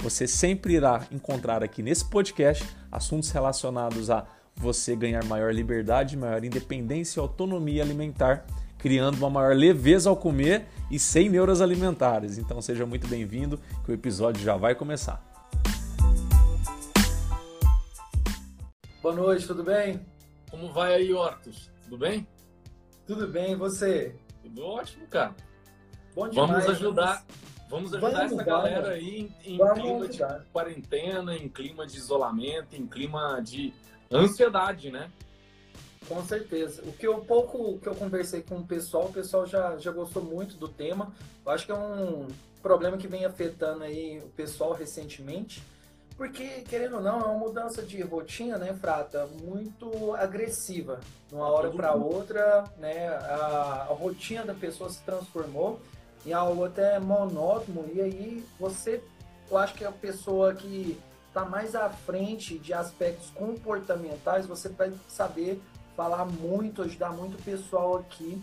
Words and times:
Você 0.00 0.26
sempre 0.26 0.74
irá 0.74 1.06
encontrar 1.10 1.62
aqui 1.62 1.82
nesse 1.82 2.04
podcast 2.04 2.64
assuntos 2.92 3.30
relacionados 3.30 4.10
a 4.10 4.26
você 4.54 4.94
ganhar 4.94 5.24
maior 5.24 5.52
liberdade, 5.52 6.16
maior 6.16 6.44
independência 6.44 7.18
e 7.18 7.22
autonomia 7.22 7.82
alimentar, 7.82 8.46
criando 8.78 9.16
uma 9.16 9.30
maior 9.30 9.54
leveza 9.54 10.08
ao 10.08 10.16
comer 10.16 10.66
e 10.90 10.98
sem 10.98 11.28
neuras 11.28 11.60
alimentares. 11.60 12.38
Então 12.38 12.60
seja 12.60 12.86
muito 12.86 13.08
bem-vindo, 13.08 13.58
que 13.84 13.90
o 13.90 13.94
episódio 13.94 14.42
já 14.42 14.56
vai 14.56 14.74
começar. 14.74 15.22
Boa 19.02 19.14
noite, 19.14 19.46
tudo 19.46 19.62
bem? 19.64 20.00
Como 20.50 20.72
vai 20.72 20.94
aí, 20.94 21.12
Hortus? 21.12 21.70
Tudo 21.82 21.98
bem? 21.98 22.26
Tudo 23.06 23.28
bem, 23.28 23.52
e 23.52 23.56
você? 23.56 24.14
Tudo 24.42 24.64
ótimo, 24.64 25.06
cara. 25.06 25.34
Bom 26.14 26.28
demais. 26.28 26.50
Vamos 26.50 26.68
ajudar, 26.68 27.24
vamos 27.28 27.55
ajudar 27.74 27.98
Vamos 28.00 28.32
essa 28.32 28.44
galera 28.44 28.88
né? 28.88 28.94
aí 28.94 29.30
em, 29.44 29.54
em 29.54 29.58
Vamos 29.58 29.80
clima 29.80 30.08
de 30.08 30.44
quarentena, 30.52 31.36
em 31.36 31.48
clima 31.48 31.86
de 31.86 31.96
isolamento, 31.96 32.74
em 32.76 32.86
clima 32.86 33.40
de 33.42 33.72
ansiedade, 34.10 34.90
né? 34.90 35.10
Com 36.08 36.24
certeza. 36.24 36.82
O 36.84 36.92
que 36.92 37.06
eu 37.06 37.18
pouco 37.18 37.78
que 37.78 37.88
eu 37.88 37.94
conversei 37.94 38.40
com 38.42 38.58
o 38.58 38.66
pessoal, 38.66 39.06
o 39.06 39.12
pessoal 39.12 39.46
já, 39.46 39.76
já 39.76 39.90
gostou 39.90 40.22
muito 40.22 40.56
do 40.56 40.68
tema. 40.68 41.12
Eu 41.44 41.52
acho 41.52 41.66
que 41.66 41.72
é 41.72 41.74
um 41.74 42.28
problema 42.62 42.96
que 42.96 43.08
vem 43.08 43.24
afetando 43.24 43.82
aí 43.82 44.18
o 44.18 44.28
pessoal 44.28 44.72
recentemente. 44.72 45.62
Porque, 46.16 46.62
querendo 46.62 46.96
ou 46.96 47.02
não, 47.02 47.20
é 47.20 47.24
uma 47.24 47.38
mudança 47.38 47.82
de 47.82 48.00
rotina, 48.00 48.56
né, 48.56 48.72
Frata? 48.72 49.28
Muito 49.42 50.14
agressiva. 50.14 51.00
De 51.28 51.34
uma 51.34 51.48
hora 51.48 51.70
para 51.70 51.92
outra, 51.92 52.64
né? 52.78 53.08
A, 53.08 53.86
a 53.90 53.92
rotina 53.92 54.44
da 54.44 54.54
pessoa 54.54 54.88
se 54.88 55.02
transformou 55.02 55.78
em 56.24 56.32
algo 56.32 56.64
até 56.64 56.98
monótono. 56.98 57.88
E 57.92 58.00
aí 58.00 58.44
você, 58.58 59.02
eu 59.50 59.58
acho 59.58 59.74
que 59.74 59.84
é 59.84 59.88
a 59.88 59.92
pessoa 59.92 60.54
que 60.54 60.98
está 61.28 61.44
mais 61.44 61.74
à 61.74 61.90
frente 61.90 62.58
de 62.58 62.72
aspectos 62.72 63.28
comportamentais, 63.30 64.46
você 64.46 64.70
vai 64.70 64.92
saber 65.08 65.60
falar 65.94 66.24
muito, 66.24 66.82
ajudar 66.82 67.10
muito 67.10 67.38
o 67.38 67.42
pessoal 67.42 67.96
aqui. 67.96 68.40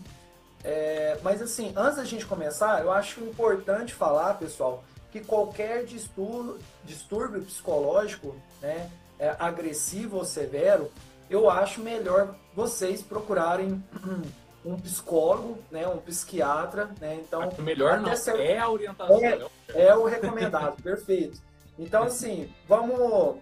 É, 0.62 1.18
mas 1.22 1.42
assim, 1.42 1.72
antes 1.76 1.96
da 1.96 2.04
gente 2.04 2.24
começar, 2.24 2.82
eu 2.82 2.92
acho 2.92 3.20
importante 3.20 3.92
falar, 3.92 4.34
pessoal, 4.34 4.82
que 5.10 5.20
qualquer 5.20 5.84
distúrbio, 5.84 6.58
distúrbio 6.84 7.42
psicológico, 7.42 8.34
né, 8.62 8.90
é, 9.18 9.36
agressivo 9.38 10.16
ou 10.16 10.24
severo, 10.24 10.90
eu 11.28 11.50
acho 11.50 11.80
melhor 11.80 12.34
vocês 12.54 13.02
procurarem 13.02 13.82
um 14.64 14.76
psicólogo, 14.76 15.58
né, 15.70 15.86
um 15.86 15.98
psiquiatra, 15.98 16.90
né, 17.00 17.20
então 17.20 17.42
Acho 17.42 17.62
melhor 17.62 18.00
não, 18.00 18.16
certo- 18.16 18.40
é 18.40 18.58
a 18.58 18.68
orientação. 18.68 19.24
É. 19.24 19.36
né? 19.36 19.46
é 19.74 19.94
o 19.94 20.04
recomendado, 20.04 20.82
perfeito. 20.82 21.40
Então, 21.78 22.04
assim, 22.04 22.52
vamos 22.68 23.36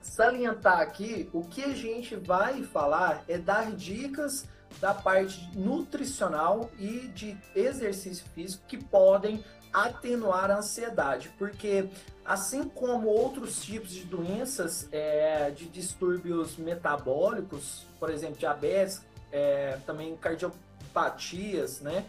salientar 0.00 0.80
aqui 0.80 1.28
o 1.32 1.42
que 1.42 1.62
a 1.64 1.74
gente 1.74 2.16
vai 2.16 2.62
falar 2.62 3.24
é 3.28 3.38
dar 3.38 3.70
dicas 3.72 4.46
da 4.80 4.94
parte 4.94 5.50
nutricional 5.54 6.70
e 6.78 7.08
de 7.08 7.36
exercício 7.54 8.24
físico 8.34 8.64
que 8.66 8.76
podem 8.76 9.42
atenuar 9.72 10.50
a 10.50 10.58
ansiedade, 10.58 11.30
porque 11.38 11.88
assim 12.24 12.64
como 12.64 13.08
outros 13.08 13.62
tipos 13.62 13.90
de 13.90 14.04
doenças, 14.04 14.88
é, 14.90 15.50
de 15.50 15.66
distúrbios 15.66 16.56
metabólicos, 16.56 17.86
por 18.00 18.10
exemplo, 18.10 18.36
diabetes, 18.36 19.02
é, 19.30 19.78
também 19.84 20.16
né? 21.80 22.04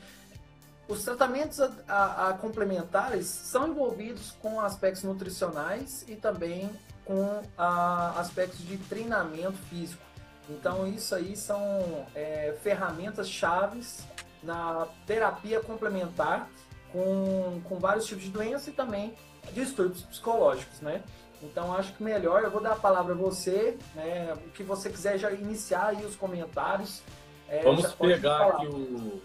Os 0.87 1.03
tratamentos 1.03 1.59
a, 1.59 1.69
a- 1.87 2.29
a 2.29 2.33
complementares 2.33 3.25
são 3.27 3.67
envolvidos 3.67 4.31
com 4.41 4.61
aspectos 4.61 5.03
nutricionais 5.03 6.05
e 6.07 6.15
também 6.15 6.69
com 7.03 7.41
a, 7.57 8.19
aspectos 8.19 8.59
de 8.65 8.77
treinamento 8.77 9.57
físico. 9.69 10.01
Então, 10.49 10.87
isso 10.87 11.13
aí 11.13 11.35
são 11.35 12.05
é, 12.15 12.55
ferramentas 12.63 13.29
chaves 13.29 14.05
na 14.41 14.87
terapia 15.05 15.59
complementar 15.59 16.47
com, 16.93 17.59
com 17.67 17.79
vários 17.79 18.05
tipos 18.05 18.23
de 18.23 18.29
doenças 18.29 18.67
e 18.69 18.71
também 18.71 19.13
distúrbios 19.53 20.03
psicológicos, 20.03 20.79
né? 20.79 21.03
Então, 21.43 21.73
acho 21.75 21.93
que 21.93 22.01
melhor, 22.01 22.43
eu 22.43 22.49
vou 22.51 22.61
dar 22.61 22.71
a 22.73 22.75
palavra 22.77 23.13
a 23.13 23.17
você, 23.17 23.77
né? 23.93 24.33
O 24.45 24.49
que 24.51 24.63
você 24.63 24.89
quiser 24.89 25.17
já 25.17 25.31
iniciar 25.31 25.87
aí 25.87 26.05
os 26.05 26.15
comentários. 26.15 27.01
É, 27.49 27.63
Vamos 27.63 27.93
pegar 27.93 28.47
aqui 28.47 28.67
o, 28.67 29.21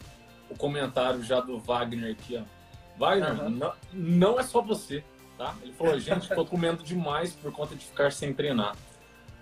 o 0.50 0.56
comentário 0.56 1.22
já 1.22 1.41
do 1.41 1.59
Wagner 1.59 2.12
aqui, 2.12 2.37
ó. 2.37 2.43
Wagner, 2.99 3.31
Aham. 3.31 3.49
não, 3.49 3.72
não 3.93 4.41
é 4.41 4.43
só 4.43 4.60
você, 4.60 5.03
tá? 5.37 5.55
Ele 5.62 5.72
falou, 5.72 5.99
gente, 5.99 6.28
tô 6.28 6.44
comendo 6.44 6.82
demais 6.82 7.34
por 7.34 7.50
conta 7.53 7.75
de 7.75 7.84
ficar 7.84 8.12
sem 8.12 8.32
treinar. 8.32 8.77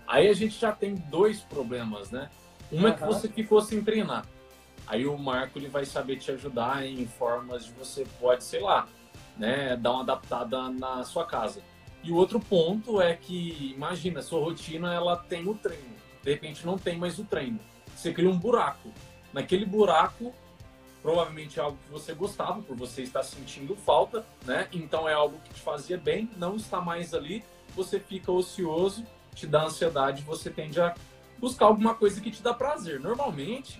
Aí 0.07 0.27
a 0.27 0.33
gente 0.33 0.59
já 0.59 0.71
tem 0.71 0.95
dois 0.95 1.41
problemas, 1.41 2.11
né? 2.11 2.29
Um 2.71 2.87
é 2.87 2.93
que 2.93 3.03
você 3.03 3.27
ficou 3.27 3.61
sem 3.61 3.83
treinar. 3.83 4.25
Aí 4.87 5.05
o 5.05 5.17
Marco 5.17 5.59
ele 5.59 5.67
vai 5.67 5.85
saber 5.85 6.17
te 6.17 6.31
ajudar 6.31 6.85
em 6.85 7.05
formas 7.05 7.65
de 7.65 7.71
você 7.73 8.05
pode, 8.19 8.43
sei 8.43 8.61
lá, 8.61 8.87
né, 9.37 9.75
dar 9.77 9.91
uma 9.91 10.01
adaptada 10.01 10.69
na 10.69 11.03
sua 11.03 11.25
casa. 11.25 11.61
E 12.03 12.11
o 12.11 12.15
outro 12.15 12.39
ponto 12.39 12.99
é 12.99 13.15
que, 13.15 13.73
imagina, 13.75 14.21
sua 14.21 14.39
rotina 14.39 14.93
ela 14.93 15.15
tem 15.15 15.47
o 15.47 15.53
treino. 15.53 15.95
De 16.23 16.31
repente 16.31 16.65
não 16.65 16.77
tem 16.77 16.97
mais 16.97 17.19
o 17.19 17.23
treino. 17.23 17.59
Você 18.01 18.11
cria 18.11 18.31
um 18.31 18.37
buraco. 18.37 18.91
Naquele 19.31 19.63
buraco, 19.63 20.33
provavelmente 21.03 21.59
é 21.59 21.61
algo 21.61 21.77
que 21.85 21.91
você 21.91 22.15
gostava, 22.15 22.59
por 22.59 22.75
você 22.75 23.03
estar 23.03 23.21
sentindo 23.21 23.75
falta, 23.75 24.25
né? 24.43 24.67
Então 24.73 25.07
é 25.07 25.13
algo 25.13 25.39
que 25.41 25.53
te 25.53 25.61
fazia 25.61 25.99
bem, 25.99 26.27
não 26.35 26.55
está 26.55 26.81
mais 26.81 27.13
ali, 27.13 27.43
você 27.75 27.99
fica 27.99 28.31
ocioso, 28.31 29.05
te 29.35 29.45
dá 29.45 29.65
ansiedade, 29.65 30.23
você 30.23 30.49
tende 30.49 30.81
a 30.81 30.95
buscar 31.37 31.67
alguma 31.67 31.93
coisa 31.93 32.19
que 32.19 32.31
te 32.31 32.41
dá 32.41 32.55
prazer. 32.55 32.99
Normalmente, 32.99 33.79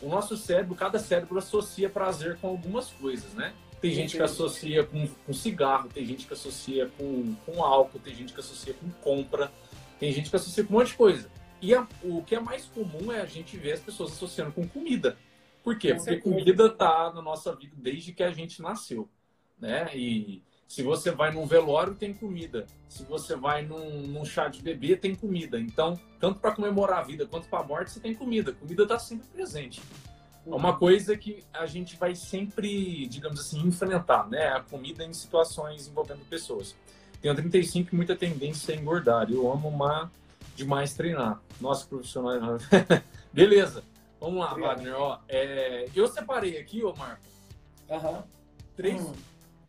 o 0.00 0.08
nosso 0.08 0.34
cérebro, 0.34 0.74
cada 0.74 0.98
cérebro 0.98 1.38
associa 1.38 1.90
prazer 1.90 2.38
com 2.38 2.48
algumas 2.48 2.88
coisas, 2.92 3.34
né? 3.34 3.52
Tem 3.82 3.92
gente 3.92 4.16
que 4.16 4.22
associa 4.22 4.82
com, 4.82 5.06
com 5.26 5.32
cigarro, 5.34 5.90
tem 5.90 6.06
gente 6.06 6.26
que 6.26 6.32
associa 6.32 6.90
com, 6.96 7.34
com 7.44 7.62
álcool, 7.62 7.98
tem 7.98 8.14
gente 8.14 8.32
que 8.32 8.40
associa 8.40 8.72
com 8.72 8.88
compra, 9.02 9.52
tem 10.00 10.10
gente 10.10 10.30
que 10.30 10.36
associa 10.36 10.64
com 10.64 10.72
um 10.72 10.78
monte 10.78 10.88
de 10.88 10.94
coisa. 10.94 11.30
E 11.60 11.74
a- 11.74 11.86
o 12.02 12.22
que 12.22 12.34
é 12.34 12.40
mais 12.40 12.66
comum 12.66 13.10
é 13.12 13.20
a 13.20 13.26
gente 13.26 13.56
ver 13.56 13.72
as 13.72 13.80
pessoas 13.80 14.12
associando 14.12 14.52
com 14.52 14.66
comida. 14.68 15.16
Por 15.62 15.78
quê? 15.78 15.94
Porque 15.94 16.16
comida 16.22 16.68
tá 16.70 17.12
na 17.12 17.20
nossa 17.20 17.54
vida 17.54 17.74
desde 17.76 18.12
que 18.12 18.22
a 18.22 18.30
gente 18.30 18.62
nasceu, 18.62 19.08
né? 19.58 19.88
E 19.94 20.42
se 20.66 20.82
você 20.82 21.10
vai 21.10 21.32
num 21.32 21.46
velório, 21.46 21.94
tem 21.94 22.14
comida. 22.14 22.66
Se 22.88 23.02
você 23.02 23.34
vai 23.34 23.62
num, 23.62 24.02
num 24.06 24.24
chá 24.24 24.48
de 24.48 24.62
bebê, 24.62 24.96
tem 24.96 25.14
comida. 25.14 25.58
Então, 25.58 25.98
tanto 26.20 26.40
para 26.40 26.52
comemorar 26.52 27.00
a 27.00 27.02
vida 27.02 27.26
quanto 27.26 27.48
para 27.48 27.60
a 27.60 27.66
morte, 27.66 27.90
você 27.90 28.00
tem 28.00 28.14
comida. 28.14 28.52
Comida 28.52 28.84
está 28.84 28.98
sempre 28.98 29.26
presente. 29.28 29.80
É 30.46 30.54
uma 30.54 30.78
coisa 30.78 31.16
que 31.16 31.42
a 31.52 31.66
gente 31.66 31.96
vai 31.96 32.14
sempre, 32.14 33.06
digamos 33.06 33.40
assim, 33.40 33.60
enfrentar, 33.66 34.28
né? 34.28 34.48
A 34.48 34.60
comida 34.60 35.04
em 35.04 35.12
situações 35.12 35.88
envolvendo 35.88 36.24
pessoas. 36.28 36.74
Tenho 37.20 37.34
35 37.34 37.90
e 37.92 37.96
muita 37.96 38.14
tendência 38.16 38.74
a 38.74 38.78
engordar. 38.78 39.30
Eu 39.30 39.50
amo 39.50 39.68
uma 39.68 40.10
demais 40.58 40.92
treinar. 40.94 41.40
Nossa, 41.60 41.86
profissional. 41.86 42.58
Beleza. 43.32 43.82
Vamos 44.20 44.40
lá, 44.40 44.50
Obrigado. 44.50 44.76
Wagner. 44.78 44.94
Ó, 44.96 45.18
é, 45.28 45.88
eu 45.94 46.08
separei 46.08 46.58
aqui, 46.58 46.82
ô 46.82 46.92
Marco, 46.96 47.22
Aham. 47.88 48.24
três, 48.76 49.00
Hum. 49.00 49.12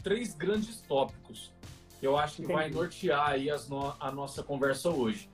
três 0.03 0.33
grandes 0.33 0.81
tópicos 0.81 1.51
que 1.99 2.07
eu 2.07 2.17
acho 2.17 2.37
que 2.37 2.47
vai 2.51 2.65
Entendi. 2.65 2.75
nortear 2.75 3.29
aí 3.29 3.47
no- 3.69 3.93
a 3.99 4.11
nossa 4.11 4.41
conversa 4.41 4.89
hoje. 4.89 5.29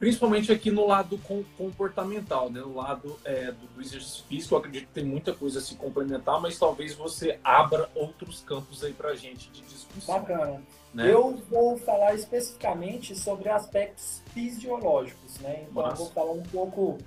Principalmente 0.00 0.50
aqui 0.52 0.70
no 0.70 0.86
lado 0.86 1.18
com- 1.18 1.44
comportamental, 1.56 2.50
né? 2.50 2.60
no 2.60 2.74
lado 2.76 3.18
é, 3.24 3.50
do, 3.52 3.66
do 3.68 3.80
exercício 3.80 4.24
físico, 4.24 4.54
eu 4.54 4.58
acredito 4.58 4.86
que 4.88 4.92
tem 4.94 5.04
muita 5.04 5.32
coisa 5.34 5.58
a 5.58 5.62
se 5.62 5.74
complementar, 5.76 6.40
mas 6.40 6.58
talvez 6.58 6.94
você 6.94 7.38
abra 7.44 7.88
outros 7.94 8.40
campos 8.40 8.82
aí 8.84 8.92
pra 8.92 9.14
gente 9.14 9.50
de 9.50 9.60
discussão. 9.62 10.20
Bacana. 10.20 10.62
Né? 10.92 11.12
Eu 11.12 11.36
vou 11.50 11.76
falar 11.78 12.14
especificamente 12.14 13.14
sobre 13.14 13.48
aspectos 13.48 14.22
fisiológicos, 14.32 15.38
né? 15.38 15.66
Então 15.70 15.82
eu 15.82 15.88
Massa. 15.88 15.96
vou 15.96 16.10
falar 16.10 16.32
um 16.32 16.42
pouco 16.42 16.98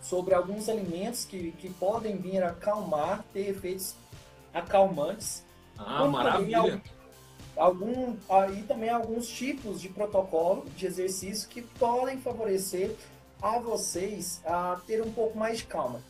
sobre 0.00 0.34
alguns 0.34 0.68
alimentos 0.68 1.24
que, 1.24 1.52
que 1.52 1.68
podem 1.70 2.16
vir 2.16 2.42
a 2.42 2.50
acalmar, 2.50 3.24
ter 3.32 3.50
efeitos 3.50 3.94
acalmantes. 4.54 5.44
Ah, 5.76 6.06
maravilha. 6.06 6.80
algum, 7.56 8.16
e 8.56 8.62
também 8.62 8.90
alguns 8.90 9.28
tipos 9.28 9.80
de 9.80 9.88
protocolo 9.88 10.66
de 10.76 10.86
exercício 10.86 11.48
que 11.48 11.62
podem 11.62 12.18
favorecer 12.20 12.94
a 13.42 13.58
vocês 13.58 14.40
a 14.44 14.80
ter 14.86 15.02
um 15.02 15.12
pouco 15.12 15.38
mais 15.38 15.58
de 15.58 15.64
calma. 15.64 16.00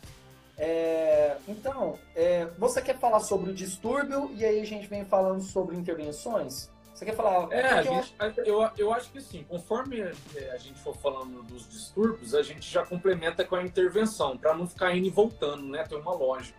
É, 0.57 1.37
então, 1.47 1.97
é, 2.15 2.45
você 2.57 2.81
quer 2.81 2.99
falar 2.99 3.19
sobre 3.21 3.49
o 3.49 3.53
distúrbio 3.53 4.31
e 4.35 4.45
aí 4.45 4.61
a 4.61 4.65
gente 4.65 4.87
vem 4.87 5.03
falando 5.03 5.41
sobre 5.41 5.75
intervenções? 5.75 6.69
Você 7.01 7.05
quer 7.05 7.15
falar? 7.15 7.51
É, 7.51 7.81
gente, 7.81 8.13
eu, 8.45 8.69
eu 8.77 8.93
acho 8.93 9.09
que 9.09 9.19
sim. 9.19 9.43
Conforme 9.49 10.01
é, 10.01 10.51
a 10.51 10.57
gente 10.59 10.79
for 10.81 10.95
falando 10.95 11.41
dos 11.41 11.67
distúrbios, 11.67 12.35
a 12.35 12.43
gente 12.43 12.71
já 12.71 12.85
complementa 12.85 13.43
com 13.43 13.55
a 13.55 13.63
intervenção, 13.63 14.37
para 14.37 14.53
não 14.53 14.67
ficar 14.67 14.95
indo 14.95 15.07
e 15.07 15.09
voltando, 15.09 15.63
né? 15.63 15.83
Tem 15.83 15.97
uma 15.97 16.13
lógica. 16.13 16.55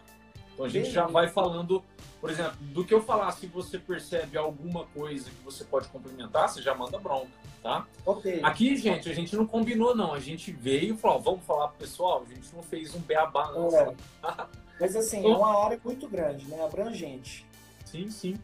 Então 0.53 0.67
a 0.67 0.69
gente 0.69 0.91
já 0.91 1.07
vai 1.07 1.29
falando, 1.29 1.81
por 2.21 2.29
exemplo, 2.29 2.57
do 2.59 2.85
que 2.85 2.93
eu 2.93 3.01
falar, 3.01 3.31
se 3.31 3.47
você 3.47 3.79
percebe 3.79 4.37
alguma 4.37 4.85
coisa 4.87 5.31
que 5.31 5.45
você 5.45 5.63
pode 5.63 5.87
complementar, 5.91 6.49
você 6.49 6.61
já 6.61 6.75
manda 6.75 6.99
bronca, 6.99 7.31
tá? 7.63 7.87
Ok. 8.05 8.41
Aqui, 8.43 8.77
gente, 8.77 9.09
a 9.09 9.15
gente 9.15 9.37
não 9.37 9.47
combinou, 9.47 9.95
não. 9.95 10.13
A 10.13 10.19
gente 10.19 10.51
veio 10.51 10.95
e 10.95 10.99
falou, 10.99 11.21
vamos 11.21 11.45
falar 11.45 11.69
pro 11.69 11.79
pessoal, 11.79 12.25
a 12.29 12.35
gente 12.35 12.53
não 12.53 12.65
fez 12.65 12.93
um 12.97 13.01
beabá, 13.01 13.53
não. 13.53 13.69
É. 13.79 13.95
Mas 14.81 14.97
assim, 14.97 15.25
é 15.25 15.37
uma 15.37 15.65
área 15.65 15.81
muito 15.85 16.09
grande, 16.09 16.49
né? 16.49 16.65
Abrangente. 16.65 17.47
Sim, 17.85 18.11
sim. 18.11 18.37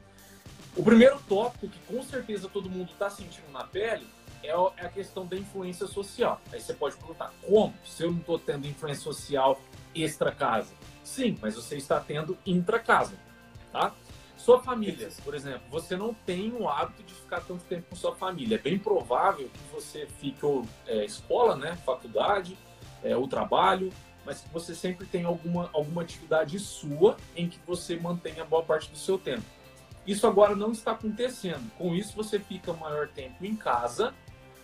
O 0.79 0.83
primeiro 0.85 1.21
tópico 1.29 1.67
que 1.67 1.79
com 1.93 2.01
certeza 2.05 2.49
todo 2.49 2.71
mundo 2.71 2.93
está 2.93 3.11
sentindo 3.11 3.51
na 3.51 3.65
pele 3.65 4.07
é, 4.45 4.51
é 4.51 4.87
a 4.87 4.89
questão 4.89 5.27
da 5.27 5.37
influência 5.37 5.89
social. 5.89 6.41
Aí 6.53 6.61
você 6.61 6.73
pode 6.73 6.95
perguntar, 6.95 7.33
como? 7.45 7.75
Se 7.85 8.05
eu 8.05 8.13
não 8.13 8.21
estou 8.21 8.39
tendo 8.39 8.65
influência 8.65 9.03
social 9.03 9.61
extra 9.93 10.31
casa? 10.31 10.73
Sim, 11.03 11.37
mas 11.43 11.57
você 11.57 11.77
está 11.77 11.99
tendo 11.99 12.39
intra 12.47 12.79
casa, 12.79 13.17
tá? 13.73 13.93
Sua 14.37 14.63
família, 14.63 15.09
por 15.25 15.35
exemplo, 15.35 15.63
você 15.69 15.97
não 15.97 16.15
tem 16.15 16.53
o 16.53 16.69
hábito 16.69 17.03
de 17.03 17.13
ficar 17.13 17.41
tanto 17.41 17.65
tempo 17.65 17.91
com 17.91 17.97
sua 17.97 18.15
família. 18.15 18.55
É 18.55 18.59
bem 18.59 18.79
provável 18.79 19.51
que 19.53 19.75
você 19.75 20.07
fique 20.07 20.47
ou 20.47 20.65
é, 20.87 21.05
escola, 21.05 21.57
né, 21.57 21.77
faculdade, 21.85 22.57
é, 23.03 23.17
o 23.17 23.27
trabalho, 23.27 23.93
mas 24.25 24.43
que 24.43 24.49
você 24.51 24.77
sempre 24.77 25.07
tem 25.07 25.25
alguma, 25.25 25.71
alguma 25.73 26.03
atividade 26.03 26.57
sua 26.61 27.17
em 27.35 27.49
que 27.49 27.59
você 27.67 27.97
mantenha 27.97 28.45
boa 28.45 28.63
parte 28.63 28.89
do 28.93 28.97
seu 28.97 29.19
tempo. 29.19 29.58
Isso 30.09 30.27
agora 30.27 30.57
não 30.57 30.73
está 30.73 30.93
acontecendo. 30.93 31.71
Com 31.77 31.95
isso, 31.95 32.17
você 32.17 32.39
fica 32.39 32.73
maior 32.73 33.09
tempo 33.09 33.45
em 33.45 33.55
casa. 33.55 34.15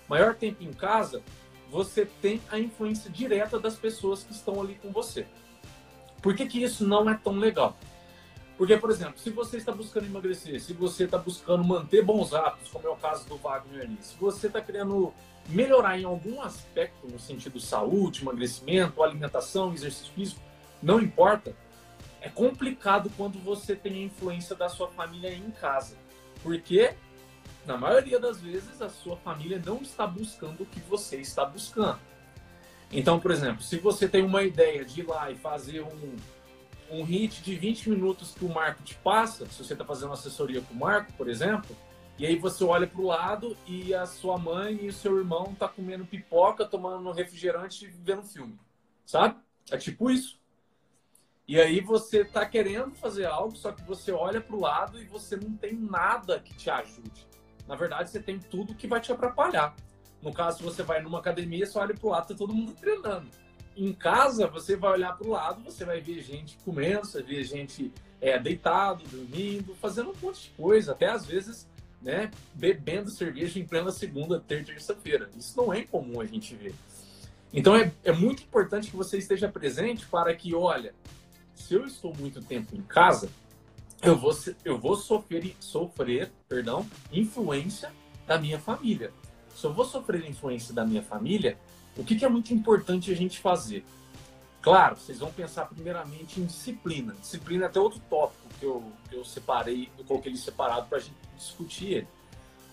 Maior 0.08 0.34
tempo 0.34 0.62
em 0.62 0.72
casa, 0.72 1.22
você 1.70 2.06
tem 2.06 2.40
a 2.50 2.58
influência 2.58 3.10
direta 3.10 3.58
das 3.58 3.76
pessoas 3.76 4.24
que 4.24 4.32
estão 4.32 4.58
ali 4.58 4.76
com 4.76 4.90
você. 4.90 5.26
Por 6.22 6.34
que, 6.34 6.46
que 6.46 6.62
isso 6.62 6.88
não 6.88 7.10
é 7.10 7.14
tão 7.14 7.34
legal? 7.34 7.76
Porque, 8.56 8.74
por 8.78 8.90
exemplo, 8.90 9.18
se 9.18 9.28
você 9.28 9.58
está 9.58 9.70
buscando 9.70 10.06
emagrecer, 10.06 10.62
se 10.62 10.72
você 10.72 11.04
está 11.04 11.18
buscando 11.18 11.62
manter 11.62 12.02
bons 12.02 12.32
hábitos, 12.32 12.70
como 12.70 12.88
é 12.88 12.90
o 12.90 12.96
caso 12.96 13.28
do 13.28 13.36
Wagner 13.36 13.82
ali, 13.82 13.98
se 14.00 14.16
você 14.18 14.46
está 14.46 14.62
querendo 14.62 15.12
melhorar 15.48 15.98
em 15.98 16.04
algum 16.04 16.40
aspecto, 16.40 17.06
no 17.06 17.18
sentido 17.18 17.60
saúde, 17.60 18.22
emagrecimento, 18.22 19.02
alimentação, 19.02 19.74
exercício 19.74 20.10
físico, 20.14 20.40
não 20.82 21.00
importa, 21.00 21.54
é 22.24 22.30
complicado 22.30 23.12
quando 23.18 23.38
você 23.38 23.76
tem 23.76 23.92
a 23.92 24.06
influência 24.06 24.56
da 24.56 24.66
sua 24.66 24.88
família 24.88 25.30
em 25.30 25.50
casa. 25.50 25.94
Porque, 26.42 26.94
na 27.66 27.76
maioria 27.76 28.18
das 28.18 28.40
vezes, 28.40 28.80
a 28.80 28.88
sua 28.88 29.14
família 29.18 29.62
não 29.62 29.82
está 29.82 30.06
buscando 30.06 30.62
o 30.62 30.66
que 30.66 30.80
você 30.80 31.18
está 31.18 31.44
buscando. 31.44 32.00
Então, 32.90 33.20
por 33.20 33.30
exemplo, 33.30 33.62
se 33.62 33.76
você 33.76 34.08
tem 34.08 34.24
uma 34.24 34.42
ideia 34.42 34.86
de 34.86 35.00
ir 35.00 35.06
lá 35.06 35.30
e 35.30 35.34
fazer 35.34 35.82
um, 35.82 36.16
um 36.90 37.04
hit 37.04 37.42
de 37.42 37.56
20 37.56 37.90
minutos 37.90 38.32
que 38.32 38.46
o 38.46 38.48
Marco 38.48 38.82
te 38.82 38.94
passa, 38.94 39.44
se 39.44 39.62
você 39.62 39.74
está 39.74 39.84
fazendo 39.84 40.14
assessoria 40.14 40.62
com 40.62 40.72
o 40.72 40.78
Marco, 40.78 41.12
por 41.12 41.28
exemplo, 41.28 41.76
e 42.16 42.24
aí 42.24 42.36
você 42.36 42.64
olha 42.64 42.86
para 42.86 43.02
o 43.02 43.06
lado 43.06 43.54
e 43.66 43.92
a 43.92 44.06
sua 44.06 44.38
mãe 44.38 44.78
e 44.80 44.88
o 44.88 44.92
seu 44.94 45.18
irmão 45.18 45.54
tá 45.54 45.68
comendo 45.68 46.06
pipoca, 46.06 46.64
tomando 46.64 47.12
refrigerante 47.12 47.84
e 47.84 47.88
vendo 47.88 48.22
filme, 48.22 48.58
sabe? 49.04 49.36
É 49.70 49.76
tipo 49.76 50.10
isso. 50.10 50.42
E 51.46 51.60
aí 51.60 51.80
você 51.80 52.24
tá 52.24 52.46
querendo 52.46 52.94
fazer 52.94 53.26
algo, 53.26 53.54
só 53.54 53.70
que 53.70 53.82
você 53.84 54.10
olha 54.10 54.40
para 54.40 54.56
o 54.56 54.60
lado 54.60 55.00
e 55.00 55.04
você 55.04 55.36
não 55.36 55.54
tem 55.56 55.74
nada 55.74 56.40
que 56.40 56.54
te 56.54 56.70
ajude. 56.70 57.26
Na 57.68 57.76
verdade, 57.76 58.10
você 58.10 58.20
tem 58.20 58.38
tudo 58.38 58.74
que 58.74 58.86
vai 58.86 59.00
te 59.00 59.12
atrapalhar. 59.12 59.74
No 60.22 60.32
caso, 60.32 60.64
você 60.64 60.82
vai 60.82 61.02
numa 61.02 61.18
academia, 61.18 61.66
você 61.66 61.78
olha 61.78 61.94
para 61.94 62.06
o 62.06 62.10
lado, 62.10 62.28
tá 62.28 62.34
todo 62.34 62.54
mundo 62.54 62.72
treinando. 62.72 63.28
Em 63.76 63.92
casa, 63.92 64.46
você 64.46 64.74
vai 64.74 64.92
olhar 64.92 65.16
para 65.16 65.26
o 65.26 65.30
lado, 65.30 65.62
você 65.62 65.84
vai 65.84 66.00
ver 66.00 66.22
gente 66.22 66.56
comendo, 66.64 67.04
você 67.04 67.22
ver 67.22 67.44
gente 67.44 67.92
é, 68.22 68.38
deitado, 68.38 69.04
dormindo, 69.04 69.74
fazendo 69.74 70.10
um 70.10 70.14
monte 70.22 70.44
de 70.44 70.50
coisa, 70.50 70.92
até 70.92 71.08
às 71.08 71.26
vezes, 71.26 71.68
né, 72.00 72.30
bebendo 72.54 73.10
cerveja 73.10 73.60
em 73.60 73.66
plena 73.66 73.90
segunda, 73.90 74.40
terça-feira. 74.40 75.28
Isso 75.36 75.54
não 75.58 75.74
é 75.74 75.80
incomum 75.80 76.22
a 76.22 76.24
gente 76.24 76.54
ver. 76.54 76.74
Então 77.52 77.76
é, 77.76 77.92
é 78.02 78.12
muito 78.12 78.42
importante 78.42 78.90
que 78.90 78.96
você 78.96 79.18
esteja 79.18 79.48
presente 79.48 80.06
para 80.06 80.34
que, 80.34 80.54
olha, 80.54 80.94
se 81.54 81.74
eu 81.74 81.84
estou 81.86 82.14
muito 82.14 82.42
tempo 82.42 82.76
em 82.76 82.82
casa, 82.82 83.30
eu 84.02 84.16
vou, 84.16 84.32
eu 84.64 84.78
vou 84.78 84.96
sofrer, 84.96 85.56
sofrer 85.58 86.30
perdão, 86.48 86.86
influência 87.12 87.90
da 88.26 88.38
minha 88.38 88.58
família. 88.58 89.12
Se 89.54 89.64
eu 89.64 89.72
vou 89.72 89.84
sofrer 89.84 90.28
influência 90.28 90.74
da 90.74 90.84
minha 90.84 91.02
família, 91.02 91.58
o 91.96 92.04
que, 92.04 92.16
que 92.16 92.24
é 92.24 92.28
muito 92.28 92.52
importante 92.52 93.10
a 93.10 93.16
gente 93.16 93.38
fazer? 93.38 93.84
Claro, 94.60 94.96
vocês 94.96 95.18
vão 95.18 95.30
pensar 95.30 95.66
primeiramente 95.66 96.40
em 96.40 96.44
disciplina. 96.44 97.14
Disciplina 97.20 97.64
é 97.64 97.66
até 97.68 97.78
outro 97.78 98.00
tópico 98.10 98.48
que 98.58 98.66
eu, 98.66 98.82
que 99.08 99.16
eu 99.16 99.24
separei, 99.24 99.90
eu 99.98 100.04
coloquei 100.04 100.32
ele 100.32 100.38
separado 100.38 100.86
para 100.88 100.98
a 100.98 101.00
gente 101.00 101.16
discutir 101.36 101.92
ele. 101.92 102.08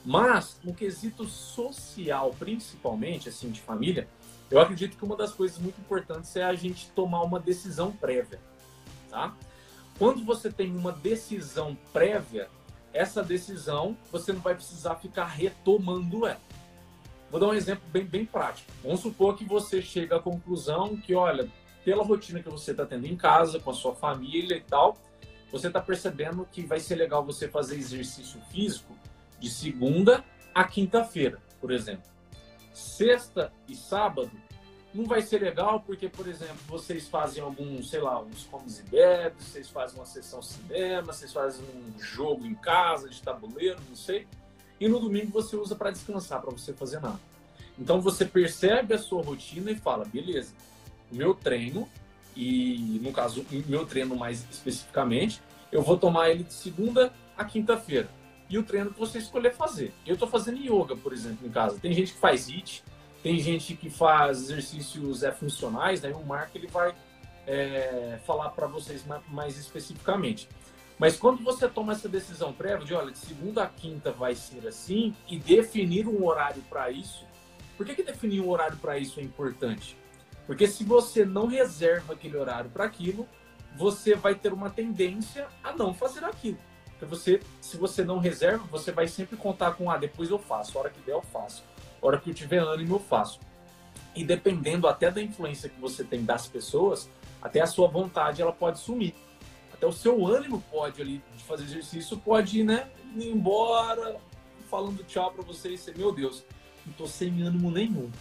Mas, 0.04 0.60
no 0.64 0.74
quesito 0.74 1.26
social, 1.26 2.34
principalmente, 2.40 3.30
assim, 3.30 3.52
de 3.52 3.62
família, 3.62 4.08
eu 4.50 4.60
acredito 4.60 4.98
que 4.98 5.06
uma 5.06 5.16
das 5.16 5.32
coisas 5.32 5.58
muito 5.60 5.80
importantes 5.80 6.36
é 6.36 6.44
a 6.44 6.56
gente 6.56 6.90
tomar 6.90 7.22
uma 7.22 7.40
decisão 7.40 7.92
prévia 7.92 8.40
tá? 9.12 9.36
Quando 10.00 10.26
você 10.26 10.52
tem 10.52 10.76
uma 10.76 10.92
decisão 10.92 11.78
prévia, 11.94 12.50
essa 12.94 13.22
decisão 13.22 13.96
você 14.12 14.34
não 14.34 14.42
vai 14.42 14.56
precisar 14.56 14.96
ficar 14.96 15.26
retomando 15.26 16.26
ela. 16.26 16.42
Vou 17.30 17.40
dar 17.40 17.48
um 17.48 17.54
exemplo 17.54 17.84
bem, 17.90 18.04
bem 18.04 18.26
prático. 18.26 18.72
Vamos 18.84 19.02
supor 19.02 19.38
que 19.38 19.46
você 19.46 19.82
chega 19.82 20.18
à 20.18 20.20
conclusão 20.20 20.98
que, 20.98 21.14
olha, 21.14 21.48
pela 21.86 22.04
rotina 22.04 22.42
que 22.42 22.50
você 22.50 22.72
está 22.72 22.86
tendo 22.86 23.06
em 23.06 23.16
casa, 23.16 23.60
com 23.60 23.70
a 23.70 23.74
sua 23.74 23.96
família 23.96 24.58
e 24.58 24.62
tal, 24.62 24.98
você 25.52 25.68
está 25.68 25.80
percebendo 25.80 26.48
que 26.52 26.64
vai 26.66 26.80
ser 26.80 26.96
legal 26.96 27.24
você 27.24 27.48
fazer 27.48 27.78
exercício 27.78 28.42
físico 28.52 28.96
de 29.40 29.50
segunda 29.50 30.24
a 30.54 30.64
quinta-feira, 30.64 31.40
por 31.60 31.72
exemplo. 31.72 32.10
Sexta 32.74 33.52
e 33.68 33.76
sábado 33.76 34.32
não 34.94 35.06
vai 35.06 35.22
ser 35.22 35.42
legal 35.42 35.80
porque, 35.80 36.10
por 36.10 36.28
exemplo, 36.28 36.58
vocês 36.68 37.08
fazem 37.08 37.42
alguns, 37.42 37.90
sei 37.90 38.02
lá, 38.02 38.22
uns 38.22 38.44
comes 38.44 38.80
e 38.80 38.84
bebes, 38.84 39.46
vocês 39.46 39.70
fazem 39.70 39.98
uma 39.98 40.06
sessão 40.06 40.42
cinema, 40.42 41.14
vocês 41.14 41.32
fazem 41.32 41.64
um 41.64 42.00
jogo 42.00 42.46
em 42.46 42.56
casa 42.56 43.10
de 43.10 43.22
tabuleiro, 43.22 43.80
não 43.88 43.96
sei. 43.96 44.28
E 44.80 44.88
no 44.88 45.00
domingo 45.00 45.32
você 45.32 45.56
usa 45.56 45.76
para 45.76 45.92
descansar, 45.92 46.42
para 46.42 46.52
você 46.52 46.74
fazer 46.74 47.00
nada. 47.00 47.20
Então 47.80 48.02
você 48.02 48.26
percebe 48.26 48.94
a 48.94 48.98
sua 48.98 49.24
rotina 49.24 49.72
e 49.72 49.76
fala, 49.76 50.04
beleza, 50.06 50.54
meu 51.12 51.34
treino 51.34 51.88
e 52.36 53.00
no 53.02 53.12
caso 53.12 53.46
meu 53.68 53.86
treino 53.86 54.16
mais 54.16 54.46
especificamente, 54.50 55.42
eu 55.72 55.82
vou 55.82 55.98
tomar 55.98 56.30
ele 56.30 56.44
de 56.44 56.54
segunda 56.54 57.14
a 57.38 57.46
quinta-feira. 57.46 58.10
E 58.50 58.58
o 58.58 58.64
treino 58.64 58.92
que 58.92 59.00
você 59.00 59.20
escolher 59.20 59.54
fazer. 59.54 59.94
Eu 60.06 60.16
estou 60.16 60.28
fazendo 60.28 60.58
yoga, 60.58 60.96
por 60.98 61.14
exemplo, 61.14 61.48
em 61.48 61.50
casa. 61.50 61.80
Tem 61.80 61.94
gente 61.94 62.12
que 62.12 62.20
faz 62.20 62.50
HIIT, 62.50 62.84
tem 63.24 63.40
gente 63.40 63.76
que 63.76 63.90
faz 63.90 64.44
exercícios 64.44 65.24
é, 65.24 65.32
funcionais, 65.32 66.02
né? 66.02 66.12
O 66.12 66.26
Marco 66.26 66.58
ele 66.58 66.68
vai 66.68 66.96
é, 67.46 68.20
falar 68.26 68.50
para 68.50 68.68
vocês 68.68 69.06
mais, 69.06 69.22
mais, 69.30 69.58
especificamente. 69.58 70.50
Mas 70.98 71.18
quando 71.18 71.44
você 71.44 71.68
toma 71.68 71.94
essa 71.94 72.10
decisão 72.10 72.54
prévia 72.54 72.86
de, 72.86 72.94
olha, 72.94 73.12
de 73.12 73.18
segunda 73.18 73.64
a 73.64 73.68
quinta 73.68 74.12
vai 74.12 74.36
ser 74.36 74.68
assim 74.68 75.16
e 75.28 75.38
definir 75.38 76.08
um 76.08 76.24
horário 76.26 76.62
para 76.70 76.92
isso, 76.92 77.26
por 77.78 77.86
que, 77.86 77.96
que 77.96 78.04
definir 78.04 78.42
um 78.42 78.50
horário 78.50 78.78
para 78.78 78.98
isso 78.98 79.20
é 79.20 79.24
importante? 79.24 79.98
Porque 80.46 80.68
se 80.68 80.84
você 80.84 81.24
não 81.26 81.46
reserva 81.48 82.14
aquele 82.14 82.38
horário 82.38 82.70
para 82.70 82.86
aquilo, 82.86 83.28
você 83.76 84.16
vai 84.16 84.36
ter 84.36 84.52
uma 84.54 84.70
tendência 84.70 85.48
a 85.64 85.74
não 85.74 85.94
fazer 85.94 86.24
aquilo. 86.24 86.58
Porque 86.90 87.06
você, 87.06 87.40
se 87.60 87.78
você 87.78 88.04
não 88.04 88.20
reserva, 88.20 88.64
você 88.70 88.92
vai 88.92 89.08
sempre 89.08 89.38
contar 89.38 89.74
com, 89.74 89.90
ah, 89.90 89.98
depois 89.98 90.30
eu 90.30 90.38
faço, 90.38 90.78
a 90.78 90.82
hora 90.82 90.90
que 90.90 91.00
der 91.02 91.14
eu 91.14 91.22
faço 91.22 91.64
hora 92.02 92.20
que 92.20 92.30
eu 92.30 92.34
tiver 92.34 92.60
ânimo, 92.60 92.96
eu 92.96 93.00
faço. 93.00 93.40
E 94.16 94.24
dependendo 94.24 94.88
até 94.88 95.10
da 95.10 95.22
influência 95.22 95.70
que 95.70 95.80
você 95.80 96.04
tem 96.04 96.24
das 96.24 96.48
pessoas, 96.48 97.10
até 97.42 97.62
a 97.62 97.68
sua 97.68 97.88
vontade 97.88 98.42
ela 98.42 98.52
pode 98.52 98.80
sumir. 98.80 99.14
Até 99.74 99.86
o 99.88 99.92
seu 99.92 100.26
ânimo 100.28 100.64
pode 100.70 101.02
ali 101.02 101.24
de 101.36 101.44
fazer 101.44 101.64
exercício 101.64 102.18
pode 102.18 102.64
né, 102.64 102.90
ir 103.16 103.30
embora, 103.30 104.18
falando 104.70 105.04
tchau 105.04 105.32
para 105.32 105.44
você 105.44 105.70
e 105.74 105.78
você, 105.78 105.94
meu 105.94 106.12
Deus, 106.12 106.44
não 106.86 106.94
tô 106.94 107.08
sem 107.08 107.42
ânimo 107.42 107.72
nenhum. 107.72 108.12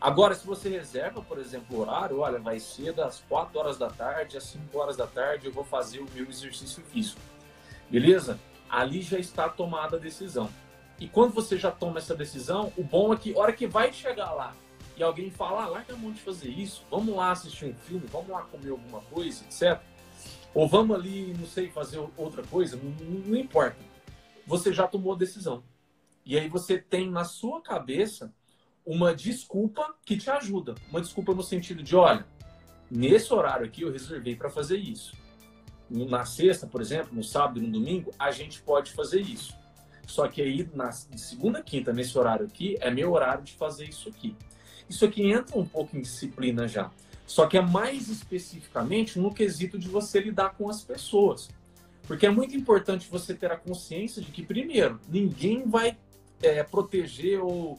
Agora, 0.00 0.34
se 0.34 0.46
você 0.46 0.68
reserva, 0.70 1.20
por 1.20 1.38
exemplo, 1.38 1.76
o 1.76 1.80
horário, 1.80 2.20
olha, 2.20 2.38
vai 2.38 2.58
ser 2.58 2.92
das 2.94 3.22
4 3.28 3.58
horas 3.58 3.76
da 3.76 3.90
tarde 3.90 4.36
às 4.36 4.44
5 4.44 4.78
horas 4.78 4.96
da 4.96 5.06
tarde, 5.06 5.46
eu 5.46 5.52
vou 5.52 5.64
fazer 5.64 6.00
o 6.00 6.06
meu 6.14 6.26
exercício 6.26 6.82
físico. 6.84 7.20
Beleza? 7.90 8.38
ali 8.70 9.02
já 9.02 9.18
está 9.18 9.48
tomada 9.48 9.96
a 9.96 10.00
decisão. 10.00 10.48
E 11.00 11.08
quando 11.08 11.32
você 11.32 11.56
já 11.56 11.70
toma 11.70 11.98
essa 11.98 12.14
decisão, 12.14 12.72
o 12.76 12.84
bom 12.84 13.12
é 13.12 13.16
que, 13.16 13.34
hora 13.34 13.52
que 13.54 13.66
vai 13.66 13.90
chegar 13.90 14.32
lá 14.32 14.54
e 15.00 15.02
alguém 15.02 15.30
fala, 15.30 15.64
ah, 15.64 15.68
larga 15.68 15.94
a 15.94 15.96
mão 15.96 16.12
de 16.12 16.20
fazer 16.20 16.50
isso, 16.50 16.84
vamos 16.90 17.16
lá 17.16 17.32
assistir 17.32 17.64
um 17.64 17.74
filme, 17.74 18.06
vamos 18.06 18.28
lá 18.28 18.42
comer 18.42 18.68
alguma 18.68 19.00
coisa, 19.00 19.42
etc. 19.44 19.80
Ou 20.52 20.68
vamos 20.68 20.94
ali, 20.94 21.32
não 21.38 21.46
sei, 21.46 21.70
fazer 21.70 21.98
outra 22.18 22.42
coisa, 22.42 22.76
não, 22.76 22.90
não 22.90 23.36
importa. 23.36 23.78
Você 24.46 24.74
já 24.74 24.86
tomou 24.86 25.14
a 25.14 25.16
decisão. 25.16 25.64
E 26.22 26.38
aí 26.38 26.50
você 26.50 26.76
tem 26.76 27.08
na 27.10 27.24
sua 27.24 27.62
cabeça 27.62 28.30
uma 28.84 29.14
desculpa 29.14 29.94
que 30.04 30.18
te 30.18 30.28
ajuda. 30.28 30.74
Uma 30.90 31.00
desculpa 31.00 31.32
no 31.34 31.42
sentido 31.42 31.82
de, 31.82 31.96
olha, 31.96 32.26
nesse 32.90 33.32
horário 33.32 33.64
aqui 33.64 33.82
eu 33.82 33.92
reservei 33.92 34.36
para 34.36 34.50
fazer 34.50 34.76
isso. 34.76 35.16
Na 35.88 36.26
sexta, 36.26 36.66
por 36.66 36.82
exemplo, 36.82 37.14
no 37.14 37.24
sábado 37.24 37.58
e 37.58 37.66
no 37.66 37.72
domingo, 37.72 38.12
a 38.18 38.30
gente 38.30 38.60
pode 38.60 38.92
fazer 38.92 39.22
isso. 39.22 39.56
Só 40.10 40.26
que 40.26 40.42
aí, 40.42 40.68
na 40.74 40.90
segunda, 40.90 41.62
quinta, 41.62 41.92
nesse 41.92 42.18
horário 42.18 42.44
aqui, 42.44 42.76
é 42.80 42.90
meu 42.90 43.12
horário 43.12 43.44
de 43.44 43.52
fazer 43.52 43.84
isso 43.84 44.08
aqui. 44.08 44.36
Isso 44.88 45.04
aqui 45.04 45.30
entra 45.30 45.56
um 45.56 45.64
pouco 45.64 45.96
em 45.96 46.00
disciplina 46.00 46.66
já. 46.66 46.90
Só 47.24 47.46
que 47.46 47.56
é 47.56 47.60
mais 47.60 48.08
especificamente 48.08 49.20
no 49.20 49.32
quesito 49.32 49.78
de 49.78 49.88
você 49.88 50.18
lidar 50.18 50.56
com 50.56 50.68
as 50.68 50.82
pessoas. 50.82 51.48
Porque 52.08 52.26
é 52.26 52.30
muito 52.30 52.56
importante 52.56 53.08
você 53.08 53.32
ter 53.32 53.52
a 53.52 53.56
consciência 53.56 54.20
de 54.20 54.32
que, 54.32 54.44
primeiro, 54.44 54.98
ninguém 55.08 55.62
vai 55.64 55.96
é, 56.42 56.64
proteger 56.64 57.40
ou 57.40 57.78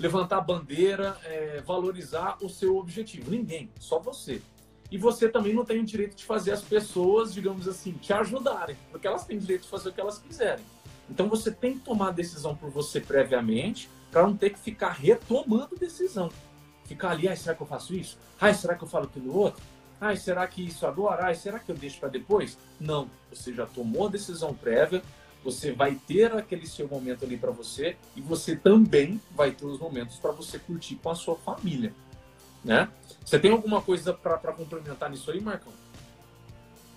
levantar 0.00 0.38
a 0.38 0.40
bandeira, 0.40 1.16
é, 1.22 1.62
valorizar 1.64 2.38
o 2.42 2.48
seu 2.48 2.76
objetivo. 2.76 3.30
Ninguém, 3.30 3.70
só 3.78 4.00
você. 4.00 4.42
E 4.90 4.98
você 4.98 5.28
também 5.28 5.54
não 5.54 5.64
tem 5.64 5.78
o 5.78 5.84
direito 5.84 6.16
de 6.16 6.24
fazer 6.24 6.50
as 6.50 6.62
pessoas, 6.62 7.32
digamos 7.32 7.68
assim, 7.68 7.92
te 7.92 8.12
ajudarem, 8.12 8.76
porque 8.90 9.06
elas 9.06 9.24
têm 9.24 9.38
direito 9.38 9.62
de 9.62 9.68
fazer 9.68 9.90
o 9.90 9.92
que 9.92 10.00
elas 10.00 10.18
quiserem. 10.18 10.64
Então 11.10 11.28
você 11.28 11.50
tem 11.50 11.74
que 11.74 11.80
tomar 11.80 12.08
a 12.08 12.12
decisão 12.12 12.54
por 12.54 12.70
você 12.70 13.00
previamente, 13.00 13.88
para 14.10 14.22
não 14.22 14.36
ter 14.36 14.50
que 14.50 14.58
ficar 14.58 14.90
retomando 14.90 15.76
decisão. 15.78 16.30
Ficar 16.84 17.10
ali, 17.10 17.28
ai, 17.28 17.36
será 17.36 17.54
que 17.54 17.62
eu 17.62 17.66
faço 17.66 17.94
isso? 17.94 18.16
Ai, 18.40 18.54
será 18.54 18.74
que 18.74 18.84
eu 18.84 18.88
falo 18.88 19.06
aquilo 19.06 19.36
outro? 19.36 19.62
Ai, 20.00 20.16
será 20.16 20.46
que 20.46 20.64
isso 20.64 20.86
agora? 20.86 21.26
Ai, 21.26 21.34
será 21.34 21.58
que 21.58 21.70
eu 21.70 21.76
deixo 21.76 21.98
para 21.98 22.08
depois? 22.08 22.58
Não, 22.78 23.10
você 23.32 23.52
já 23.52 23.66
tomou 23.66 24.06
a 24.06 24.10
decisão 24.10 24.54
prévia, 24.54 25.02
você 25.42 25.72
vai 25.72 25.94
ter 25.94 26.32
aquele 26.32 26.66
seu 26.66 26.88
momento 26.88 27.24
ali 27.24 27.36
para 27.36 27.50
você 27.50 27.96
e 28.14 28.20
você 28.20 28.56
também 28.56 29.20
vai 29.30 29.52
ter 29.52 29.64
os 29.64 29.78
momentos 29.78 30.16
para 30.16 30.32
você 30.32 30.58
curtir 30.58 30.96
com 30.96 31.10
a 31.10 31.14
sua 31.14 31.36
família, 31.36 31.94
né? 32.64 32.88
Você 33.24 33.38
tem 33.38 33.50
alguma 33.50 33.80
coisa 33.80 34.12
para 34.12 34.52
complementar 34.52 35.10
nisso 35.10 35.30
aí, 35.30 35.40
Marcão? 35.40 35.72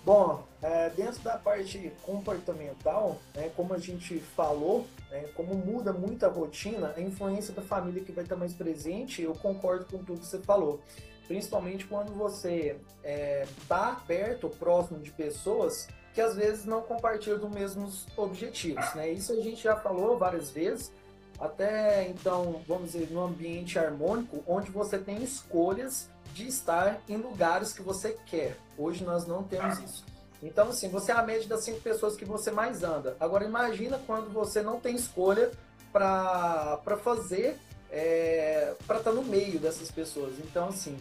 Bom, 0.04 0.42
é, 0.62 0.88
dentro 0.90 1.20
da 1.20 1.36
parte 1.36 1.92
comportamental, 2.02 3.18
né, 3.34 3.50
como 3.54 3.74
a 3.74 3.78
gente 3.78 4.18
falou, 4.18 4.86
né, 5.10 5.28
como 5.34 5.54
muda 5.54 5.92
muito 5.92 6.24
a 6.24 6.28
rotina, 6.28 6.94
a 6.96 7.00
influência 7.00 7.52
da 7.52 7.60
família 7.60 8.02
que 8.02 8.10
vai 8.10 8.24
estar 8.24 8.36
mais 8.36 8.54
presente, 8.54 9.22
eu 9.22 9.34
concordo 9.34 9.84
com 9.84 9.98
tudo 9.98 10.20
que 10.20 10.26
você 10.26 10.38
falou. 10.38 10.80
Principalmente 11.28 11.86
quando 11.86 12.12
você 12.12 12.76
está 13.02 13.08
é, 13.08 13.46
tá 13.68 14.02
perto, 14.06 14.48
próximo 14.48 14.98
de 15.00 15.10
pessoas 15.10 15.86
que 16.12 16.20
às 16.20 16.34
vezes 16.34 16.64
não 16.64 16.82
compartilham 16.82 17.38
os 17.38 17.50
mesmos 17.50 18.06
objetivos, 18.16 18.94
né? 18.94 19.10
Isso 19.10 19.32
a 19.32 19.36
gente 19.36 19.62
já 19.62 19.76
falou 19.76 20.18
várias 20.18 20.50
vezes, 20.50 20.90
até 21.38 22.08
então, 22.08 22.62
vamos 22.66 22.92
dizer, 22.92 23.10
no 23.12 23.22
ambiente 23.22 23.78
harmônico, 23.78 24.42
onde 24.46 24.70
você 24.70 24.98
tem 24.98 25.22
escolhas 25.22 26.10
de 26.32 26.46
estar 26.46 27.00
em 27.08 27.16
lugares 27.16 27.72
que 27.72 27.82
você 27.82 28.16
quer. 28.26 28.56
Hoje 28.76 29.04
nós 29.04 29.26
não 29.26 29.42
temos 29.42 29.78
isso. 29.78 30.04
Então, 30.42 30.70
assim, 30.70 30.88
você 30.88 31.12
é 31.12 31.14
a 31.14 31.22
média 31.22 31.46
das 31.46 31.64
cinco 31.64 31.80
pessoas 31.80 32.16
que 32.16 32.24
você 32.24 32.50
mais 32.50 32.82
anda. 32.82 33.16
Agora, 33.20 33.44
imagina 33.44 34.00
quando 34.06 34.32
você 34.32 34.62
não 34.62 34.80
tem 34.80 34.96
escolha 34.96 35.50
para 35.92 36.96
fazer, 37.02 37.58
é, 37.90 38.74
para 38.86 38.98
estar 38.98 39.10
tá 39.10 39.16
no 39.16 39.22
meio 39.22 39.58
dessas 39.58 39.90
pessoas. 39.90 40.38
Então, 40.38 40.68
assim, 40.68 40.96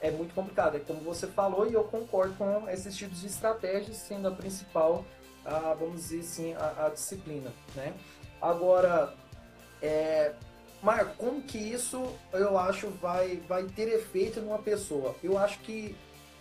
é 0.00 0.10
muito 0.10 0.34
complicado. 0.34 0.76
É 0.76 0.80
como 0.80 1.00
você 1.00 1.26
falou 1.26 1.66
e 1.66 1.72
eu 1.72 1.84
concordo 1.84 2.34
com 2.34 2.68
esses 2.68 2.94
tipos 2.94 3.20
de 3.20 3.28
estratégias, 3.28 3.96
sendo 3.96 4.28
a 4.28 4.30
principal, 4.30 5.04
a, 5.44 5.74
vamos 5.74 6.02
dizer 6.02 6.20
assim, 6.20 6.54
a, 6.54 6.86
a 6.86 6.88
disciplina, 6.90 7.50
né? 7.74 7.94
Agora, 8.42 9.14
é, 9.80 10.32
Marco, 10.82 11.14
como 11.16 11.40
que 11.42 11.58
isso 11.58 12.12
eu 12.32 12.58
acho 12.58 12.88
vai, 12.90 13.36
vai 13.48 13.62
ter 13.64 13.88
efeito 13.88 14.40
numa 14.40 14.58
pessoa? 14.58 15.14
Eu 15.22 15.38
acho 15.38 15.60
que 15.60 15.96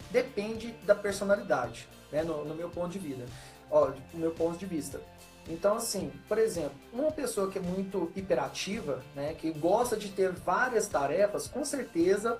depende 0.09 0.71
da 0.83 0.95
personalidade, 0.95 1.87
né? 2.11 2.23
No, 2.23 2.43
no 2.43 2.55
meu 2.55 2.69
ponto 2.69 2.89
de 2.89 2.99
vida, 2.99 3.25
ó, 3.69 3.91
do 4.11 4.17
meu 4.17 4.31
ponto 4.31 4.57
de 4.57 4.65
vista. 4.65 4.99
Então, 5.47 5.77
assim, 5.77 6.11
por 6.27 6.37
exemplo, 6.37 6.73
uma 6.91 7.11
pessoa 7.11 7.51
que 7.51 7.59
é 7.59 7.61
muito 7.61 8.11
hiperativa, 8.15 9.03
né, 9.15 9.33
que 9.33 9.51
gosta 9.51 9.97
de 9.97 10.09
ter 10.09 10.31
várias 10.31 10.87
tarefas, 10.87 11.47
com 11.47 11.65
certeza 11.65 12.39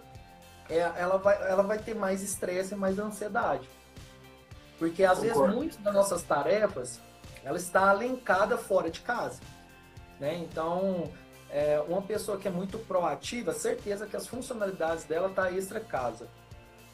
é, 0.70 0.80
ela, 0.80 1.18
vai, 1.18 1.36
ela 1.50 1.64
vai 1.64 1.80
ter 1.80 1.96
mais 1.96 2.22
estresse 2.22 2.74
e 2.74 2.78
mais 2.78 3.00
ansiedade. 3.00 3.68
Porque 4.78 5.04
às 5.04 5.20
Concordo. 5.20 5.42
vezes 5.42 5.56
muitas 5.56 5.78
das 5.78 5.94
nossas 5.94 6.24
tarefas 6.24 7.00
ela 7.44 7.58
está 7.58 7.90
alencada 7.90 8.58
fora 8.58 8.90
de 8.90 9.02
casa. 9.02 9.40
Né? 10.20 10.36
Então, 10.38 11.12
é, 11.52 11.84
uma 11.88 12.02
pessoa 12.02 12.38
que 12.38 12.48
é 12.48 12.52
muito 12.52 12.78
proativa, 12.80 13.54
certeza 13.54 14.08
que 14.08 14.16
as 14.16 14.26
funcionalidades 14.26 15.04
dela 15.04 15.30
tá 15.30 15.52
extra 15.52 15.80
casa. 15.80 16.28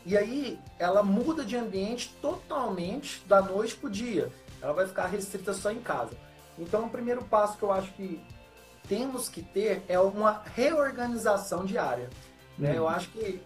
E 0.06 0.18
aí 0.18 0.60
ela 0.80 1.04
muda 1.04 1.46
de 1.46 1.56
ambiente 1.56 2.16
totalmente 2.22 3.24
da 3.28 3.42
noite 3.42 3.76
para 3.76 3.88
o 3.88 3.92
dia. 3.92 4.32
Ela 4.62 4.74
vai 4.74 4.88
ficar 4.88 5.06
restrita 5.08 5.54
só 5.54 5.72
em 5.72 5.82
casa. 5.82 6.18
Então, 6.58 6.86
o 6.86 6.90
primeiro 6.90 7.24
passo 7.24 7.58
que 7.58 7.64
eu 7.64 7.72
acho 7.72 7.94
que 7.94 8.20
temos 8.88 9.30
que 9.30 9.44
ter 9.44 9.84
é 9.88 10.00
uma 10.00 10.42
reorganização 10.56 11.66
diária. 11.66 12.10
Né? 12.58 12.72
Hum. 12.72 12.76
Eu 12.76 12.88
acho 12.88 13.10
que 13.10 13.42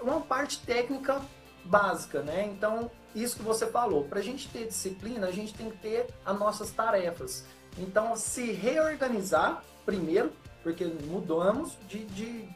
uma 0.00 0.20
parte 0.20 0.58
técnica 0.60 1.22
básica, 1.64 2.20
né? 2.22 2.44
Então, 2.46 2.90
isso 3.14 3.36
que 3.36 3.42
você 3.42 3.66
falou, 3.66 4.04
para 4.04 4.18
a 4.18 4.22
gente 4.22 4.48
ter 4.48 4.66
disciplina, 4.66 5.26
a 5.26 5.32
gente 5.32 5.54
tem 5.54 5.70
que 5.70 5.78
ter 5.78 6.06
as 6.24 6.38
nossas 6.38 6.70
tarefas. 6.70 7.44
Então, 7.78 8.14
se 8.16 8.52
reorganizar 8.52 9.62
primeiro, 9.86 10.32
porque 10.62 10.84
mudamos 10.84 11.78
de, 11.88 12.04
de, 12.06 12.48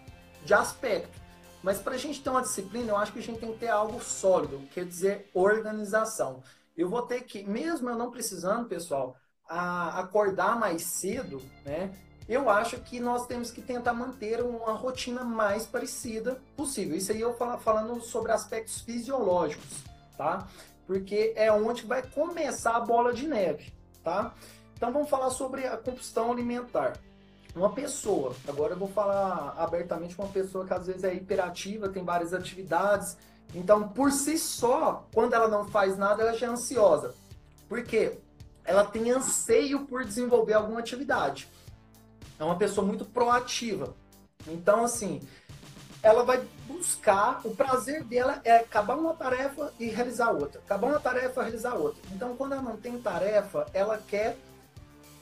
de 0.44 0.52
aspecto. 0.52 1.18
Mas 1.62 1.78
para 1.78 1.94
a 1.94 1.98
gente 1.98 2.22
ter 2.22 2.30
uma 2.30 2.42
disciplina, 2.42 2.90
eu 2.90 2.96
acho 2.96 3.12
que 3.12 3.20
a 3.20 3.22
gente 3.22 3.38
tem 3.38 3.52
que 3.52 3.58
ter 3.58 3.68
algo 3.68 4.02
sólido, 4.02 4.60
quer 4.72 4.84
dizer, 4.84 5.30
organização. 5.32 6.42
Eu 6.76 6.88
vou 6.88 7.02
ter 7.02 7.22
que, 7.22 7.42
mesmo 7.44 7.88
eu 7.88 7.96
não 7.96 8.10
precisando, 8.10 8.68
pessoal, 8.68 9.16
acordar 9.46 10.58
mais 10.58 10.82
cedo, 10.82 11.40
né? 11.64 11.94
Eu 12.28 12.48
acho 12.48 12.78
que 12.80 13.00
nós 13.00 13.26
temos 13.26 13.50
que 13.50 13.60
tentar 13.60 13.92
manter 13.92 14.40
uma 14.40 14.72
rotina 14.72 15.24
mais 15.24 15.66
parecida 15.66 16.40
possível. 16.56 16.96
Isso 16.96 17.10
aí 17.10 17.20
eu 17.20 17.34
falo, 17.34 17.58
falando 17.58 18.00
sobre 18.00 18.30
aspectos 18.30 18.80
fisiológicos, 18.80 19.82
tá? 20.16 20.46
Porque 20.86 21.32
é 21.36 21.52
onde 21.52 21.84
vai 21.84 22.02
começar 22.02 22.76
a 22.76 22.80
bola 22.80 23.12
de 23.12 23.26
neve, 23.26 23.72
tá? 24.04 24.32
Então 24.76 24.92
vamos 24.92 25.10
falar 25.10 25.30
sobre 25.30 25.66
a 25.66 25.76
combustão 25.76 26.30
alimentar. 26.30 26.94
Uma 27.54 27.70
pessoa, 27.70 28.34
agora 28.46 28.74
eu 28.74 28.78
vou 28.78 28.88
falar 28.88 29.54
abertamente 29.58 30.16
uma 30.18 30.28
pessoa 30.28 30.64
que 30.64 30.72
às 30.72 30.86
vezes 30.86 31.04
é 31.04 31.12
hiperativa, 31.12 31.88
tem 31.88 32.04
várias 32.04 32.32
atividades, 32.32 33.16
então 33.54 33.88
por 33.88 34.12
si 34.12 34.38
só, 34.38 35.06
quando 35.12 35.34
ela 35.34 35.48
não 35.48 35.66
faz 35.66 35.98
nada, 35.98 36.22
ela 36.22 36.32
já 36.32 36.46
é 36.46 36.50
ansiosa. 36.50 37.14
Por 37.68 37.82
quê? 37.82 38.18
Ela 38.64 38.84
tem 38.84 39.10
anseio 39.10 39.86
por 39.86 40.04
desenvolver 40.04 40.54
alguma 40.54 40.78
atividade 40.78 41.48
é 42.40 42.44
uma 42.44 42.56
pessoa 42.56 42.86
muito 42.86 43.04
proativa. 43.04 43.94
Então, 44.48 44.82
assim, 44.82 45.20
ela 46.02 46.24
vai 46.24 46.42
buscar, 46.66 47.40
o 47.44 47.54
prazer 47.54 48.02
dela 48.04 48.40
é 48.42 48.56
acabar 48.56 48.96
uma 48.96 49.14
tarefa 49.14 49.72
e 49.78 49.86
realizar 49.86 50.30
outra. 50.30 50.60
Acabar 50.60 50.88
uma 50.88 50.98
tarefa 51.00 51.42
realizar 51.42 51.74
outra. 51.74 52.00
Então, 52.12 52.34
quando 52.36 52.52
ela 52.52 52.62
não 52.62 52.78
tem 52.78 52.98
tarefa, 52.98 53.66
ela 53.74 53.98
quer 53.98 54.38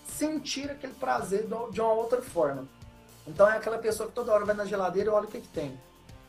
sentir 0.08 0.70
aquele 0.70 0.94
prazer 0.94 1.46
de 1.70 1.80
uma 1.80 1.92
outra 1.92 2.20
forma. 2.22 2.66
Então, 3.26 3.48
é 3.48 3.56
aquela 3.56 3.78
pessoa 3.78 4.08
que 4.08 4.14
toda 4.14 4.32
hora 4.32 4.44
vai 4.44 4.54
na 4.54 4.64
geladeira 4.64 5.10
e 5.10 5.12
olha 5.12 5.26
o 5.26 5.30
que, 5.30 5.40
que 5.40 5.48
tem. 5.48 5.78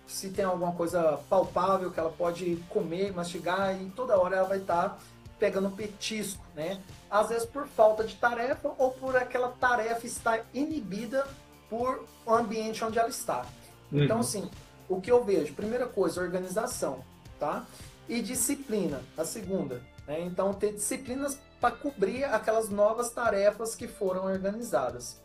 Se 0.06 0.30
tem 0.30 0.44
alguma 0.44 0.74
coisa 0.74 1.20
palpável 1.30 1.92
que 1.92 2.00
ela 2.00 2.10
pode 2.10 2.58
comer, 2.70 3.14
mastigar, 3.14 3.80
e 3.80 3.90
toda 3.92 4.18
hora 4.18 4.38
ela 4.38 4.48
vai 4.48 4.58
estar 4.58 4.90
tá 4.90 4.98
pegando 5.40 5.70
petisco, 5.70 6.44
né? 6.56 6.82
Às 7.10 7.30
vezes 7.30 7.46
por 7.46 7.68
falta 7.68 8.04
de 8.04 8.16
tarefa 8.16 8.74
ou 8.78 8.92
por 8.92 9.16
aquela 9.16 9.50
tarefa 9.50 10.06
estar 10.06 10.46
inibida 10.54 11.26
por 11.70 12.06
o 12.26 12.34
ambiente 12.34 12.84
onde 12.84 13.00
ela 13.00 13.10
está. 13.10 13.46
Uhum. 13.92 14.04
Então, 14.04 14.20
assim, 14.20 14.50
o 14.88 15.00
que 15.00 15.12
eu 15.12 15.24
vejo? 15.24 15.54
Primeira 15.54 15.88
coisa, 15.88 16.22
organização, 16.22 17.04
tá? 17.40 17.66
E 18.08 18.22
disciplina, 18.22 19.02
a 19.18 19.24
segunda. 19.24 19.82
Né? 20.06 20.22
Então, 20.22 20.54
ter 20.54 20.74
disciplinas 20.74 21.40
para 21.60 21.76
cobrir 21.76 22.24
aquelas 22.24 22.70
novas 22.70 23.12
tarefas 23.12 23.76
que 23.76 23.88
foram 23.88 24.26
organizadas. 24.26 25.22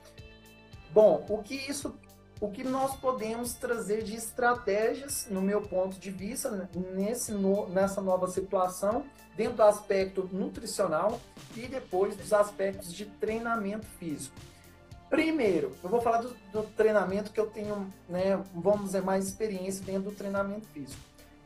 Bom, 0.90 1.24
o 1.28 1.38
que 1.42 1.54
isso, 1.54 1.98
o 2.40 2.50
que 2.50 2.62
nós 2.62 2.96
podemos 2.96 3.54
trazer 3.54 4.02
de 4.02 4.14
estratégias, 4.14 5.26
no 5.30 5.40
meu 5.40 5.62
ponto 5.62 5.98
de 5.98 6.10
vista, 6.10 6.68
nesse 6.94 7.32
no, 7.32 7.68
nessa 7.68 8.00
nova 8.00 8.28
situação, 8.28 9.04
dentro 9.36 9.56
do 9.56 9.62
aspecto 9.62 10.28
nutricional 10.32 11.20
e 11.56 11.66
depois 11.66 12.16
dos 12.16 12.32
aspectos 12.32 12.92
de 12.92 13.06
treinamento 13.06 13.86
físico. 13.98 14.34
Primeiro, 15.10 15.72
eu 15.82 15.88
vou 15.88 16.00
falar 16.00 16.18
do, 16.18 16.36
do 16.52 16.62
treinamento 16.62 17.32
que 17.32 17.38
eu 17.38 17.46
tenho, 17.46 17.92
né, 18.08 18.42
vamos 18.54 18.86
dizer, 18.86 19.02
mais 19.02 19.26
experiência 19.26 19.84
dentro 19.84 20.10
do 20.10 20.12
treinamento 20.12 20.66
físico. 20.68 21.00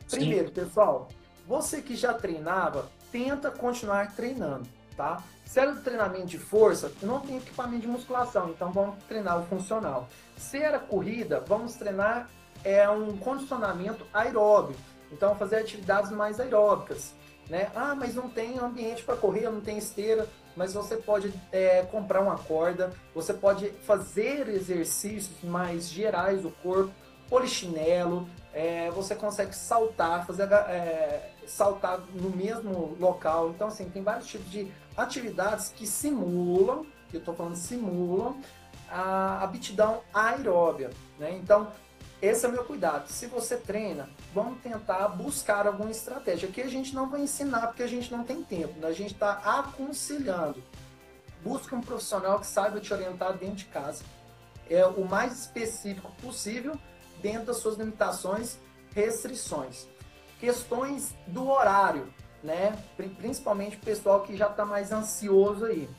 Primeiro, 0.09 0.47
Sim. 0.47 0.53
pessoal, 0.53 1.07
você 1.47 1.81
que 1.81 1.95
já 1.95 2.13
treinava, 2.13 2.89
tenta 3.11 3.51
continuar 3.51 4.15
treinando, 4.15 4.67
tá? 4.99 5.23
Se 5.45 5.61
era 5.61 5.73
treinamento 5.77 6.25
de 6.25 6.37
força, 6.37 6.91
eu 7.01 7.07
não 7.07 7.21
tenho 7.21 7.37
equipamento 7.37 7.83
de 7.83 7.87
musculação, 7.87 8.49
então 8.49 8.69
vamos 8.69 9.01
treinar 9.05 9.39
o 9.39 9.45
funcional. 9.45 10.09
Se 10.35 10.57
era 10.57 10.77
corrida, 10.77 11.39
vamos 11.47 11.75
treinar 11.75 12.29
é 12.65 12.89
um 12.89 13.15
condicionamento 13.15 14.05
aeróbio. 14.13 14.75
Então 15.09 15.33
fazer 15.37 15.55
atividades 15.55 16.11
mais 16.11 16.37
aeróbicas, 16.37 17.13
né? 17.49 17.71
Ah, 17.73 17.95
mas 17.95 18.13
não 18.13 18.27
tem 18.27 18.59
ambiente 18.59 19.01
para 19.03 19.15
correr, 19.15 19.49
não 19.49 19.61
tem 19.61 19.77
esteira 19.77 20.27
mas 20.59 20.73
você 20.73 20.97
pode 20.97 21.33
é, 21.53 21.83
comprar 21.83 22.19
uma 22.19 22.37
corda, 22.37 22.91
você 23.15 23.33
pode 23.33 23.69
fazer 23.85 24.49
exercícios 24.49 25.41
mais 25.41 25.87
gerais 25.87 26.41
do 26.41 26.49
corpo, 26.49 26.91
polichinelo, 27.29 28.27
é, 28.53 28.91
você 28.91 29.15
consegue 29.15 29.55
saltar, 29.55 30.25
fazer 30.27 30.51
é, 30.51 31.31
saltar 31.47 32.01
no 32.13 32.29
mesmo 32.29 32.97
local. 32.99 33.51
Então, 33.51 33.69
assim, 33.69 33.89
tem 33.89 34.03
vários 34.03 34.27
tipos 34.27 34.51
de 34.51 34.69
atividades 34.99 35.69
que 35.69 35.87
simulam, 35.87 36.85
que 37.09 37.17
eu 37.17 37.19
estou 37.19 37.33
falando 37.33 37.55
simulam, 37.55 38.39
a 38.89 39.43
aptidão 39.43 40.01
aeróbia. 40.13 40.89
Né? 41.17 41.37
Então, 41.37 41.71
esse 42.21 42.45
é 42.45 42.49
o 42.49 42.51
meu 42.51 42.65
cuidado. 42.65 43.07
Se 43.07 43.27
você 43.27 43.55
treina, 43.55 44.09
vamos 44.33 44.61
tentar 44.61 45.07
buscar 45.09 45.65
alguma 45.65 45.89
estratégia. 45.89 46.49
Aqui 46.49 46.61
a 46.61 46.67
gente 46.67 46.93
não 46.93 47.09
vai 47.09 47.21
ensinar 47.21 47.67
porque 47.67 47.83
a 47.83 47.87
gente 47.87 48.11
não 48.11 48.23
tem 48.23 48.43
tempo, 48.43 48.79
né? 48.79 48.87
a 48.87 48.93
gente 48.93 49.13
está 49.13 49.33
aconselhando. 49.33 50.61
Busque 51.41 51.73
um 51.73 51.81
profissional 51.81 52.39
que 52.39 52.47
saiba 52.47 52.81
te 52.81 52.93
orientar 52.93 53.37
dentro 53.37 53.55
de 53.55 53.65
casa. 53.65 54.03
É 54.69 54.85
o 54.85 55.05
mais 55.05 55.39
específico 55.39 56.11
possível, 56.21 56.77
dentro 57.21 57.47
das 57.47 57.57
suas 57.57 57.77
limitações, 57.77 58.57
restrições. 58.93 59.87
Questões 60.39 61.15
do 61.27 61.49
horário, 61.49 62.13
né? 62.43 62.77
Principalmente 63.17 63.77
o 63.77 63.81
pessoal 63.81 64.21
que 64.21 64.35
já 64.35 64.47
está 64.47 64.65
mais 64.65 64.91
ansioso 64.91 65.65
aí 65.65 65.89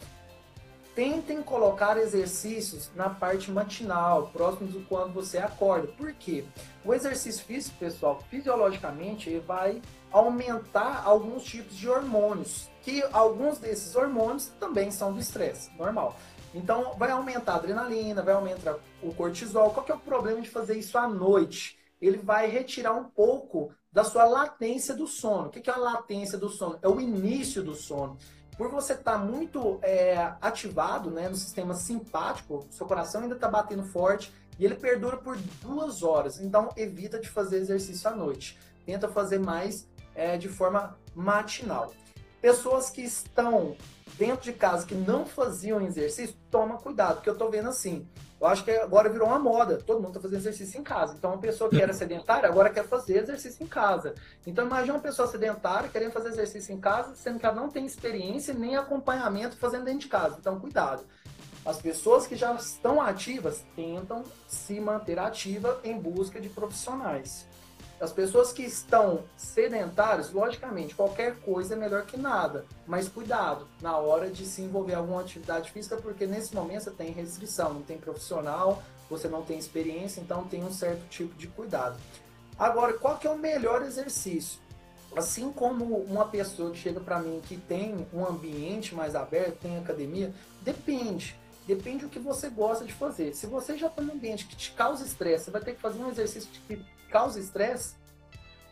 tentem 0.94 1.42
colocar 1.42 1.96
exercícios 1.96 2.90
na 2.94 3.08
parte 3.08 3.50
matinal, 3.50 4.28
próximo 4.28 4.68
do 4.68 4.80
quando 4.86 5.12
você 5.12 5.38
acorda. 5.38 5.88
Por 5.88 6.12
quê? 6.12 6.44
O 6.84 6.92
exercício 6.92 7.44
físico, 7.44 7.78
pessoal, 7.78 8.20
fisiologicamente, 8.28 9.30
ele 9.30 9.40
vai 9.40 9.80
aumentar 10.10 11.02
alguns 11.04 11.44
tipos 11.44 11.76
de 11.76 11.88
hormônios, 11.88 12.68
que 12.82 13.02
alguns 13.12 13.58
desses 13.58 13.94
hormônios 13.94 14.48
também 14.58 14.90
são 14.90 15.12
do 15.12 15.20
estresse, 15.20 15.70
normal. 15.78 16.16
Então, 16.52 16.94
vai 16.98 17.10
aumentar 17.10 17.52
a 17.52 17.56
adrenalina, 17.56 18.22
vai 18.22 18.34
aumentar 18.34 18.76
o 19.02 19.14
cortisol. 19.14 19.70
Qual 19.70 19.86
que 19.86 19.92
é 19.92 19.94
o 19.94 20.00
problema 20.00 20.40
de 20.40 20.50
fazer 20.50 20.76
isso 20.76 20.98
à 20.98 21.08
noite? 21.08 21.78
Ele 21.98 22.18
vai 22.18 22.48
retirar 22.48 22.92
um 22.92 23.04
pouco 23.04 23.72
da 23.92 24.04
sua 24.04 24.24
latência 24.24 24.94
do 24.94 25.06
sono. 25.06 25.48
O 25.48 25.50
que 25.50 25.68
é 25.68 25.72
a 25.72 25.76
latência 25.76 26.38
do 26.38 26.48
sono? 26.48 26.78
É 26.82 26.88
o 26.88 27.00
início 27.00 27.62
do 27.62 27.74
sono 27.74 28.16
por 28.60 28.68
você 28.68 28.92
estar 28.92 29.12
tá 29.12 29.18
muito 29.18 29.78
é, 29.80 30.34
ativado 30.38 31.10
né, 31.10 31.30
no 31.30 31.34
sistema 31.34 31.72
simpático, 31.72 32.66
seu 32.70 32.86
coração 32.86 33.22
ainda 33.22 33.34
está 33.34 33.48
batendo 33.48 33.82
forte 33.84 34.34
e 34.58 34.66
ele 34.66 34.74
perdura 34.74 35.16
por 35.16 35.34
duas 35.62 36.02
horas. 36.02 36.38
Então, 36.38 36.68
evita 36.76 37.18
de 37.18 37.26
fazer 37.26 37.56
exercício 37.56 38.10
à 38.10 38.14
noite. 38.14 38.58
Tenta 38.84 39.08
fazer 39.08 39.38
mais 39.38 39.88
é, 40.14 40.36
de 40.36 40.50
forma 40.50 40.94
matinal. 41.14 41.94
Pessoas 42.42 42.90
que 42.90 43.00
estão 43.00 43.74
dentro 44.18 44.44
de 44.44 44.52
casa 44.52 44.86
que 44.86 44.94
não 44.94 45.24
faziam 45.24 45.80
exercício, 45.80 46.36
toma 46.50 46.76
cuidado, 46.76 47.14
porque 47.14 47.30
eu 47.30 47.34
estou 47.34 47.50
vendo 47.50 47.70
assim. 47.70 48.06
Eu 48.40 48.46
acho 48.46 48.64
que 48.64 48.70
agora 48.70 49.10
virou 49.10 49.28
uma 49.28 49.38
moda. 49.38 49.76
Todo 49.76 49.98
mundo 49.98 50.08
está 50.08 50.20
fazendo 50.20 50.38
exercício 50.38 50.80
em 50.80 50.82
casa. 50.82 51.14
Então, 51.14 51.30
uma 51.30 51.38
pessoa 51.38 51.68
que 51.68 51.80
era 51.80 51.92
sedentária 51.92 52.48
agora 52.48 52.70
quer 52.70 52.86
fazer 52.86 53.18
exercício 53.18 53.62
em 53.62 53.66
casa. 53.66 54.14
Então, 54.46 54.64
imagine 54.64 54.92
uma 54.92 55.00
pessoa 55.00 55.28
sedentária 55.28 55.90
querendo 55.90 56.12
fazer 56.12 56.30
exercício 56.30 56.74
em 56.74 56.80
casa, 56.80 57.14
sendo 57.14 57.38
que 57.38 57.44
ela 57.44 57.54
não 57.54 57.68
tem 57.68 57.84
experiência 57.84 58.54
nem 58.54 58.76
acompanhamento 58.76 59.56
fazendo 59.58 59.84
dentro 59.84 60.00
de 60.00 60.08
casa. 60.08 60.38
Então, 60.40 60.58
cuidado. 60.58 61.04
As 61.66 61.82
pessoas 61.82 62.26
que 62.26 62.34
já 62.34 62.54
estão 62.54 63.02
ativas 63.02 63.62
tentam 63.76 64.24
se 64.48 64.80
manter 64.80 65.18
ativa 65.18 65.78
em 65.84 65.98
busca 65.98 66.40
de 66.40 66.48
profissionais. 66.48 67.46
As 68.00 68.12
pessoas 68.12 68.50
que 68.50 68.62
estão 68.62 69.24
sedentárias, 69.36 70.32
logicamente, 70.32 70.94
qualquer 70.94 71.38
coisa 71.40 71.74
é 71.74 71.76
melhor 71.76 72.06
que 72.06 72.16
nada, 72.16 72.64
mas 72.86 73.08
cuidado 73.08 73.68
na 73.82 73.98
hora 73.98 74.30
de 74.30 74.46
se 74.46 74.62
envolver 74.62 74.94
alguma 74.94 75.20
atividade 75.20 75.70
física, 75.70 75.98
porque 75.98 76.26
nesse 76.26 76.54
momento 76.54 76.84
você 76.84 76.90
tem 76.92 77.12
restrição, 77.12 77.74
não 77.74 77.82
tem 77.82 77.98
profissional, 77.98 78.82
você 79.10 79.28
não 79.28 79.42
tem 79.42 79.58
experiência, 79.58 80.22
então 80.22 80.44
tem 80.44 80.64
um 80.64 80.72
certo 80.72 81.06
tipo 81.10 81.34
de 81.34 81.46
cuidado. 81.48 81.98
Agora, 82.58 82.94
qual 82.94 83.18
que 83.18 83.26
é 83.26 83.30
o 83.30 83.36
melhor 83.36 83.82
exercício? 83.82 84.58
Assim 85.14 85.52
como 85.52 85.96
uma 85.98 86.24
pessoa 86.24 86.70
que 86.70 86.78
chega 86.78 87.00
para 87.00 87.18
mim 87.18 87.42
que 87.44 87.58
tem 87.58 88.06
um 88.14 88.24
ambiente 88.24 88.94
mais 88.94 89.14
aberto, 89.14 89.58
tem 89.58 89.76
academia, 89.76 90.32
depende. 90.62 91.38
Depende 91.66 92.06
do 92.06 92.08
que 92.08 92.18
você 92.18 92.48
gosta 92.48 92.86
de 92.86 92.94
fazer. 92.94 93.34
Se 93.34 93.46
você 93.46 93.76
já 93.76 93.88
está 93.88 94.00
num 94.00 94.14
ambiente 94.14 94.46
que 94.46 94.56
te 94.56 94.72
causa 94.72 95.04
estresse, 95.04 95.44
você 95.44 95.50
vai 95.50 95.60
ter 95.60 95.74
que 95.74 95.80
fazer 95.80 95.98
um 96.02 96.08
exercício 96.08 96.48
que 96.66 96.82
causa 97.10 97.38
estresse. 97.38 97.94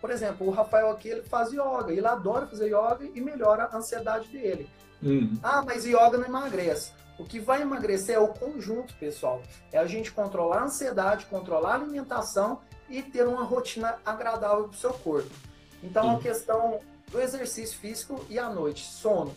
Por 0.01 0.11
exemplo, 0.11 0.47
o 0.47 0.51
Rafael 0.51 0.91
aqui 0.91 1.09
ele 1.09 1.23
faz 1.23 1.53
yoga, 1.53 1.93
ele 1.93 2.07
adora 2.07 2.47
fazer 2.47 2.69
yoga 2.69 3.11
e 3.15 3.21
melhora 3.21 3.65
a 3.65 3.77
ansiedade 3.77 4.29
dele. 4.29 4.71
Uhum. 5.03 5.37
Ah, 5.43 5.63
mas 5.63 5.85
yoga 5.85 6.17
não 6.17 6.25
emagrece. 6.25 6.93
O 7.19 7.25
que 7.25 7.41
vai 7.41 7.63
emagrecer 7.63 8.15
é 8.15 8.19
o 8.19 8.29
conjunto, 8.29 8.95
pessoal. 8.95 9.43
É 9.73 9.79
a 9.79 9.87
gente 9.87 10.13
controlar 10.13 10.61
a 10.61 10.65
ansiedade, 10.65 11.27
controlar 11.27 11.73
a 11.73 11.75
alimentação 11.75 12.61
e 12.89 13.03
ter 13.03 13.27
uma 13.27 13.43
rotina 13.43 13.97
agradável 14.07 14.65
para 14.65 14.73
o 14.73 14.79
seu 14.79 14.93
corpo. 14.93 15.31
Então, 15.83 16.07
uhum. 16.07 16.17
a 16.17 16.21
questão 16.21 16.81
do 17.11 17.21
exercício 17.21 17.77
físico 17.79 18.25
e 18.29 18.39
à 18.39 18.49
noite, 18.49 18.85
sono. 18.85 19.35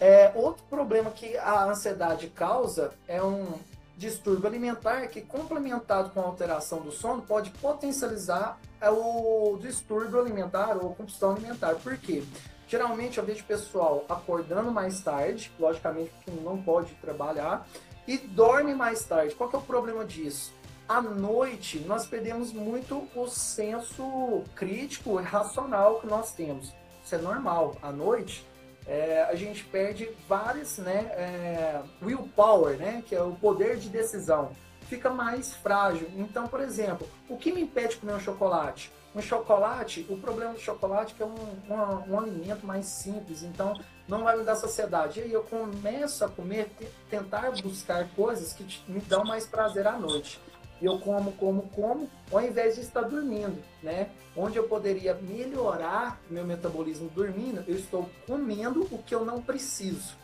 É, 0.00 0.32
outro 0.34 0.64
problema 0.68 1.10
que 1.10 1.36
a 1.36 1.64
ansiedade 1.64 2.26
causa 2.28 2.92
é 3.06 3.22
um 3.22 3.54
distúrbio 3.96 4.46
alimentar 4.46 5.06
que, 5.08 5.20
complementado 5.20 6.10
com 6.10 6.20
a 6.20 6.24
alteração 6.24 6.80
do 6.80 6.90
sono, 6.90 7.22
pode 7.22 7.50
potencializar 7.50 8.58
é, 8.80 8.90
o 8.90 9.58
distúrbio 9.60 10.20
alimentar 10.20 10.76
ou 10.76 10.94
compulsão 10.94 11.32
alimentar. 11.32 11.76
Por 11.76 11.96
quê? 11.96 12.22
Geralmente 12.66 13.18
eu 13.18 13.24
vejo 13.24 13.44
pessoal 13.44 14.04
acordando 14.08 14.72
mais 14.72 15.00
tarde, 15.00 15.52
logicamente 15.58 16.10
porque 16.10 16.40
não 16.40 16.60
pode 16.62 16.92
trabalhar, 16.94 17.66
e 18.06 18.18
dorme 18.18 18.74
mais 18.74 19.04
tarde. 19.04 19.34
Qual 19.34 19.48
que 19.48 19.56
é 19.56 19.58
o 19.58 19.62
problema 19.62 20.04
disso? 20.04 20.52
À 20.86 21.00
noite, 21.00 21.78
nós 21.80 22.06
perdemos 22.06 22.52
muito 22.52 23.08
o 23.14 23.26
senso 23.26 24.42
crítico 24.54 25.18
e 25.18 25.22
racional 25.22 26.00
que 26.00 26.06
nós 26.06 26.32
temos. 26.32 26.74
Isso 27.02 27.14
é 27.14 27.18
normal. 27.18 27.76
À 27.80 27.90
noite, 27.90 28.46
é, 28.86 29.22
a 29.22 29.34
gente 29.34 29.64
perde 29.64 30.10
várias, 30.28 30.78
né, 30.78 31.10
é, 31.12 31.82
willpower, 32.02 32.76
né, 32.76 33.02
que 33.06 33.14
é 33.14 33.22
o 33.22 33.32
poder 33.32 33.76
de 33.76 33.88
decisão, 33.88 34.52
fica 34.88 35.10
mais 35.10 35.54
frágil. 35.54 36.08
Então, 36.16 36.46
por 36.46 36.60
exemplo, 36.60 37.08
o 37.28 37.36
que 37.36 37.52
me 37.52 37.62
impede 37.62 37.94
de 37.94 37.96
comer 37.96 38.14
um 38.14 38.20
chocolate? 38.20 38.92
Um 39.14 39.22
chocolate, 39.22 40.04
o 40.08 40.16
problema 40.18 40.54
do 40.54 40.60
chocolate 40.60 41.14
é 41.14 41.16
que 41.16 41.22
é 41.22 41.26
um, 41.26 41.34
um, 41.70 42.12
um 42.12 42.18
alimento 42.18 42.66
mais 42.66 42.86
simples, 42.86 43.42
então 43.44 43.78
não 44.08 44.24
vai 44.24 44.36
me 44.36 44.42
dar 44.42 44.56
saciedade. 44.56 45.20
E 45.20 45.22
aí 45.22 45.32
eu 45.32 45.44
começo 45.44 46.24
a 46.24 46.28
comer, 46.28 46.70
tentar 47.08 47.52
buscar 47.62 48.08
coisas 48.16 48.52
que 48.52 48.64
me 48.88 49.00
dão 49.00 49.24
mais 49.24 49.46
prazer 49.46 49.86
à 49.86 49.92
noite 49.92 50.40
eu 50.82 50.98
como, 50.98 51.32
como, 51.32 51.62
como, 51.74 52.08
ao 52.32 52.40
invés 52.40 52.74
de 52.74 52.82
estar 52.82 53.02
dormindo, 53.02 53.62
né? 53.82 54.10
Onde 54.36 54.56
eu 54.56 54.64
poderia 54.64 55.14
melhorar 55.14 56.20
meu 56.28 56.44
metabolismo 56.44 57.08
dormindo, 57.10 57.64
eu 57.66 57.76
estou 57.76 58.08
comendo 58.26 58.86
o 58.90 58.98
que 58.98 59.14
eu 59.14 59.24
não 59.24 59.40
preciso. 59.40 60.14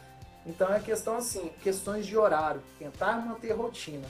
Então 0.45 0.73
é 0.73 0.81
questão 0.81 1.17
assim, 1.17 1.51
questões 1.63 2.07
de 2.07 2.17
horário, 2.17 2.63
tentar 2.79 3.25
manter 3.25 3.53
rotina. 3.53 4.07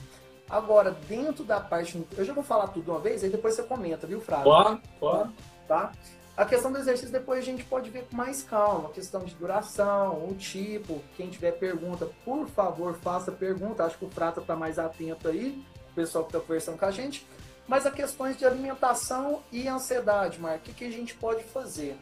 Agora, 0.48 0.90
dentro 1.08 1.44
da 1.44 1.60
parte. 1.60 2.04
Eu 2.16 2.24
já 2.24 2.32
vou 2.32 2.42
falar 2.42 2.68
tudo 2.68 2.90
uma 2.90 3.00
vez, 3.00 3.22
aí 3.22 3.30
depois 3.30 3.54
você 3.54 3.62
comenta, 3.62 4.06
viu, 4.06 4.20
Flávio? 4.20 4.44
Claro, 4.44 4.80
claro. 4.98 5.32
Tá? 5.68 5.92
A 6.36 6.44
questão 6.44 6.72
do 6.72 6.78
exercício 6.78 7.12
depois 7.12 7.40
a 7.40 7.42
gente 7.42 7.62
pode 7.64 7.90
ver 7.90 8.06
com 8.08 8.16
mais 8.16 8.42
calma, 8.42 8.88
a 8.88 8.92
questão 8.92 9.20
de 9.20 9.34
duração, 9.34 10.26
o 10.26 10.34
tipo. 10.34 11.00
Quem 11.16 11.28
tiver 11.28 11.52
pergunta, 11.52 12.08
por 12.24 12.48
favor, 12.48 12.94
faça 12.94 13.30
pergunta. 13.30 13.84
Acho 13.84 13.98
que 13.98 14.04
o 14.04 14.08
Prata 14.08 14.40
está 14.40 14.56
mais 14.56 14.78
atento 14.78 15.28
aí 15.28 15.62
o 15.90 15.94
pessoal 15.94 16.24
que 16.24 16.30
está 16.30 16.40
conversando 16.40 16.78
com 16.78 16.84
a 16.84 16.90
gente. 16.90 17.26
Mas 17.66 17.86
a 17.86 17.90
questões 17.90 18.36
de 18.36 18.44
alimentação 18.44 19.42
e 19.52 19.68
ansiedade, 19.68 20.40
Marco, 20.40 20.58
o 20.58 20.62
que, 20.62 20.74
que 20.74 20.84
a 20.84 20.90
gente 20.90 21.14
pode 21.14 21.44
fazer? 21.44 21.96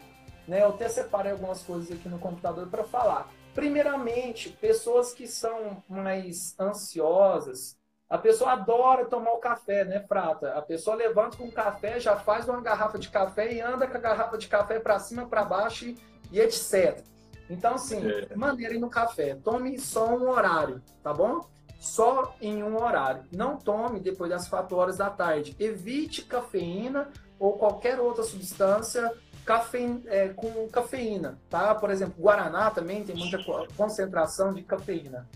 Né, 0.46 0.62
eu 0.62 0.70
até 0.70 0.88
separei 0.88 1.32
algumas 1.32 1.62
coisas 1.62 1.92
aqui 1.92 2.08
no 2.08 2.18
computador 2.18 2.68
para 2.68 2.84
falar. 2.84 3.28
Primeiramente, 3.54 4.48
pessoas 4.48 5.12
que 5.12 5.26
são 5.26 5.82
mais 5.88 6.54
ansiosas, 6.58 7.76
A 8.10 8.16
pessoa 8.16 8.52
adora 8.52 9.04
tomar 9.04 9.32
o 9.32 9.38
café, 9.38 9.84
né, 9.84 9.98
Prata? 9.98 10.54
A 10.54 10.62
pessoa 10.62 10.96
levanta 10.96 11.36
com 11.36 11.44
o 11.44 11.52
café, 11.52 12.00
já 12.00 12.16
faz 12.16 12.48
uma 12.48 12.60
garrafa 12.62 12.98
de 12.98 13.10
café 13.10 13.52
e 13.52 13.60
anda 13.60 13.86
com 13.86 13.98
a 13.98 14.00
garrafa 14.00 14.38
de 14.38 14.48
café 14.48 14.80
para 14.80 14.98
cima, 14.98 15.26
para 15.26 15.44
baixo 15.44 15.84
e, 15.84 15.98
e 16.32 16.40
etc. 16.40 17.04
Então, 17.50 17.74
assim, 17.74 18.00
é. 18.08 18.34
maneira 18.34 18.78
no 18.78 18.88
café. 18.88 19.34
Tome 19.34 19.78
só 19.78 20.06
um 20.16 20.30
horário, 20.30 20.82
tá 21.02 21.12
bom? 21.12 21.46
Só 21.78 22.34
em 22.40 22.62
um 22.62 22.82
horário. 22.82 23.22
Não 23.32 23.56
tome 23.56 24.00
depois 24.00 24.30
das 24.30 24.48
4 24.48 24.76
horas 24.76 24.96
da 24.96 25.10
tarde. 25.10 25.54
Evite 25.58 26.22
cafeína 26.22 27.08
ou 27.38 27.52
qualquer 27.52 28.00
outra 28.00 28.24
substância 28.24 29.12
cafe, 29.44 30.02
é, 30.06 30.28
com 30.28 30.68
cafeína, 30.68 31.38
tá? 31.48 31.74
Por 31.74 31.90
exemplo, 31.90 32.22
Guaraná 32.22 32.70
também 32.70 33.04
tem 33.04 33.16
muita 33.16 33.38
concentração 33.76 34.52
de 34.52 34.62
cafeína 34.62 35.26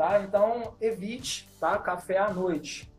tá? 0.00 0.18
Então, 0.22 0.72
evite, 0.80 1.46
tá? 1.60 1.76
Café 1.76 2.16
à 2.16 2.32
noite. 2.32 2.90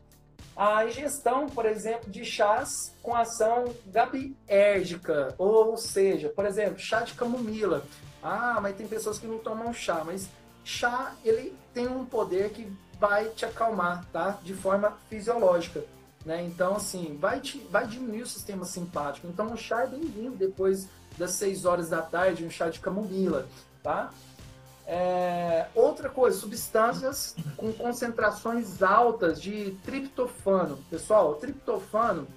A 0.56 0.86
ingestão, 0.86 1.48
por 1.48 1.66
exemplo, 1.66 2.08
de 2.08 2.24
chás 2.24 2.94
com 3.02 3.12
ação 3.12 3.74
gabiérgica, 3.86 5.34
ou 5.36 5.76
seja, 5.76 6.28
por 6.28 6.46
exemplo, 6.46 6.78
chá 6.78 7.00
de 7.00 7.14
camomila. 7.14 7.82
Ah, 8.22 8.60
mas 8.62 8.76
tem 8.76 8.86
pessoas 8.86 9.18
que 9.18 9.26
não 9.26 9.38
tomam 9.38 9.72
chá, 9.72 10.04
mas 10.06 10.28
chá, 10.62 11.12
ele 11.24 11.52
tem 11.74 11.88
um 11.88 12.04
poder 12.04 12.50
que 12.50 12.70
vai 13.02 13.30
te 13.30 13.44
acalmar, 13.44 14.04
tá? 14.12 14.38
De 14.44 14.54
forma 14.54 14.96
fisiológica, 15.10 15.84
né? 16.24 16.40
Então, 16.44 16.76
assim, 16.76 17.18
vai, 17.20 17.40
te, 17.40 17.58
vai 17.68 17.84
diminuir 17.84 18.22
o 18.22 18.26
sistema 18.28 18.64
simpático. 18.64 19.26
Então, 19.26 19.52
o 19.52 19.56
chá 19.56 19.82
é 19.82 19.86
bem-vindo 19.88 20.36
depois 20.36 20.88
das 21.18 21.32
6 21.32 21.64
horas 21.64 21.88
da 21.88 22.00
tarde, 22.00 22.44
um 22.44 22.50
chá 22.50 22.68
de 22.68 22.78
camomila, 22.78 23.48
tá? 23.82 24.12
É, 24.86 25.66
outra 25.74 26.08
coisa, 26.08 26.38
substâncias 26.38 27.34
com 27.56 27.72
concentrações 27.72 28.84
altas 28.84 29.42
de 29.42 29.72
triptofano. 29.84 30.78
Pessoal, 30.88 31.32
o 31.32 31.34
triptofano 31.34 32.28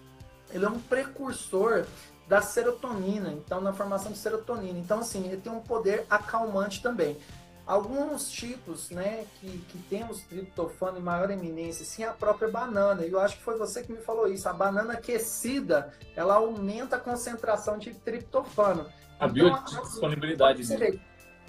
ele 0.51 0.65
é 0.65 0.69
um 0.69 0.80
precursor 0.80 1.86
da 2.28 2.41
serotonina, 2.41 3.32
então 3.32 3.62
na 3.62 3.73
formação 3.73 4.12
de 4.12 4.17
serotonina. 4.17 4.80
Então 4.80 4.99
assim, 4.99 5.28
ele 5.28 5.38
tem 5.38 5.51
um 5.51 5.60
poder 5.60 6.06
acalmante 6.10 6.82
também. 6.82 7.17
Alguns 7.65 8.30
tipos, 8.30 8.91
né, 8.91 9.25
que, 9.39 9.58
que 9.69 9.78
temos 9.89 10.21
triptofano 10.21 10.99
em 10.99 11.01
maior 11.01 11.32
eminência, 11.32 11.84
sim, 11.84 12.04
a 12.04 12.12
própria 12.12 12.47
banana. 12.47 13.06
E 13.06 13.12
eu 13.12 13.19
acho 13.19 13.38
que 13.38 13.43
foi 13.43 13.58
você 13.58 13.82
que 13.82 13.91
me 13.91 13.99
falou 13.99 14.28
isso. 14.28 14.47
A 14.47 14.54
banana 14.54 14.93
aquecida, 14.93 15.91
ela 16.15 16.36
aumenta 16.36 16.97
a 16.97 16.99
concentração 16.99 17.78
de 17.80 17.93
triptofano. 17.93 18.86
A 19.19 19.25
então, 19.25 19.34
biodisponibilidade 19.34 20.67
dele 20.67 21.01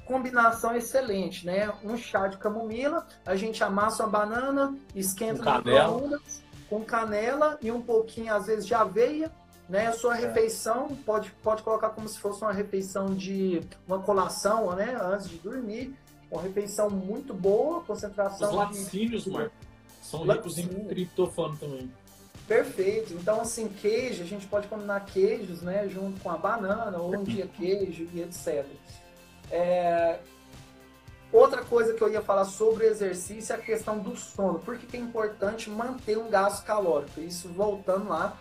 combinação 0.07 0.75
excelente, 0.75 1.45
né? 1.45 1.71
Um 1.85 1.99
chá 1.99 2.29
de 2.29 2.39
camomila, 2.39 3.07
a 3.27 3.35
gente 3.37 3.63
amassa 3.63 4.05
uma 4.05 4.11
banana, 4.11 4.75
esquenta 4.95 5.39
com 5.39 5.45
canela. 5.45 6.21
com 6.71 6.85
canela 6.85 7.59
e 7.61 7.71
um 7.71 7.83
pouquinho, 7.83 8.33
às 8.33 8.47
vezes, 8.47 8.67
de 8.67 8.73
aveia, 8.73 9.31
né? 9.69 9.89
A 9.89 9.93
sua 9.93 10.17
é. 10.17 10.21
refeição 10.21 10.97
pode, 11.05 11.31
pode 11.43 11.63
colocar 11.63 11.91
como 11.91 12.09
se 12.09 12.19
fosse 12.19 12.41
uma 12.41 12.53
refeição 12.53 13.15
de 13.15 13.61
uma 13.87 13.99
colação, 13.99 14.75
né? 14.75 14.97
Antes 15.03 15.29
de 15.29 15.39
dormir. 15.39 15.95
Uma 16.31 16.43
refeição 16.43 16.91
muito 16.91 17.33
boa, 17.33 17.83
concentração. 17.83 18.51
Os 18.51 18.57
laticínios, 18.57 19.25
de... 19.25 19.31
Marco, 19.31 19.55
são 20.03 20.25
ricos 20.25 20.59
em 20.59 20.69
triptofano 20.69 21.57
também. 21.57 21.91
Perfeito. 22.47 23.13
Então, 23.15 23.41
assim, 23.41 23.69
queijo, 23.69 24.23
a 24.23 24.27
gente 24.27 24.47
pode 24.47 24.69
combinar 24.69 25.01
queijos, 25.01 25.63
né? 25.63 25.89
Junto 25.89 26.21
com 26.21 26.31
a 26.31 26.37
banana, 26.37 26.97
ou 26.99 27.17
um 27.17 27.25
dia 27.25 27.47
queijo 27.47 28.09
e 28.13 28.21
etc. 28.21 28.65
É... 29.51 30.21
Outra 31.33 31.65
coisa 31.65 31.93
que 31.93 32.03
eu 32.03 32.09
ia 32.09 32.23
falar 32.23 32.45
sobre 32.45 32.87
o 32.87 32.89
exercício 32.89 33.53
é 33.53 33.57
a 33.57 33.61
questão 33.61 33.99
do 33.99 34.17
sono. 34.17 34.61
Por 34.61 34.79
que, 34.79 34.87
que 34.87 34.97
é 34.97 35.01
importante 35.01 35.69
manter 35.69 36.17
um 36.17 36.31
gasto 36.31 36.65
calórico? 36.65 37.21
Isso 37.21 37.49
voltando 37.49 38.09
lá, 38.09 38.39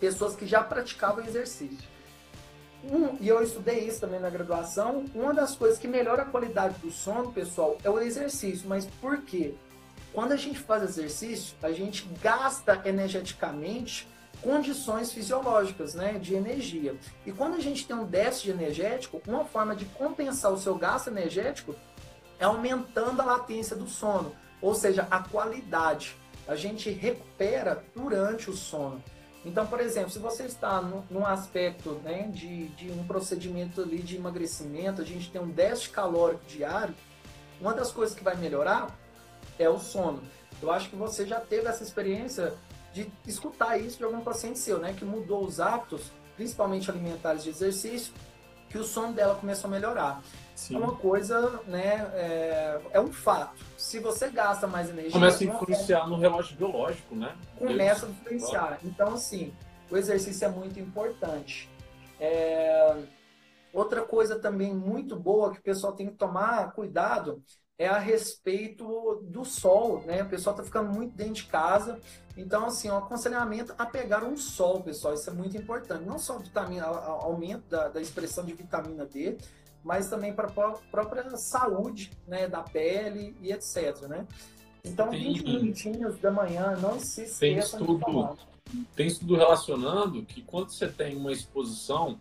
pessoas 0.00 0.34
que 0.34 0.46
já 0.46 0.62
praticavam 0.62 1.24
exercício. 1.24 1.95
Um, 2.90 3.16
e 3.20 3.28
eu 3.28 3.42
estudei 3.42 3.80
isso 3.80 4.00
também 4.00 4.20
na 4.20 4.30
graduação. 4.30 5.04
Uma 5.14 5.34
das 5.34 5.56
coisas 5.56 5.78
que 5.78 5.88
melhora 5.88 6.22
a 6.22 6.26
qualidade 6.26 6.78
do 6.78 6.90
sono, 6.90 7.32
pessoal, 7.32 7.76
é 7.82 7.90
o 7.90 7.98
exercício. 8.00 8.68
Mas 8.68 8.86
por 9.00 9.22
quê? 9.22 9.54
Quando 10.12 10.32
a 10.32 10.36
gente 10.36 10.58
faz 10.58 10.82
exercício, 10.82 11.56
a 11.62 11.72
gente 11.72 12.08
gasta 12.22 12.80
energeticamente 12.84 14.08
condições 14.40 15.12
fisiológicas, 15.12 15.94
né, 15.94 16.14
de 16.14 16.34
energia. 16.34 16.96
E 17.24 17.32
quando 17.32 17.54
a 17.54 17.60
gente 17.60 17.86
tem 17.86 17.96
um 17.96 18.04
déficit 18.04 18.50
energético, 18.50 19.20
uma 19.26 19.44
forma 19.44 19.74
de 19.74 19.84
compensar 19.86 20.52
o 20.52 20.58
seu 20.58 20.76
gasto 20.76 21.08
energético 21.08 21.74
é 22.38 22.44
aumentando 22.44 23.20
a 23.20 23.24
latência 23.24 23.74
do 23.74 23.88
sono, 23.88 24.34
ou 24.60 24.74
seja, 24.74 25.06
a 25.10 25.20
qualidade. 25.20 26.16
A 26.46 26.54
gente 26.54 26.90
recupera 26.90 27.84
durante 27.94 28.48
o 28.48 28.56
sono. 28.56 29.02
Então, 29.46 29.64
por 29.64 29.80
exemplo, 29.80 30.10
se 30.10 30.18
você 30.18 30.42
está 30.42 30.82
no, 30.82 31.04
num 31.08 31.24
aspecto 31.24 31.92
né, 32.02 32.28
de, 32.32 32.66
de 32.70 32.90
um 32.90 33.06
procedimento 33.06 33.80
ali 33.80 34.02
de 34.02 34.16
emagrecimento, 34.16 35.00
a 35.00 35.04
gente 35.04 35.30
tem 35.30 35.40
um 35.40 35.48
déficit 35.48 35.90
calórico 35.90 36.44
diário, 36.46 36.92
uma 37.60 37.72
das 37.72 37.92
coisas 37.92 38.14
que 38.14 38.24
vai 38.24 38.36
melhorar 38.36 38.88
é 39.56 39.68
o 39.68 39.78
sono. 39.78 40.20
Eu 40.60 40.72
acho 40.72 40.90
que 40.90 40.96
você 40.96 41.24
já 41.24 41.38
teve 41.38 41.68
essa 41.68 41.84
experiência 41.84 42.54
de 42.92 43.10
escutar 43.24 43.78
isso 43.78 43.98
de 43.98 44.04
algum 44.04 44.20
paciente 44.20 44.58
seu, 44.58 44.78
né? 44.80 44.92
Que 44.92 45.04
mudou 45.04 45.44
os 45.44 45.60
hábitos, 45.60 46.10
principalmente 46.34 46.90
alimentares 46.90 47.44
de 47.44 47.50
exercício, 47.50 48.12
que 48.68 48.78
o 48.78 48.84
sono 48.84 49.12
dela 49.12 49.36
começou 49.36 49.68
a 49.68 49.70
melhorar. 49.70 50.22
Sim. 50.56 50.74
É 50.74 50.78
uma 50.78 50.96
coisa, 50.96 51.60
né? 51.66 52.10
É, 52.14 52.80
é, 52.92 53.00
um 53.00 53.12
fato. 53.12 53.62
Se 53.96 54.00
você 54.00 54.28
gasta 54.28 54.66
mais 54.66 54.90
energia. 54.90 55.10
Começa 55.10 55.42
a 55.42 55.46
influenciar 55.46 56.06
no 56.06 56.18
relógio 56.18 56.54
biológico, 56.54 57.14
né? 57.14 57.34
Começa 57.58 58.04
a 58.04 58.10
influenciar. 58.10 58.78
Então, 58.84 59.14
assim, 59.14 59.54
o 59.90 59.96
exercício 59.96 60.44
é 60.44 60.50
muito 60.50 60.78
importante. 60.78 61.66
É... 62.20 62.94
Outra 63.72 64.02
coisa 64.02 64.38
também 64.38 64.74
muito 64.74 65.16
boa 65.16 65.50
que 65.50 65.60
o 65.60 65.62
pessoal 65.62 65.94
tem 65.94 66.08
que 66.08 66.14
tomar 66.14 66.72
cuidado 66.72 67.42
é 67.78 67.88
a 67.88 67.98
respeito 67.98 69.22
do 69.30 69.46
sol, 69.46 70.02
né? 70.02 70.22
O 70.22 70.28
pessoal 70.28 70.54
tá 70.54 70.62
ficando 70.62 70.92
muito 70.92 71.16
dentro 71.16 71.32
de 71.32 71.44
casa. 71.44 71.98
Então, 72.36 72.66
assim, 72.66 72.90
um 72.90 72.98
aconselhamento 72.98 73.74
a 73.78 73.86
pegar 73.86 74.24
um 74.24 74.36
sol, 74.36 74.82
pessoal. 74.82 75.14
Isso 75.14 75.30
é 75.30 75.32
muito 75.32 75.56
importante. 75.56 76.04
Não 76.04 76.18
só 76.18 76.36
vitamina, 76.36 76.84
aumento 76.84 77.66
da, 77.70 77.88
da 77.88 78.00
expressão 78.02 78.44
de 78.44 78.52
vitamina 78.52 79.06
D, 79.06 79.38
mas 79.86 80.10
também 80.10 80.32
para 80.32 80.48
a 80.48 80.72
própria 80.90 81.36
saúde, 81.36 82.10
né? 82.26 82.48
Da 82.48 82.60
pele 82.60 83.36
e 83.40 83.52
etc, 83.52 84.02
né? 84.08 84.26
Então, 84.84 85.10
tem, 85.10 85.32
20 85.32 85.44
minutinhos 85.44 86.18
da 86.18 86.30
manhã, 86.32 86.76
não 86.76 86.98
se 86.98 87.22
esqueçam 87.22 87.38
tem 87.38 87.96
estudo, 87.96 88.38
Tem 88.96 89.06
estudo 89.06 89.36
relacionando 89.36 90.24
que 90.24 90.42
quando 90.42 90.70
você 90.70 90.88
tem 90.88 91.16
uma 91.16 91.30
exposição, 91.30 92.18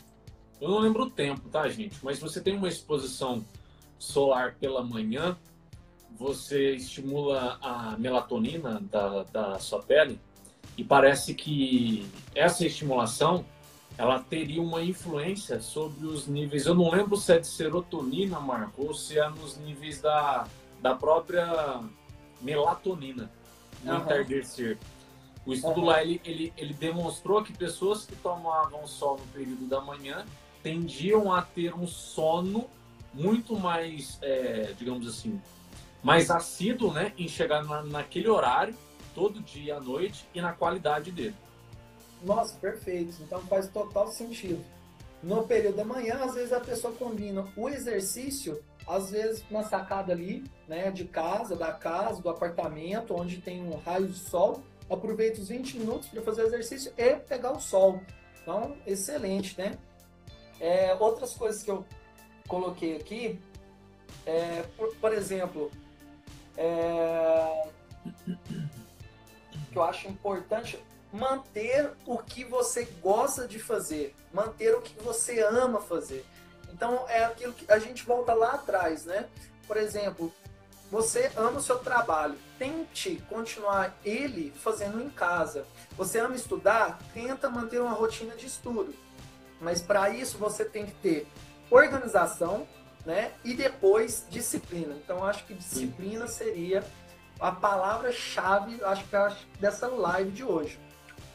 eu 0.61 0.69
não 0.69 0.77
lembro 0.77 1.03
o 1.03 1.09
tempo, 1.09 1.49
tá, 1.49 1.67
gente? 1.67 1.97
Mas 2.05 2.19
você 2.19 2.39
tem 2.39 2.55
uma 2.55 2.67
exposição 2.67 3.43
solar 3.97 4.55
pela 4.59 4.83
manhã, 4.83 5.35
você 6.15 6.75
estimula 6.75 7.57
a 7.61 7.97
melatonina 7.97 8.79
da, 8.91 9.23
da 9.23 9.59
sua 9.59 9.81
pele 9.81 10.19
e 10.77 10.83
parece 10.83 11.33
que 11.33 12.07
essa 12.35 12.63
estimulação 12.63 13.43
ela 13.97 14.19
teria 14.19 14.61
uma 14.61 14.83
influência 14.83 15.61
sobre 15.61 16.05
os 16.05 16.27
níveis. 16.27 16.65
Eu 16.65 16.75
não 16.75 16.89
lembro 16.89 17.15
se 17.15 17.33
é 17.33 17.39
de 17.39 17.47
serotonina, 17.47 18.39
Marco, 18.39 18.85
ou 18.85 18.93
se 18.93 19.17
é 19.17 19.29
nos 19.29 19.57
níveis 19.57 20.01
da, 20.01 20.47
da 20.81 20.93
própria 20.93 21.81
melatonina 22.41 23.31
no 23.83 23.93
uhum. 23.93 23.99
entardecer. 23.99 24.77
O 25.45 25.53
estudo 25.53 25.81
uhum. 25.81 25.85
lá 25.85 26.01
ele, 26.01 26.19
ele, 26.25 26.53
ele 26.57 26.73
demonstrou 26.73 27.43
que 27.43 27.53
pessoas 27.53 28.05
que 28.05 28.15
tomavam 28.15 28.85
sol 28.87 29.17
no 29.17 29.25
período 29.27 29.67
da 29.67 29.79
manhã 29.79 30.25
tendiam 30.61 31.31
a 31.31 31.41
ter 31.41 31.73
um 31.75 31.87
sono 31.87 32.67
muito 33.13 33.57
mais, 33.57 34.17
é, 34.21 34.73
digamos 34.77 35.07
assim, 35.07 35.39
mais 36.03 36.29
assíduo 36.29 36.91
né, 36.91 37.13
em 37.17 37.27
chegar 37.27 37.63
na, 37.63 37.81
naquele 37.83 38.27
horário, 38.27 38.75
todo 39.13 39.39
dia 39.39 39.77
à 39.77 39.79
noite 39.79 40.25
e 40.33 40.41
na 40.41 40.51
qualidade 40.51 41.11
dele. 41.11 41.35
Nossa, 42.25 42.57
perfeito. 42.57 43.15
Então 43.21 43.39
faz 43.41 43.67
total 43.69 44.07
sentido. 44.07 44.63
No 45.21 45.43
período 45.47 45.77
da 45.77 45.85
manhã, 45.85 46.23
às 46.23 46.33
vezes 46.33 46.51
a 46.51 46.59
pessoa 46.59 46.93
combina 46.93 47.47
o 47.55 47.69
exercício, 47.69 48.61
às 48.87 49.11
vezes 49.11 49.43
uma 49.49 49.63
sacada 49.63 50.11
ali, 50.11 50.43
né, 50.67 50.91
de 50.91 51.05
casa, 51.05 51.55
da 51.55 51.71
casa, 51.71 52.21
do 52.21 52.29
apartamento, 52.29 53.15
onde 53.15 53.37
tem 53.37 53.63
um 53.63 53.77
raio 53.77 54.07
de 54.07 54.17
sol, 54.17 54.63
aproveita 54.89 55.39
os 55.39 55.49
20 55.49 55.77
minutos 55.77 56.09
para 56.09 56.21
fazer 56.21 56.43
exercício 56.43 56.91
e 56.97 57.15
pegar 57.15 57.51
o 57.51 57.59
sol. 57.59 58.01
Então, 58.41 58.75
excelente, 58.85 59.57
né? 59.57 59.77
É, 60.59 60.93
outras 60.95 61.33
coisas 61.33 61.63
que 61.63 61.71
eu 61.71 61.85
coloquei 62.47 62.95
aqui, 62.95 63.39
é, 64.25 64.63
por, 64.77 64.95
por, 64.97 65.13
exemplo, 65.13 65.71
é, 66.55 67.67
que 69.71 69.77
eu 69.77 69.83
acho 69.83 70.07
importante 70.07 70.79
manter 71.15 71.91
o 72.05 72.17
que 72.17 72.43
você 72.43 72.83
gosta 73.01 73.47
de 73.47 73.57
fazer, 73.57 74.13
manter 74.33 74.75
o 74.75 74.81
que 74.81 75.01
você 75.01 75.41
ama 75.41 75.81
fazer. 75.81 76.25
Então 76.73 77.05
é 77.07 77.23
aquilo 77.23 77.53
que 77.53 77.71
a 77.71 77.79
gente 77.79 78.03
volta 78.03 78.33
lá 78.33 78.51
atrás, 78.51 79.05
né? 79.05 79.27
Por 79.65 79.77
exemplo, 79.77 80.31
você 80.91 81.31
ama 81.37 81.59
o 81.59 81.61
seu 81.61 81.79
trabalho, 81.79 82.37
tente 82.59 83.23
continuar 83.29 83.97
ele 84.03 84.51
fazendo 84.61 85.01
em 85.01 85.09
casa. 85.09 85.65
Você 85.97 86.19
ama 86.19 86.35
estudar, 86.35 86.99
tenta 87.13 87.49
manter 87.49 87.79
uma 87.79 87.93
rotina 87.93 88.35
de 88.35 88.47
estudo. 88.47 88.93
Mas 89.61 89.81
para 89.81 90.09
isso 90.09 90.37
você 90.37 90.65
tem 90.65 90.85
que 90.85 90.95
ter 90.95 91.27
organização, 91.71 92.67
né? 93.05 93.31
E 93.43 93.53
depois 93.53 94.25
disciplina. 94.29 94.93
Então 94.95 95.23
acho 95.23 95.45
que 95.45 95.53
disciplina 95.53 96.27
seria 96.27 96.83
a 97.39 97.51
palavra-chave, 97.53 98.83
acho 98.83 99.05
que 99.05 99.59
dessa 99.61 99.87
live 99.87 100.31
de 100.31 100.43
hoje. 100.43 100.77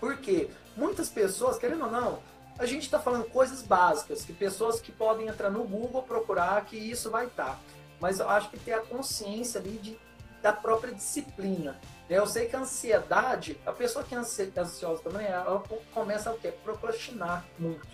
Porque 0.01 0.49
muitas 0.77 1.09
pessoas, 1.09 1.59
querendo 1.59 1.85
ou 1.85 1.91
não, 1.91 2.19
a 2.59 2.67
gente 2.67 2.83
está 2.83 2.99
falando 2.99 3.25
coisas 3.25 3.63
básicas, 3.63 4.25
que 4.25 4.33
pessoas 4.33 4.81
que 4.81 4.91
podem 4.91 5.29
entrar 5.29 5.51
no 5.51 5.63
Google 5.65 6.03
procurar 6.03 6.65
que 6.65 6.77
isso 6.77 7.11
vai 7.11 7.27
estar. 7.27 7.53
Tá. 7.53 7.59
Mas 8.01 8.19
eu 8.19 8.29
acho 8.29 8.51
que 8.51 8.59
ter 8.59 8.73
a 8.73 8.81
consciência 8.81 9.61
ali 9.61 9.79
de, 9.79 9.99
da 10.43 10.53
própria 10.53 10.93
disciplina. 10.93 11.79
Eu 12.09 12.27
sei 12.27 12.47
que 12.47 12.57
a 12.57 12.61
ansiedade, 12.61 13.61
a 13.65 13.73
pessoa 13.73 14.05
que 14.05 14.15
é 14.15 14.19
ansiosa 14.19 15.03
também, 15.03 15.27
ela 15.27 15.63
começa 15.93 16.31
a 16.31 16.35
quê? 16.35 16.53
procrastinar 16.65 17.45
muito. 17.59 17.87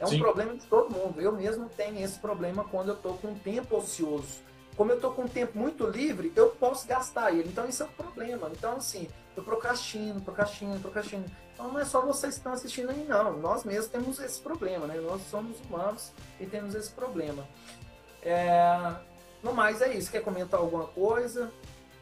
É 0.00 0.04
um 0.04 0.08
Sim. 0.08 0.18
problema 0.18 0.54
de 0.54 0.66
todo 0.66 0.90
mundo. 0.90 1.20
Eu 1.20 1.32
mesmo 1.32 1.68
tenho 1.68 2.02
esse 2.04 2.18
problema 2.18 2.64
quando 2.64 2.88
eu 2.88 2.94
estou 2.94 3.16
com 3.18 3.34
tempo 3.34 3.76
ocioso. 3.76 4.42
Como 4.76 4.90
eu 4.90 4.96
estou 4.96 5.12
com 5.12 5.28
tempo 5.28 5.56
muito 5.56 5.86
livre, 5.86 6.32
eu 6.34 6.50
posso 6.50 6.86
gastar 6.86 7.32
ele. 7.32 7.48
Então 7.48 7.68
isso 7.68 7.82
é 7.82 7.86
um 7.86 7.90
problema. 7.90 8.50
Então, 8.50 8.76
assim, 8.76 9.08
eu 9.36 9.42
procrastino, 9.42 10.20
procrastino, 10.20 10.78
procrastino. 10.80 11.24
Então 11.52 11.72
não 11.72 11.80
é 11.80 11.84
só 11.84 12.00
vocês 12.00 12.34
que 12.34 12.40
estão 12.40 12.52
assistindo 12.52 12.90
aí, 12.90 13.04
não. 13.08 13.38
Nós 13.38 13.64
mesmos 13.64 13.88
temos 13.88 14.18
esse 14.18 14.40
problema, 14.40 14.86
né? 14.86 14.96
Nós 15.00 15.22
somos 15.30 15.60
humanos 15.60 16.12
e 16.40 16.46
temos 16.46 16.74
esse 16.74 16.90
problema. 16.90 17.46
É... 18.22 18.94
No 19.42 19.52
mais 19.52 19.80
é 19.80 19.94
isso. 19.94 20.10
Quer 20.10 20.22
comentar 20.22 20.58
alguma 20.58 20.86
coisa? 20.88 21.52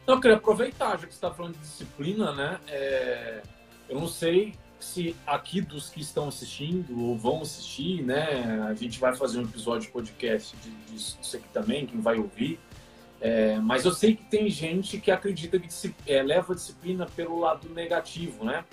Não, 0.07 0.15
eu 0.15 0.21
queria 0.21 0.37
aproveitar, 0.37 0.97
já 0.97 1.07
que 1.07 1.13
você 1.13 1.17
está 1.17 1.31
falando 1.31 1.53
de 1.53 1.59
disciplina, 1.59 2.33
né? 2.33 2.59
É... 2.67 3.41
Eu 3.89 3.99
não 3.99 4.07
sei 4.07 4.55
se 4.79 5.15
aqui 5.25 5.61
dos 5.61 5.89
que 5.89 6.01
estão 6.01 6.27
assistindo 6.27 6.99
ou 6.99 7.17
vão 7.17 7.41
assistir, 7.41 8.03
né? 8.03 8.65
A 8.67 8.73
gente 8.73 8.99
vai 8.99 9.15
fazer 9.15 9.39
um 9.39 9.43
episódio 9.43 9.87
de 9.87 9.93
podcast 9.93 10.55
disso 10.87 11.17
aqui 11.37 11.47
também, 11.49 11.85
quem 11.85 12.01
vai 12.01 12.17
ouvir. 12.17 12.59
É, 13.23 13.57
mas 13.57 13.85
eu 13.85 13.93
sei 13.93 14.17
que 14.17 14.25
tem 14.25 14.49
gente 14.49 14.99
que 14.99 15.09
acredita 15.09 15.57
que 15.57 15.69
é, 16.05 16.21
leva 16.21 16.51
a 16.51 16.55
disciplina 16.57 17.05
pelo 17.05 17.39
lado 17.39 17.69
negativo, 17.69 18.43
né? 18.43 18.65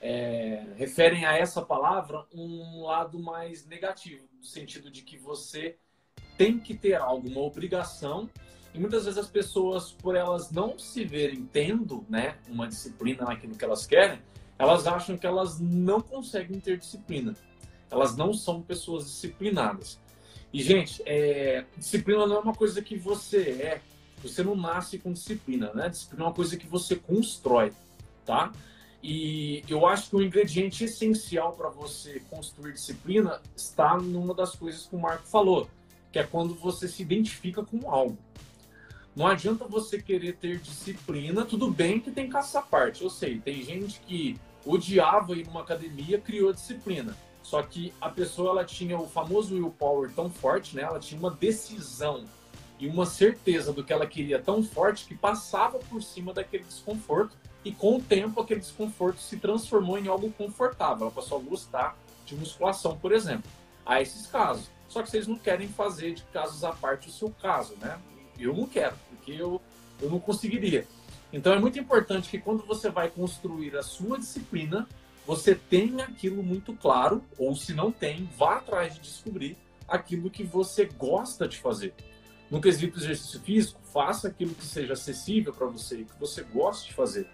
É, 0.00 0.64
referem 0.74 1.26
a 1.26 1.36
essa 1.36 1.60
palavra 1.60 2.24
um 2.32 2.84
lado 2.84 3.18
mais 3.20 3.66
negativo, 3.66 4.26
no 4.38 4.42
sentido 4.42 4.90
de 4.90 5.02
que 5.02 5.18
você 5.18 5.76
tem 6.38 6.58
que 6.58 6.74
ter 6.74 6.94
algo, 6.94 7.28
uma 7.28 7.42
obrigação, 7.42 8.30
e 8.72 8.78
muitas 8.78 9.04
vezes 9.04 9.18
as 9.18 9.28
pessoas, 9.28 9.92
por 9.92 10.16
elas 10.16 10.50
não 10.50 10.78
se 10.78 11.04
verem 11.04 11.44
tendo 11.52 12.02
né, 12.08 12.38
uma 12.48 12.66
disciplina 12.66 13.26
naquilo 13.26 13.54
que 13.54 13.64
elas 13.66 13.86
querem, 13.86 14.22
elas 14.58 14.86
acham 14.86 15.18
que 15.18 15.26
elas 15.26 15.60
não 15.60 16.00
conseguem 16.00 16.58
ter 16.58 16.78
disciplina. 16.78 17.34
Elas 17.90 18.16
não 18.16 18.32
são 18.32 18.62
pessoas 18.62 19.04
disciplinadas. 19.04 20.00
E, 20.52 20.62
gente, 20.62 21.02
é, 21.04 21.66
disciplina 21.76 22.26
não 22.26 22.36
é 22.36 22.40
uma 22.40 22.54
coisa 22.54 22.80
que 22.80 22.96
você 22.96 23.50
é. 23.60 23.80
Você 24.22 24.42
não 24.42 24.54
nasce 24.54 24.98
com 24.98 25.12
disciplina, 25.12 25.72
né? 25.74 25.88
Disciplina 25.88 26.24
é 26.24 26.26
uma 26.26 26.34
coisa 26.34 26.56
que 26.56 26.66
você 26.66 26.96
constrói, 26.96 27.72
tá? 28.24 28.52
E 29.02 29.64
eu 29.68 29.86
acho 29.86 30.10
que 30.10 30.16
o 30.16 30.22
ingrediente 30.22 30.84
essencial 30.84 31.52
para 31.54 31.70
você 31.70 32.20
construir 32.28 32.74
disciplina 32.74 33.40
está 33.56 33.96
numa 33.96 34.34
das 34.34 34.54
coisas 34.54 34.86
que 34.86 34.94
o 34.94 34.98
Marco 34.98 35.26
falou, 35.26 35.68
que 36.12 36.18
é 36.18 36.22
quando 36.22 36.54
você 36.54 36.86
se 36.86 37.02
identifica 37.02 37.64
com 37.64 37.90
algo. 37.90 38.18
Não 39.16 39.26
adianta 39.26 39.64
você 39.64 40.00
querer 40.00 40.36
ter 40.36 40.58
disciplina, 40.58 41.44
tudo 41.44 41.70
bem 41.70 41.98
que 41.98 42.10
tem 42.10 42.28
caça 42.28 42.60
parte. 42.60 43.02
Eu 43.02 43.10
sei, 43.10 43.40
tem 43.40 43.62
gente 43.62 44.00
que 44.00 44.38
odiava 44.64 45.34
ir 45.34 45.46
numa 45.46 45.62
academia, 45.62 46.20
criou 46.20 46.52
disciplina. 46.52 47.16
Só 47.42 47.62
que 47.62 47.92
a 48.00 48.08
pessoa 48.08 48.50
ela 48.50 48.64
tinha 48.64 48.98
o 48.98 49.08
famoso 49.08 49.54
willpower 49.54 50.12
tão 50.14 50.30
forte, 50.30 50.76
né? 50.76 50.82
Ela 50.82 51.00
tinha 51.00 51.18
uma 51.18 51.30
decisão 51.30 52.24
e 52.80 52.88
uma 52.88 53.04
certeza 53.04 53.72
do 53.72 53.84
que 53.84 53.92
ela 53.92 54.06
queria 54.06 54.40
tão 54.40 54.62
forte 54.62 55.04
que 55.04 55.14
passava 55.14 55.78
por 55.78 56.02
cima 56.02 56.32
daquele 56.32 56.64
desconforto 56.64 57.36
e 57.62 57.70
com 57.70 57.96
o 57.96 58.02
tempo 58.02 58.40
aquele 58.40 58.60
desconforto 58.60 59.20
se 59.20 59.36
transformou 59.36 59.98
em 59.98 60.08
algo 60.08 60.32
confortável. 60.32 61.02
Ela 61.02 61.10
passou 61.10 61.38
a 61.38 61.42
gostar 61.42 61.98
de 62.24 62.34
musculação, 62.34 62.96
por 62.96 63.12
exemplo. 63.12 63.50
Há 63.84 64.00
esses 64.00 64.26
casos. 64.26 64.70
Só 64.88 65.02
que 65.02 65.10
vocês 65.10 65.26
não 65.26 65.36
querem 65.36 65.68
fazer 65.68 66.14
de 66.14 66.22
casos 66.32 66.64
à 66.64 66.72
parte 66.72 67.08
o 67.08 67.12
seu 67.12 67.30
caso, 67.30 67.76
né? 67.80 68.00
Eu 68.38 68.54
não 68.54 68.66
quero, 68.66 68.96
porque 69.10 69.32
eu, 69.32 69.60
eu 70.00 70.08
não 70.08 70.18
conseguiria. 70.18 70.86
Então 71.30 71.52
é 71.52 71.58
muito 71.58 71.78
importante 71.78 72.30
que 72.30 72.38
quando 72.38 72.64
você 72.64 72.88
vai 72.88 73.10
construir 73.10 73.76
a 73.76 73.82
sua 73.82 74.18
disciplina, 74.18 74.88
você 75.26 75.54
tenha 75.54 76.04
aquilo 76.04 76.42
muito 76.42 76.72
claro, 76.74 77.22
ou 77.38 77.54
se 77.54 77.74
não 77.74 77.92
tem, 77.92 78.28
vá 78.38 78.56
atrás 78.56 78.94
de 78.94 79.00
descobrir 79.00 79.56
aquilo 79.86 80.30
que 80.30 80.42
você 80.42 80.86
gosta 80.86 81.46
de 81.46 81.58
fazer. 81.58 81.94
No 82.50 82.60
quesito 82.60 82.98
exercício 82.98 83.40
físico, 83.40 83.80
faça 83.92 84.26
aquilo 84.26 84.54
que 84.54 84.64
seja 84.64 84.94
acessível 84.94 85.52
para 85.52 85.68
você, 85.68 85.98
que 85.98 86.18
você 86.18 86.42
goste 86.42 86.88
de 86.88 86.94
fazer. 86.94 87.28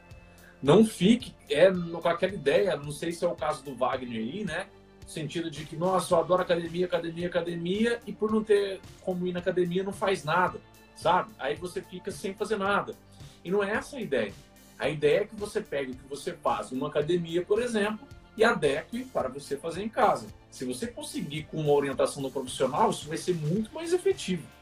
Não 0.63 0.85
fique 0.85 1.35
é, 1.49 1.71
com 1.71 2.09
aquela 2.09 2.35
ideia, 2.35 2.77
não 2.77 2.93
sei 2.93 3.13
se 3.13 3.25
é 3.25 3.29
o 3.29 3.35
caso 3.35 3.65
do 3.65 3.75
Wagner 3.75 4.21
aí, 4.21 4.45
né? 4.45 4.67
No 5.03 5.09
sentido 5.09 5.51
de 5.51 5.65
que, 5.65 5.75
nossa, 5.75 6.15
eu 6.15 6.19
adoro 6.19 6.43
academia, 6.43 6.85
academia, 6.85 7.29
academia, 7.29 8.01
e 8.07 8.13
por 8.13 8.31
não 8.31 8.45
ter 8.45 8.81
como 9.01 9.27
ir 9.27 9.33
na 9.33 9.39
academia 9.39 9.83
não 9.83 9.93
faz 9.93 10.23
nada, 10.23 10.61
sabe? 10.95 11.31
Aí 11.39 11.55
você 11.55 11.81
fica 11.81 12.11
sem 12.11 12.35
fazer 12.35 12.59
nada. 12.59 12.95
E 13.43 13.51
não 13.51 13.65
é 13.65 13.71
essa 13.71 13.97
a 13.97 14.01
ideia. 14.01 14.35
A 14.79 14.91
ideia 14.91 15.21
é 15.21 15.25
que 15.25 15.37
você 15.37 15.63
pegue 15.63 15.93
o 15.93 15.95
que 15.95 16.09
você 16.09 16.35
faz 16.35 16.71
numa 16.71 16.89
academia, 16.89 17.43
por 17.43 17.63
exemplo, 17.63 18.07
e 18.37 18.45
adeque 18.45 19.05
para 19.05 19.29
você 19.31 19.57
fazer 19.57 19.83
em 19.83 19.89
casa. 19.89 20.27
Se 20.51 20.67
você 20.67 20.87
conseguir 20.87 21.45
com 21.45 21.59
uma 21.59 21.73
orientação 21.73 22.23
do 22.23 22.31
profissional, 22.31 22.91
isso 22.91 23.09
vai 23.09 23.17
ser 23.17 23.35
muito 23.35 23.73
mais 23.73 23.95
efetivo 23.95 24.56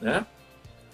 né? 0.00 0.26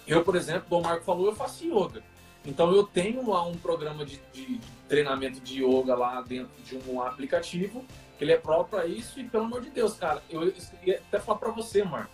Eu, 0.07 0.23
por 0.23 0.35
exemplo, 0.35 0.77
o 0.77 0.81
Marco 0.81 1.05
falou, 1.05 1.27
eu 1.27 1.35
faço 1.35 1.65
yoga. 1.65 2.03
Então 2.45 2.73
eu 2.73 2.83
tenho 2.83 3.29
lá 3.29 3.45
um 3.45 3.57
programa 3.57 4.05
de, 4.05 4.19
de, 4.33 4.59
treinamento 4.87 5.39
de 5.39 5.63
yoga 5.63 5.95
lá 5.95 6.21
dentro 6.21 6.51
de 6.63 6.77
um 6.89 7.01
aplicativo, 7.01 7.85
que 8.17 8.23
ele 8.23 8.33
é 8.33 8.37
próprio 8.37 8.79
para 8.79 8.85
isso, 8.85 9.19
e 9.19 9.23
pelo 9.23 9.45
amor 9.45 9.61
de 9.61 9.69
Deus, 9.69 9.93
cara, 9.93 10.21
eu 10.29 10.53
ia 10.83 10.97
até 10.97 11.19
falar 11.19 11.39
para 11.39 11.51
você, 11.51 11.83
Marco. 11.83 12.11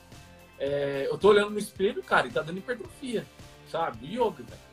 É, 0.60 1.08
eu 1.10 1.18
tô 1.18 1.30
olhando 1.30 1.50
no 1.50 1.58
espelho, 1.58 2.04
cara, 2.04 2.28
e 2.28 2.32
tá 2.32 2.42
dando 2.42 2.60
hipertrofia, 2.60 3.26
sabe? 3.72 4.06
Yoga, 4.06 4.44
velho. 4.44 4.70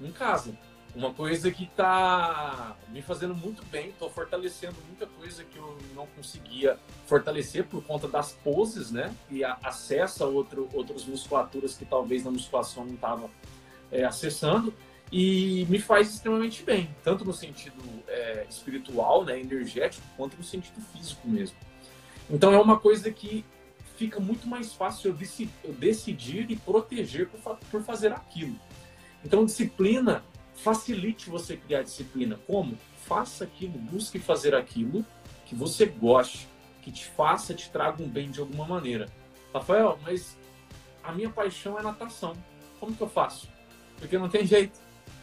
Em 0.00 0.12
casa. 0.12 0.54
Uma 0.96 1.12
coisa 1.12 1.50
que 1.50 1.64
está 1.64 2.74
me 2.88 3.02
fazendo 3.02 3.34
muito 3.34 3.62
bem, 3.66 3.90
estou 3.90 4.08
fortalecendo 4.08 4.76
muita 4.86 5.06
coisa 5.06 5.44
que 5.44 5.58
eu 5.58 5.76
não 5.94 6.06
conseguia 6.06 6.78
fortalecer 7.04 7.66
por 7.66 7.84
conta 7.84 8.08
das 8.08 8.32
poses, 8.32 8.90
né? 8.90 9.14
E 9.30 9.44
a, 9.44 9.58
acessa 9.62 10.24
outro, 10.24 10.70
outras 10.72 11.04
musculaturas 11.04 11.76
que 11.76 11.84
talvez 11.84 12.24
na 12.24 12.30
musculação 12.30 12.86
não 12.86 12.94
estava 12.94 13.28
é, 13.92 14.06
acessando. 14.06 14.72
E 15.12 15.66
me 15.68 15.78
faz 15.78 16.14
extremamente 16.14 16.62
bem, 16.62 16.88
tanto 17.04 17.26
no 17.26 17.32
sentido 17.34 17.76
é, 18.08 18.46
espiritual, 18.48 19.22
né, 19.22 19.38
energético, 19.38 20.02
quanto 20.16 20.38
no 20.38 20.42
sentido 20.42 20.80
físico 20.80 21.28
mesmo. 21.28 21.58
Então 22.30 22.54
é 22.54 22.58
uma 22.58 22.80
coisa 22.80 23.10
que 23.10 23.44
fica 23.96 24.18
muito 24.18 24.48
mais 24.48 24.72
fácil 24.72 25.10
eu, 25.10 25.14
decidir, 25.14 25.52
eu 25.62 25.74
decidir 25.74 26.50
e 26.50 26.56
proteger 26.56 27.28
por, 27.28 27.58
por 27.70 27.82
fazer 27.82 28.12
aquilo. 28.12 28.56
Então, 29.22 29.44
disciplina 29.44 30.24
facilite 30.56 31.30
você 31.30 31.56
criar 31.56 31.82
disciplina. 31.82 32.38
Como? 32.46 32.76
Faça 33.06 33.44
aquilo, 33.44 33.78
busque 33.78 34.18
fazer 34.18 34.54
aquilo 34.54 35.04
que 35.44 35.54
você 35.54 35.86
goste, 35.86 36.48
que 36.82 36.90
te 36.90 37.04
faça, 37.04 37.54
te 37.54 37.70
traga 37.70 38.02
um 38.02 38.08
bem 38.08 38.30
de 38.30 38.40
alguma 38.40 38.66
maneira. 38.66 39.08
Rafael, 39.54 39.98
mas 40.02 40.36
a 41.02 41.12
minha 41.12 41.30
paixão 41.30 41.78
é 41.78 41.82
natação. 41.82 42.34
Como 42.80 42.94
que 42.94 43.02
eu 43.02 43.08
faço? 43.08 43.48
Porque 43.98 44.18
não 44.18 44.28
tem 44.28 44.44
jeito, 44.44 44.78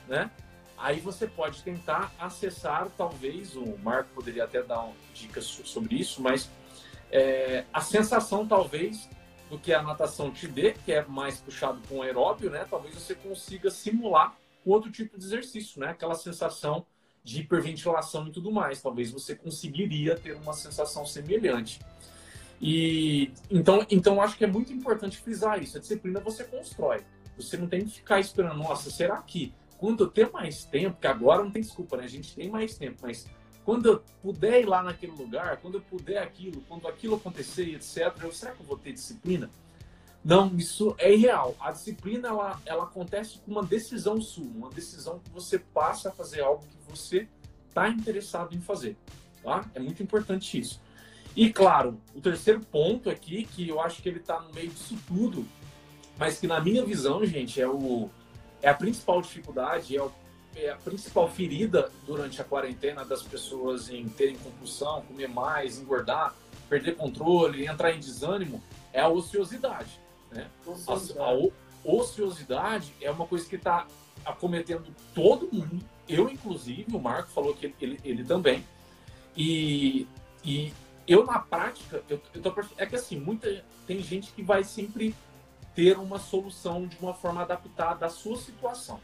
né? 0.08 0.32
Aí 0.78 1.00
você 1.00 1.28
pode 1.28 1.62
tentar 1.62 2.12
acessar, 2.19 2.89
talvez, 2.98 3.56
o 3.56 3.78
Marco 3.78 4.10
poderia 4.15 4.43
até 4.43 4.62
dar 4.62 4.89
dicas 5.13 5.46
sobre 5.46 5.96
isso, 5.96 6.22
mas 6.22 6.50
é, 7.12 7.63
a 7.72 7.80
sensação, 7.80 8.46
talvez, 8.48 9.08
do 9.50 9.58
que 9.58 9.74
a 9.74 9.82
natação 9.84 10.32
te 10.32 10.48
dê, 10.48 10.72
que 10.72 10.91
é 10.91 11.06
mais 11.06 11.39
puxado 11.39 11.80
com 11.88 12.02
aeróbio, 12.02 12.50
né? 12.50 12.65
Talvez 12.69 12.96
você 12.96 13.13
consiga 13.13 13.69
simular 13.69 14.36
com 14.63 14.71
outro 14.71 14.91
tipo 14.91 15.17
de 15.17 15.26
exercício, 15.26 15.80
né? 15.80 15.89
Aquela 15.89 16.15
sensação 16.15 16.86
de 17.23 17.41
hiperventilação 17.41 18.28
e 18.28 18.32
tudo 18.32 18.52
mais. 18.52 18.82
Talvez 18.82 19.12
você 19.12 19.36
conseguiria 19.36 20.15
ter 20.15 20.34
uma 20.36 20.54
sensação 20.54 21.06
semelhante. 21.06 21.80
E 22.62 23.32
então, 23.52 23.86
então 23.89 24.21
acho 24.21 24.38
que 24.38 24.43
é 24.43 24.47
muito 24.47 24.71
importante 24.71 25.17
frisar 25.17 25.62
isso. 25.62 25.78
A 25.78 25.80
disciplina 25.80 26.19
você 26.19 26.43
constrói. 26.43 27.04
Você 27.38 27.58
não 27.58 27.67
tem 27.67 27.86
que 27.86 27.91
ficar 27.91 28.19
esperando, 28.19 28.58
nossa, 28.58 28.91
será 28.91 29.17
que 29.21 29.54
quando 29.78 30.04
eu 30.04 30.08
ter 30.08 30.32
mais 30.32 30.63
tempo, 30.63 30.99
que 30.99 31.08
agora 31.08 31.43
não 31.43 31.52
tem 31.52 31.62
desculpa, 31.62 31.97
né? 31.97 32.06
A 32.06 32.08
gente 32.08 32.36
tem 32.36 32.49
mais 32.49 32.78
tempo, 32.78 32.99
mas 33.02 33.28
quando 33.65 33.88
eu 33.88 34.04
puder 34.21 34.62
ir 34.62 34.65
lá 34.65 34.84
naquele 34.84 35.13
lugar, 35.13 35.58
quando 35.58 35.76
eu 35.76 35.82
puder 35.82 36.21
aquilo, 36.21 36.62
quando 36.67 36.88
aquilo 36.88 37.15
acontecer, 37.15 37.76
etc., 37.76 38.13
eu, 38.21 38.32
será 38.32 38.52
que 38.52 38.62
eu 38.62 38.65
vou 38.65 38.78
ter 38.78 38.93
disciplina? 38.93 39.49
Não, 40.24 40.56
isso 40.56 40.96
é 40.98 41.14
irreal. 41.14 41.56
A 41.60 41.72
disciplina 41.72 42.30
ela, 42.30 42.62
ela 42.66 42.84
acontece 42.84 43.40
com 43.40 43.52
uma 43.52 43.64
decisão 43.64 44.22
sua, 44.22 44.46
uma 44.46 44.70
decisão 44.70 45.20
que 45.20 45.30
você 45.30 45.60
passa 45.60 46.10
a 46.10 46.12
fazer 46.12 46.42
algo 46.42 46.64
que 46.64 46.90
você 46.90 47.28
está 47.68 47.90
interessado 47.90 48.56
em 48.56 48.62
fazer. 48.62 48.96
Tá? 49.44 49.66
É 49.76 49.80
muito 49.80 50.02
importante 50.02 50.58
isso. 50.58 50.80
E 51.36 51.52
claro, 51.52 52.00
o 52.16 52.22
terceiro 52.22 52.62
ponto 52.62 53.10
aqui, 53.10 53.44
que 53.44 53.68
eu 53.68 53.82
acho 53.82 54.02
que 54.02 54.08
ele 54.08 54.20
está 54.20 54.40
no 54.40 54.54
meio 54.54 54.70
disso 54.70 54.98
tudo, 55.08 55.46
mas 56.18 56.40
que 56.40 56.48
na 56.48 56.62
minha 56.62 56.86
visão, 56.86 57.26
gente, 57.26 57.60
é, 57.60 57.68
o, 57.68 58.10
é 58.62 58.70
a 58.70 58.74
principal 58.74 59.22
dificuldade, 59.22 59.98
é, 59.98 60.02
o, 60.02 60.12
é 60.56 60.70
a 60.70 60.76
principal 60.78 61.28
ferida 61.28 61.92
durante 62.06 62.40
a 62.40 62.46
quarentena 62.46 63.04
das 63.04 63.24
pessoas 63.24 63.90
em 63.90 64.08
terem 64.08 64.38
compulsão, 64.38 65.02
comer 65.02 65.28
mais, 65.28 65.80
engordar, 65.80 66.34
perder 66.70 66.96
controle, 66.96 67.66
entrar 67.66 67.92
em 67.92 68.00
desânimo, 68.00 68.64
é 68.94 69.02
a 69.02 69.10
ociosidade. 69.10 70.03
Né? 70.34 70.50
Ociosidade. 70.65 71.19
A, 71.19 71.89
a 71.89 71.93
ociosidade 71.93 72.93
é 73.02 73.12
uma 73.12 73.26
coisa 73.26 73.48
que 73.48 73.56
está 73.56 73.88
acometendo 74.26 74.86
todo 75.13 75.50
mundo, 75.52 75.84
eu 76.08 76.30
inclusive, 76.30 76.86
o 76.96 77.00
Marco 77.00 77.30
falou 77.30 77.54
que 77.54 77.65
ele, 77.67 77.76
ele, 77.80 78.00
ele 78.04 78.24
também. 78.24 78.63
E, 79.36 80.08
e 80.43 80.74
eu 81.08 81.26
na 81.26 81.39
prática, 81.39 82.04
eu, 82.10 82.22
eu 82.34 82.41
tô, 82.41 82.54
é 82.78 82.86
que 82.86 82.96
assim, 82.96 83.19
muita, 83.19 83.63
tem 83.86 84.02
gente 84.02 84.32
que 84.32 84.41
vai 84.41 84.63
sempre 84.63 85.15
ter 85.76 85.98
uma 85.98 86.19
solução 86.19 86.88
de 86.88 86.98
uma 87.00 87.13
forma 87.13 87.41
adaptada 87.41 88.06
à 88.06 88.10
sua 88.10 88.38
situação. 88.38 89.00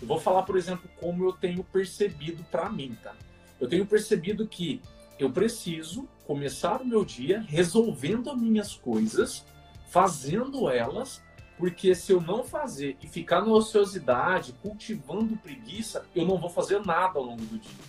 Eu 0.00 0.06
vou 0.06 0.18
falar, 0.18 0.42
por 0.42 0.56
exemplo, 0.56 0.88
como 0.98 1.24
eu 1.24 1.32
tenho 1.32 1.62
percebido 1.64 2.44
para 2.44 2.68
mim, 2.68 2.96
tá? 3.02 3.14
Eu 3.60 3.68
tenho 3.68 3.86
percebido 3.86 4.46
que 4.46 4.80
eu 5.18 5.30
preciso 5.30 6.08
começar 6.26 6.80
o 6.80 6.86
meu 6.86 7.04
dia 7.04 7.44
resolvendo 7.48 8.30
as 8.30 8.36
minhas 8.36 8.74
coisas, 8.74 9.44
fazendo 9.92 10.70
elas, 10.70 11.22
porque 11.58 11.94
se 11.94 12.12
eu 12.12 12.20
não 12.20 12.42
fazer 12.42 12.96
e 13.02 13.06
ficar 13.06 13.42
na 13.42 13.52
ociosidade, 13.52 14.54
cultivando 14.62 15.36
preguiça, 15.36 16.06
eu 16.16 16.24
não 16.24 16.38
vou 16.38 16.48
fazer 16.48 16.84
nada 16.84 17.18
ao 17.18 17.24
longo 17.24 17.42
do 17.42 17.58
dia. 17.58 17.84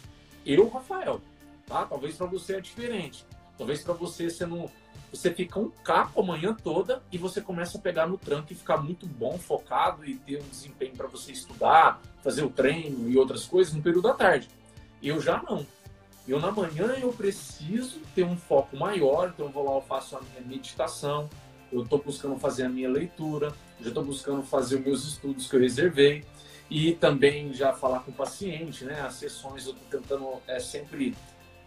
Eu, 0.46 0.68
Rafael, 0.68 1.22
tá? 1.66 1.86
Talvez 1.86 2.18
para 2.18 2.28
você 2.28 2.58
é 2.58 2.62
diferente. 2.62 3.26
Talvez 3.58 3.82
para 3.82 3.94
você 3.94 4.30
você 4.30 4.46
não 4.46 4.70
você 5.12 5.32
fica 5.32 5.60
um 5.60 5.70
caco 5.70 6.20
a 6.20 6.26
manhã 6.26 6.54
toda 6.54 7.02
e 7.12 7.18
você 7.18 7.40
começa 7.40 7.78
a 7.78 7.82
pegar 7.82 8.06
no 8.06 8.18
tranco 8.18 8.52
e 8.52 8.56
ficar 8.56 8.78
muito 8.78 9.06
bom, 9.06 9.38
focado 9.38 10.04
e 10.04 10.16
ter 10.16 10.42
um 10.42 10.50
desempenho 10.50 10.96
para 10.96 11.08
você 11.08 11.32
estudar, 11.32 12.02
fazer 12.22 12.44
o 12.44 12.50
treino 12.50 13.10
e 13.10 13.16
outras 13.16 13.46
coisas 13.46 13.74
no 13.74 13.82
período 13.82 14.10
da 14.10 14.14
tarde. 14.14 14.50
Eu 15.02 15.22
já 15.22 15.42
não. 15.42 15.66
Eu 16.28 16.40
na 16.40 16.52
manhã 16.52 16.96
eu 17.00 17.14
preciso 17.14 18.02
ter 18.14 18.24
um 18.24 18.36
foco 18.36 18.76
maior, 18.76 19.30
então 19.34 19.46
eu 19.46 19.52
vou 19.52 19.64
lá, 19.64 19.76
eu 19.76 19.82
faço 19.82 20.18
a 20.18 20.22
minha 20.22 20.42
meditação, 20.42 21.30
eu 21.74 21.84
estou 21.84 22.02
buscando 22.02 22.38
fazer 22.38 22.64
a 22.64 22.70
minha 22.70 22.90
leitura, 22.90 23.54
já 23.80 23.90
estou 23.90 24.04
buscando 24.04 24.44
fazer 24.44 24.78
os 24.78 24.82
meus 24.82 25.08
estudos 25.08 25.50
que 25.50 25.56
eu 25.56 25.60
reservei 25.60 26.24
e 26.70 26.94
também 26.94 27.54
já 27.54 27.74
falar 27.74 28.00
com 28.00 28.12
o 28.12 28.14
paciente, 28.14 28.86
né? 28.86 29.02
As 29.02 29.16
sessões 29.16 29.66
eu 29.66 29.74
estou 29.74 30.00
tentando 30.00 30.42
é, 30.48 30.60
sempre 30.60 31.16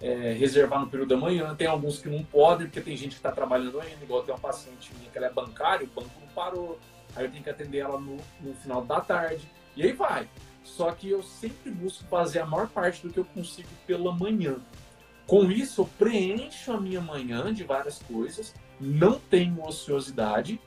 é, 0.01 0.33
reservar 0.33 0.81
no 0.81 0.89
período 0.89 1.11
da 1.11 1.17
manhã. 1.17 1.55
Tem 1.55 1.67
alguns 1.67 1.99
que 1.99 2.09
não 2.09 2.25
podem, 2.25 2.67
porque 2.67 2.81
tem 2.81 2.97
gente 2.97 3.11
que 3.11 3.17
está 3.17 3.33
trabalhando 3.33 3.81
ainda, 3.81 4.03
igual 4.03 4.23
tem 4.23 4.35
uma 4.35 4.41
paciente 4.41 4.93
minha 4.99 5.11
que 5.11 5.19
ela 5.19 5.27
é 5.27 5.33
bancária, 5.33 5.87
o 5.87 6.01
banco 6.01 6.11
não 6.21 6.29
parou, 6.29 6.79
aí 7.15 7.25
eu 7.25 7.31
tenho 7.31 7.43
que 7.43 7.51
atender 7.51 7.79
ela 7.79 8.01
no, 8.01 8.17
no 8.41 8.55
final 8.55 8.85
da 8.85 9.01
tarde, 9.01 9.49
e 9.77 9.83
aí 9.83 9.93
vai. 9.93 10.29
Só 10.65 10.91
que 10.91 11.09
eu 11.09 11.23
sempre 11.23 11.71
busco 11.71 12.05
fazer 12.05 12.41
a 12.41 12.47
maior 12.47 12.69
parte 12.69 13.07
do 13.07 13.13
que 13.13 13.19
eu 13.19 13.25
consigo 13.25 13.69
pela 13.87 14.13
manhã. 14.13 14.57
Com 15.27 15.51
isso, 15.51 15.83
eu 15.83 15.89
preencho 15.99 16.73
a 16.73 16.81
minha 16.81 17.01
manhã 17.01 17.53
de 17.53 17.65
várias 17.65 18.01
coisas, 18.01 18.55
não 18.81 19.19
tenho 19.19 19.65
ociosidade, 19.65 20.61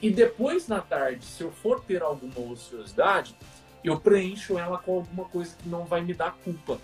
e 0.00 0.10
depois 0.10 0.66
na 0.68 0.80
tarde, 0.80 1.24
se 1.24 1.42
eu 1.42 1.52
for 1.52 1.80
ter 1.80 2.02
alguma 2.02 2.38
ociosidade, 2.50 3.36
eu 3.84 4.00
preencho 4.00 4.58
ela 4.58 4.78
com 4.78 4.96
alguma 4.96 5.24
coisa 5.26 5.56
que 5.56 5.68
não 5.68 5.84
vai 5.84 6.00
me 6.00 6.14
dar 6.14 6.32
culpa 6.44 6.78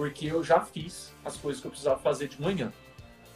porque 0.00 0.24
eu 0.24 0.42
já 0.42 0.62
fiz 0.62 1.12
as 1.22 1.36
coisas 1.36 1.60
que 1.60 1.66
eu 1.66 1.70
precisava 1.70 2.00
fazer 2.00 2.26
de 2.26 2.40
manhã. 2.40 2.72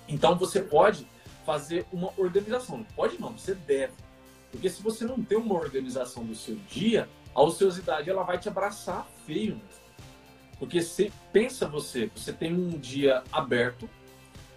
Então 0.08 0.34
você 0.34 0.62
pode 0.62 1.06
fazer 1.44 1.84
uma 1.92 2.10
organização. 2.16 2.82
Pode 2.96 3.20
não, 3.20 3.36
você 3.36 3.54
deve. 3.54 3.92
Porque 4.50 4.70
se 4.70 4.82
você 4.82 5.04
não 5.04 5.22
tem 5.22 5.36
uma 5.36 5.54
organização 5.54 6.24
do 6.24 6.34
seu 6.34 6.56
dia, 6.70 7.06
a 7.34 7.42
ociosidade 7.42 8.08
ela 8.08 8.22
vai 8.22 8.38
te 8.38 8.48
abraçar 8.48 9.06
feio. 9.26 9.60
Porque 10.58 10.80
se 10.80 11.12
pensa 11.30 11.68
você, 11.68 12.10
você 12.16 12.32
tem 12.32 12.54
um 12.54 12.78
dia 12.78 13.22
aberto, 13.30 13.86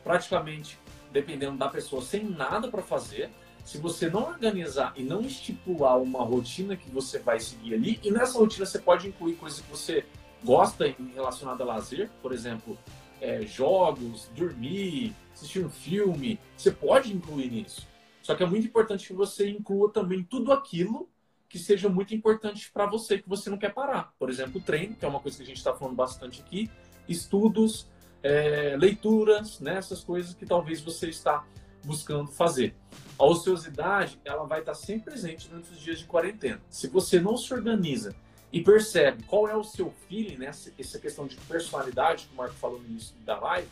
praticamente 0.01 0.79
dependendo 1.17 1.57
da 1.57 1.67
pessoa, 1.67 2.01
sem 2.01 2.23
nada 2.23 2.67
para 2.67 2.83
fazer. 2.83 3.31
Se 3.65 3.79
você 3.79 4.09
não 4.09 4.23
organizar 4.23 4.93
e 4.95 5.03
não 5.03 5.21
estipular 5.21 5.99
uma 5.99 6.23
rotina 6.23 6.77
que 6.77 6.89
você 6.89 7.17
vai 7.19 7.39
seguir 7.39 7.73
ali, 7.73 7.99
e 8.03 8.11
nessa 8.11 8.37
rotina 8.37 8.65
você 8.65 8.79
pode 8.79 9.07
incluir 9.07 9.33
coisas 9.33 9.59
que 9.59 9.69
você 9.69 10.05
gosta 10.43 10.87
em 10.87 11.11
relacionado 11.13 11.61
a 11.61 11.65
lazer, 11.65 12.09
por 12.21 12.31
exemplo, 12.31 12.77
é, 13.19 13.41
jogos, 13.45 14.29
dormir, 14.35 15.13
assistir 15.33 15.65
um 15.65 15.69
filme, 15.69 16.39
você 16.55 16.71
pode 16.71 17.11
incluir 17.11 17.51
nisso. 17.51 17.87
Só 18.21 18.35
que 18.35 18.43
é 18.43 18.45
muito 18.45 18.67
importante 18.67 19.07
que 19.07 19.13
você 19.13 19.49
inclua 19.49 19.91
também 19.91 20.23
tudo 20.23 20.53
aquilo 20.53 21.09
que 21.49 21.57
seja 21.57 21.89
muito 21.89 22.13
importante 22.13 22.69
para 22.71 22.85
você, 22.85 23.17
que 23.17 23.27
você 23.27 23.49
não 23.49 23.57
quer 23.57 23.73
parar. 23.73 24.13
Por 24.19 24.29
exemplo, 24.29 24.61
treino, 24.61 24.95
que 24.95 25.03
é 25.03 25.07
uma 25.07 25.19
coisa 25.19 25.37
que 25.37 25.43
a 25.43 25.47
gente 25.47 25.57
está 25.57 25.73
falando 25.73 25.95
bastante 25.95 26.41
aqui, 26.41 26.69
estudos, 27.07 27.87
é, 28.23 28.75
leituras, 28.77 29.59
né, 29.59 29.79
coisas 30.05 30.33
que 30.33 30.45
talvez 30.45 30.81
você 30.81 31.07
está 31.09 31.45
buscando 31.83 32.31
fazer. 32.31 32.75
A 33.17 33.25
ociosidade, 33.25 34.19
ela 34.23 34.45
vai 34.45 34.59
estar 34.59 34.75
sempre 34.75 35.11
presente 35.11 35.47
durante 35.47 35.71
os 35.71 35.79
dias 35.79 35.99
de 35.99 36.05
quarentena. 36.05 36.61
Se 36.69 36.87
você 36.87 37.19
não 37.19 37.37
se 37.37 37.53
organiza 37.53 38.15
e 38.51 38.61
percebe 38.61 39.23
qual 39.23 39.47
é 39.47 39.55
o 39.55 39.63
seu 39.63 39.93
feeling, 40.07 40.37
né? 40.37 40.47
essa 40.47 40.99
questão 40.99 41.25
de 41.25 41.35
personalidade, 41.37 42.27
que 42.27 42.33
o 42.33 42.37
Marco 42.37 42.55
falou 42.55 42.79
no 42.79 42.85
início 42.85 43.15
da 43.25 43.39
live, 43.39 43.67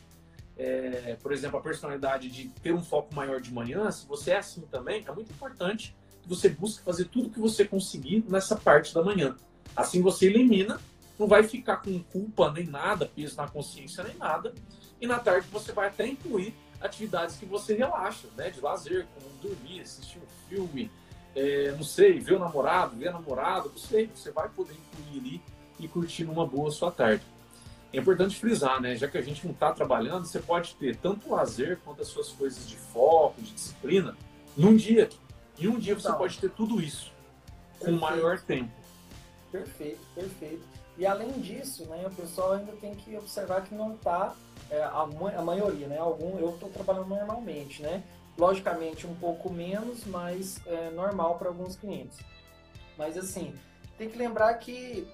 é, 0.57 1.17
por 1.21 1.33
exemplo, 1.33 1.59
a 1.59 1.61
personalidade 1.61 2.29
de 2.29 2.47
ter 2.63 2.73
um 2.73 2.81
foco 2.81 3.13
maior 3.13 3.41
de 3.41 3.53
manhã, 3.53 3.91
se 3.91 4.07
você 4.07 4.31
é 4.31 4.37
assim 4.37 4.61
também, 4.71 5.03
é 5.05 5.11
muito 5.11 5.31
importante 5.31 5.93
que 6.21 6.29
você 6.29 6.49
busque 6.49 6.83
fazer 6.83 7.05
tudo 7.05 7.29
que 7.29 7.39
você 7.39 7.65
conseguir 7.65 8.23
nessa 8.27 8.55
parte 8.55 8.93
da 8.93 9.03
manhã. 9.03 9.35
Assim 9.75 10.01
você 10.01 10.27
elimina, 10.27 10.79
não 11.17 11.27
vai 11.27 11.43
ficar 11.43 11.77
com 11.77 12.01
culpa 12.03 12.51
nem 12.51 12.65
nada, 12.65 13.05
peso 13.05 13.37
na 13.37 13.47
consciência 13.47 14.03
nem 14.03 14.15
nada, 14.15 14.53
e 14.99 15.07
na 15.07 15.19
tarde 15.19 15.47
você 15.51 15.71
vai 15.71 15.87
até 15.87 16.07
incluir 16.07 16.53
atividades 16.81 17.37
que 17.37 17.45
você 17.45 17.75
relaxa, 17.75 18.27
né? 18.35 18.49
De 18.49 18.61
lazer, 18.61 19.07
como 19.13 19.29
dormir, 19.41 19.81
assistir 19.81 20.19
um 20.19 20.49
filme, 20.49 20.91
é, 21.35 21.71
não 21.71 21.83
sei, 21.83 22.19
ver 22.19 22.33
o 22.33 22.39
namorado, 22.39 22.95
ver 22.95 23.09
a 23.09 23.13
namorada, 23.13 23.69
não 23.69 23.77
sei, 23.77 24.09
você 24.13 24.31
vai 24.31 24.49
poder 24.49 24.73
incluir 24.73 25.19
ali 25.19 25.41
e 25.79 25.87
curtir 25.87 26.25
uma 26.25 26.45
boa 26.45 26.71
sua 26.71 26.91
tarde. 26.91 27.23
É 27.91 27.97
importante 27.97 28.35
frisar, 28.37 28.81
né? 28.81 28.95
Já 28.95 29.07
que 29.07 29.17
a 29.17 29.21
gente 29.21 29.45
não 29.45 29.53
está 29.53 29.71
trabalhando, 29.71 30.25
você 30.25 30.39
pode 30.39 30.75
ter 30.75 30.97
tanto 30.97 31.29
lazer 31.29 31.79
quanto 31.83 32.01
as 32.01 32.07
suas 32.07 32.29
coisas 32.29 32.67
de 32.67 32.75
foco, 32.75 33.41
de 33.41 33.51
disciplina, 33.51 34.17
num 34.55 34.75
dia. 34.75 35.09
Em 35.57 35.67
um 35.67 35.79
dia 35.79 35.95
você 35.95 36.07
então, 36.07 36.17
pode 36.17 36.37
ter 36.37 36.49
tudo 36.51 36.81
isso 36.81 37.13
com 37.79 37.85
perfeito. 37.85 38.01
maior 38.01 38.39
tempo. 38.39 38.71
Perfeito, 39.51 40.01
perfeito. 40.13 40.63
E 40.97 41.05
além 41.05 41.31
disso, 41.33 41.85
né, 41.85 42.05
o 42.07 42.11
pessoal 42.11 42.53
ainda 42.53 42.71
tem 42.73 42.95
que 42.95 43.17
observar 43.17 43.63
que 43.63 43.75
não 43.75 43.95
está 43.95 44.33
é, 44.69 44.81
a, 44.81 45.07
a, 45.37 45.41
maioria, 45.41 45.87
né? 45.87 45.97
Algum, 45.97 46.39
eu 46.39 46.51
estou 46.51 46.69
trabalhando 46.69 47.07
normalmente, 47.07 47.81
né? 47.81 48.03
Logicamente 48.37 49.05
um 49.05 49.15
pouco 49.15 49.51
menos, 49.51 50.05
mas 50.05 50.59
é 50.65 50.89
normal 50.91 51.37
para 51.37 51.49
alguns 51.49 51.75
clientes. 51.75 52.17
Mas 52.97 53.17
assim, 53.17 53.53
tem 53.97 54.09
que 54.09 54.17
lembrar 54.17 54.53
que, 54.55 55.07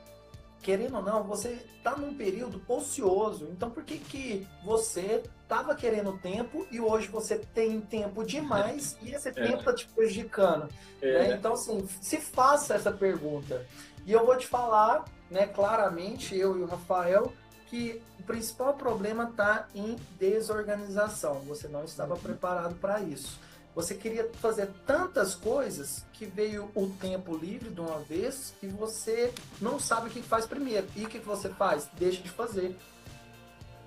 querendo 0.62 0.98
ou 0.98 1.04
não, 1.04 1.24
você 1.24 1.60
está 1.78 1.96
num 1.96 2.16
período 2.16 2.62
ocioso. 2.68 3.48
Então 3.52 3.70
por 3.70 3.84
que, 3.84 3.98
que 3.98 4.48
você 4.64 5.24
estava 5.44 5.76
querendo 5.76 6.18
tempo 6.20 6.66
e 6.72 6.80
hoje 6.80 7.08
você 7.08 7.38
tem 7.38 7.82
tempo 7.82 8.24
demais 8.24 8.98
e 9.02 9.14
esse 9.14 9.30
é. 9.30 9.32
tempo 9.32 9.60
está 9.60 9.74
te 9.74 9.88
prejudicando? 9.88 10.70
É. 11.02 11.28
Né? 11.28 11.36
Então 11.36 11.54
assim, 11.54 11.88
se 12.00 12.18
faça 12.18 12.76
essa 12.76 12.92
pergunta. 12.92 13.66
E 14.06 14.12
eu 14.12 14.26
vou 14.26 14.38
te 14.38 14.48
falar, 14.48 15.06
né, 15.32 15.48
claramente, 15.48 16.36
eu 16.36 16.60
e 16.60 16.62
o 16.62 16.66
Rafael, 16.66 17.34
que 17.68 18.02
o 18.20 18.24
principal 18.24 18.74
problema 18.74 19.24
está 19.24 19.68
em 19.74 19.96
desorganização. 20.20 21.40
Você 21.48 21.70
não 21.70 21.86
estava 21.86 22.18
preparado 22.18 22.76
para 22.76 23.00
isso. 23.00 23.40
Você 23.74 23.96
queria 23.96 24.30
fazer 24.42 24.70
tantas 24.86 25.34
coisas 25.34 26.04
que 26.12 26.26
veio 26.26 26.70
o 26.76 26.90
tempo 26.90 27.38
livre 27.38 27.70
de 27.70 27.80
uma 27.80 28.00
vez 28.00 28.54
e 28.62 28.68
você 28.68 29.34
não 29.62 29.80
sabe 29.80 30.10
o 30.10 30.12
que 30.12 30.22
faz 30.22 30.46
primeiro. 30.46 30.86
E 30.98 31.06
o 31.06 31.08
que 31.08 31.20
você 31.20 31.48
faz? 31.48 31.88
Deixa 31.98 32.22
de 32.22 32.30
fazer. 32.30 32.76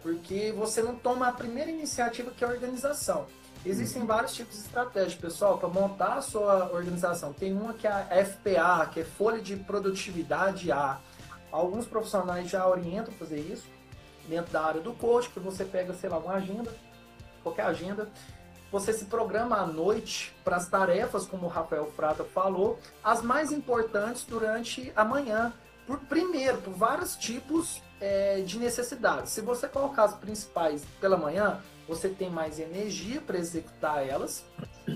Porque 0.03 0.53
você 0.57 0.83
não 0.83 0.97
toma 0.97 1.29
a 1.29 1.33
primeira 1.33 1.71
iniciativa 1.71 2.31
que 2.31 2.43
é 2.43 2.47
a 2.47 2.51
organização. 2.51 3.27
Existem 3.67 4.03
uhum. 4.03 4.09
vários 4.09 4.35
tipos 4.35 4.57
de 4.57 4.63
estratégias, 4.63 5.15
pessoal, 5.15 5.59
para 5.59 5.69
montar 5.69 6.19
a 6.19 6.23
sua 6.23 6.71
organização. 6.73 7.33
Tem 7.33 7.53
uma 7.53 7.73
que 7.73 7.87
é 7.87 7.91
a 7.91 8.25
FPA, 8.25 8.91
que 8.93 9.01
é 9.01 9.05
Folha 9.05 9.41
de 9.41 9.57
Produtividade 9.57 10.71
A. 10.71 10.99
Alguns 11.55 11.87
profissionais 11.87 12.51
já 12.51 12.67
orientam 12.69 13.15
fazer 13.15 13.39
isso 13.39 13.69
dentro 14.27 14.53
da 14.53 14.65
área 14.65 14.81
do 14.81 14.93
coach, 14.93 15.31
que 15.31 15.39
você 15.39 15.65
pega, 15.65 15.95
sei 15.95 16.11
lá, 16.11 16.19
uma 16.19 16.33
agenda, 16.33 16.75
qualquer 17.45 17.67
agenda, 17.67 18.11
você 18.73 18.93
se 18.93 19.05
programa 19.05 19.59
à 19.59 19.65
noite 19.65 20.35
para 20.43 20.57
as 20.57 20.69
tarefas, 20.69 21.27
como 21.27 21.47
o 21.47 21.49
Rafael 21.49 21.87
Frata 21.93 22.25
falou, 22.25 22.81
as 23.05 23.23
mais 23.23 23.53
importantes 23.53 24.25
durante 24.25 24.93
a 24.97 25.05
manhã. 25.05 25.53
Por, 25.87 26.01
primeiro, 26.01 26.59
por 26.59 26.75
vários 26.75 27.15
tipos 27.15 27.81
é, 28.01 28.41
de 28.41 28.59
necessidades. 28.59 29.31
Se 29.31 29.41
você 29.41 29.69
colocar 29.69 30.05
as 30.07 30.15
principais 30.17 30.85
pela 31.01 31.17
manhã, 31.17 31.61
você 31.87 32.09
tem 32.09 32.31
mais 32.31 32.59
energia 32.59 33.21
para 33.21 33.39
executar 33.39 34.05
elas, 34.05 34.45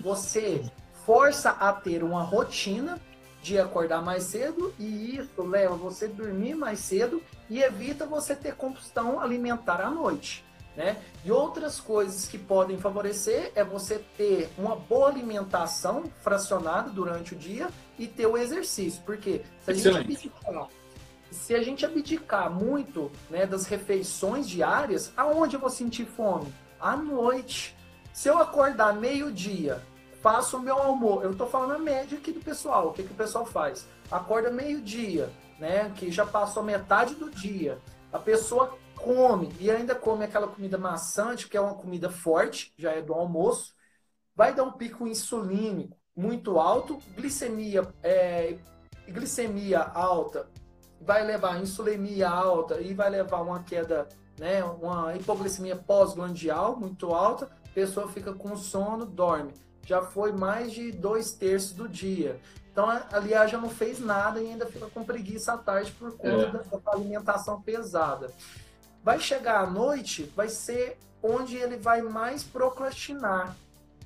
você 0.03 0.69
força 1.07 1.51
a 1.51 1.73
ter 1.73 2.03
uma 2.03 2.25
rotina 2.25 2.99
de 3.43 3.59
acordar 3.59 4.03
mais 4.03 4.25
cedo 4.25 4.75
e 4.79 5.17
isso 5.17 5.43
leva 5.43 5.75
você 5.75 6.07
a 6.07 6.09
dormir 6.09 6.55
mais 6.55 6.81
cedo 6.81 7.23
e 7.49 7.63
evita 7.63 8.05
você 8.07 8.35
ter 8.35 8.55
combustão 8.55 9.21
alimentar 9.21 9.81
à 9.81 9.91
noite. 9.91 10.45
Né? 10.77 10.97
E 11.25 11.33
outras 11.33 11.81
coisas 11.81 12.27
que 12.29 12.39
podem 12.39 12.79
favorecer 12.79 13.51
é 13.57 13.65
você 13.65 13.99
ter 14.17 14.49
uma 14.57 14.77
boa 14.77 15.09
alimentação 15.09 16.05
fracionada 16.23 16.89
durante 16.91 17.35
o 17.35 17.37
dia 17.37 17.69
e 17.99 18.07
ter 18.07 18.27
o 18.27 18.37
exercício. 18.39 19.03
Porque 19.05 19.43
se 19.61 19.71
a 19.71 19.75
gente 19.75 19.99
abdicar, 19.99 20.69
se 21.33 21.55
a 21.55 21.63
gente 21.63 21.85
abdicar 21.85 22.49
muito 22.49 23.11
né, 23.29 23.45
das 23.45 23.67
refeições 23.67 24.49
diárias, 24.49 25.13
aonde 25.17 25.57
eu 25.57 25.61
vou 25.61 25.71
sentir 25.71 26.07
fome? 26.07 26.53
À 26.81 26.97
noite. 26.97 27.77
Se 28.13 28.29
eu 28.29 28.39
acordar 28.39 28.95
meio-dia, 28.95 29.83
faço 30.21 30.57
o 30.57 30.61
meu 30.61 30.77
almoço, 30.77 31.23
eu 31.23 31.33
estou 31.33 31.47
falando 31.47 31.75
a 31.75 31.79
média 31.79 32.19
aqui 32.19 32.33
do 32.33 32.41
pessoal, 32.41 32.89
o 32.89 32.93
que, 32.93 33.03
que 33.03 33.13
o 33.13 33.17
pessoal 33.17 33.47
faz? 33.47 33.87
Acorda 34.11 34.51
meio-dia, 34.51 35.31
né? 35.59 35.93
Que 35.97 36.11
já 36.11 36.27
passou 36.27 36.63
metade 36.63 37.15
do 37.15 37.31
dia. 37.31 37.79
A 38.13 38.19
pessoa 38.19 38.77
come 38.97 39.53
e 39.61 39.71
ainda 39.71 39.95
come 39.95 40.25
aquela 40.25 40.49
comida 40.49 40.77
maçante, 40.79 41.49
que 41.49 41.57
é 41.57 41.61
uma 41.61 41.75
comida 41.75 42.11
forte, 42.11 42.73
já 42.77 42.93
é 42.93 43.03
do 43.03 43.13
almoço, 43.13 43.75
vai 44.35 44.55
dar 44.55 44.65
um 44.65 44.73
pico 44.73 45.07
insulínico 45.07 45.97
muito 46.17 46.59
alto, 46.59 46.99
glicemia, 47.15 47.87
é, 48.03 48.59
glicemia 49.07 49.81
alta, 49.81 50.49
vai 51.01 51.25
levar 51.25 51.63
insulemia 51.63 52.29
alta 52.29 52.81
e 52.81 52.93
vai 52.93 53.09
levar 53.09 53.41
uma 53.41 53.63
queda, 53.63 54.09
né, 54.37 54.65
uma 54.65 55.15
hipoglicemia 55.15 55.77
pós-glandial 55.77 56.77
muito 56.77 57.15
alta, 57.15 57.49
a 57.65 57.69
pessoa 57.73 58.09
fica 58.09 58.33
com 58.33 58.57
sono, 58.57 59.07
dorme. 59.07 59.53
Já 59.89 60.03
foi 60.03 60.33
mais 60.33 60.71
de 60.71 60.93
dois 60.93 61.33
terços 61.33 61.73
do 61.73 61.89
dia. 61.89 62.39
Então, 62.71 62.91
aliás, 63.11 63.51
já 63.51 63.57
não 63.57 63.71
fez 63.71 63.99
nada 63.99 64.39
e 64.39 64.51
ainda 64.51 64.67
fica 64.67 64.85
com 64.85 65.03
preguiça 65.03 65.55
à 65.55 65.57
tarde 65.57 65.91
por 65.93 66.15
conta 66.15 66.43
é. 66.43 66.51
da, 66.51 66.79
da 66.79 66.93
alimentação 66.93 67.63
pesada. 67.63 68.31
Vai 69.03 69.19
chegar 69.19 69.63
à 69.63 69.67
noite, 69.67 70.31
vai 70.37 70.51
ser 70.51 70.99
onde 71.23 71.57
ele 71.57 71.79
vai 71.79 72.03
mais 72.03 72.43
procrastinar, 72.43 73.57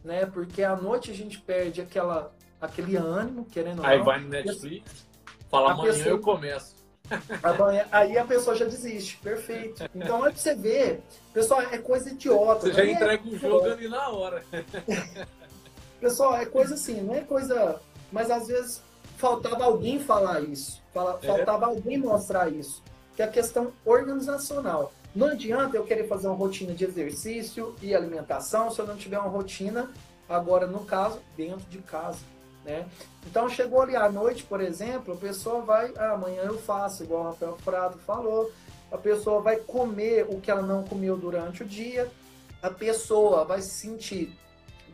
né? 0.04 0.24
Porque 0.24 0.62
à 0.62 0.76
noite 0.76 1.10
a 1.10 1.14
gente 1.14 1.40
perde 1.40 1.80
aquela, 1.80 2.32
aquele 2.60 2.94
ânimo, 2.94 3.44
querendo 3.44 3.84
Aí 3.84 3.98
não. 3.98 4.04
vai 4.04 4.20
no 4.20 4.28
Netflix, 4.28 5.04
fala 5.50 5.72
amanhã 5.72 5.92
pessoa, 5.94 6.08
eu 6.10 6.20
começo. 6.20 6.76
Amanhã, 7.42 7.86
aí 7.90 8.16
a 8.16 8.24
pessoa 8.24 8.54
já 8.54 8.66
desiste, 8.66 9.16
perfeito. 9.16 9.82
Então 9.92 10.24
é 10.24 10.30
pra 10.30 10.38
você 10.38 10.54
ver, 10.54 11.02
pessoal, 11.34 11.60
é 11.60 11.76
coisa 11.76 12.08
idiota. 12.08 12.68
Você 12.68 12.72
já 12.72 12.84
é 12.84 12.92
entrega 12.92 13.28
o 13.28 13.36
jogo 13.36 13.68
ali 13.68 13.88
na 13.88 14.08
hora. 14.08 14.44
pessoal, 16.03 16.34
é 16.34 16.44
coisa 16.44 16.74
assim, 16.74 17.00
não 17.00 17.14
é 17.14 17.20
coisa. 17.20 17.80
Mas 18.11 18.30
às 18.30 18.48
vezes 18.48 18.82
faltava 19.16 19.64
alguém 19.64 20.00
falar 20.00 20.40
isso. 20.42 20.82
É. 20.90 21.26
Faltava 21.26 21.66
é. 21.66 21.68
alguém 21.68 21.96
mostrar 21.96 22.53
isso 22.53 22.82
que 23.14 23.22
é 23.22 23.24
a 23.24 23.28
questão 23.28 23.72
organizacional. 23.84 24.92
Não 25.14 25.28
adianta 25.28 25.76
eu 25.76 25.84
querer 25.84 26.09
fazer 26.09 26.26
uma 26.26 26.36
rotina 26.36 26.72
de 26.74 26.84
exercício 26.84 27.76
e 27.82 27.94
alimentação 27.94 28.70
se 28.70 28.78
eu 28.80 28.86
não 28.86 28.96
tiver 28.96 29.18
uma 29.18 29.28
rotina, 29.28 29.90
agora 30.28 30.66
no 30.66 30.80
caso, 30.84 31.20
dentro 31.36 31.66
de 31.68 31.78
casa. 31.78 32.20
Né? 32.64 32.86
Então 33.26 33.48
chegou 33.48 33.82
ali 33.82 33.94
à 33.94 34.11
noite, 34.11 34.44
por 34.44 34.61
exemplo, 34.61 35.14
a 35.14 35.16
pessoa 35.16 35.61
vai, 35.61 35.92
ah, 35.96 36.12
amanhã 36.12 36.42
eu 36.44 36.59
faço, 36.59 37.03
igual 37.03 37.22
o 37.22 37.26
Rafael 37.26 37.59
Prado 37.64 37.98
falou, 37.98 38.50
a 38.90 38.96
pessoa 38.96 39.42
vai 39.42 39.57
comer 39.57 40.26
o 40.28 40.40
que 40.40 40.50
ela 40.50 40.62
não 40.62 40.82
comeu 40.82 41.16
durante 41.16 41.62
o 41.62 41.66
dia, 41.66 42.11
a 42.62 42.70
pessoa 42.70 43.44
vai 43.44 43.61
se 43.61 43.70
sentir 43.70 44.32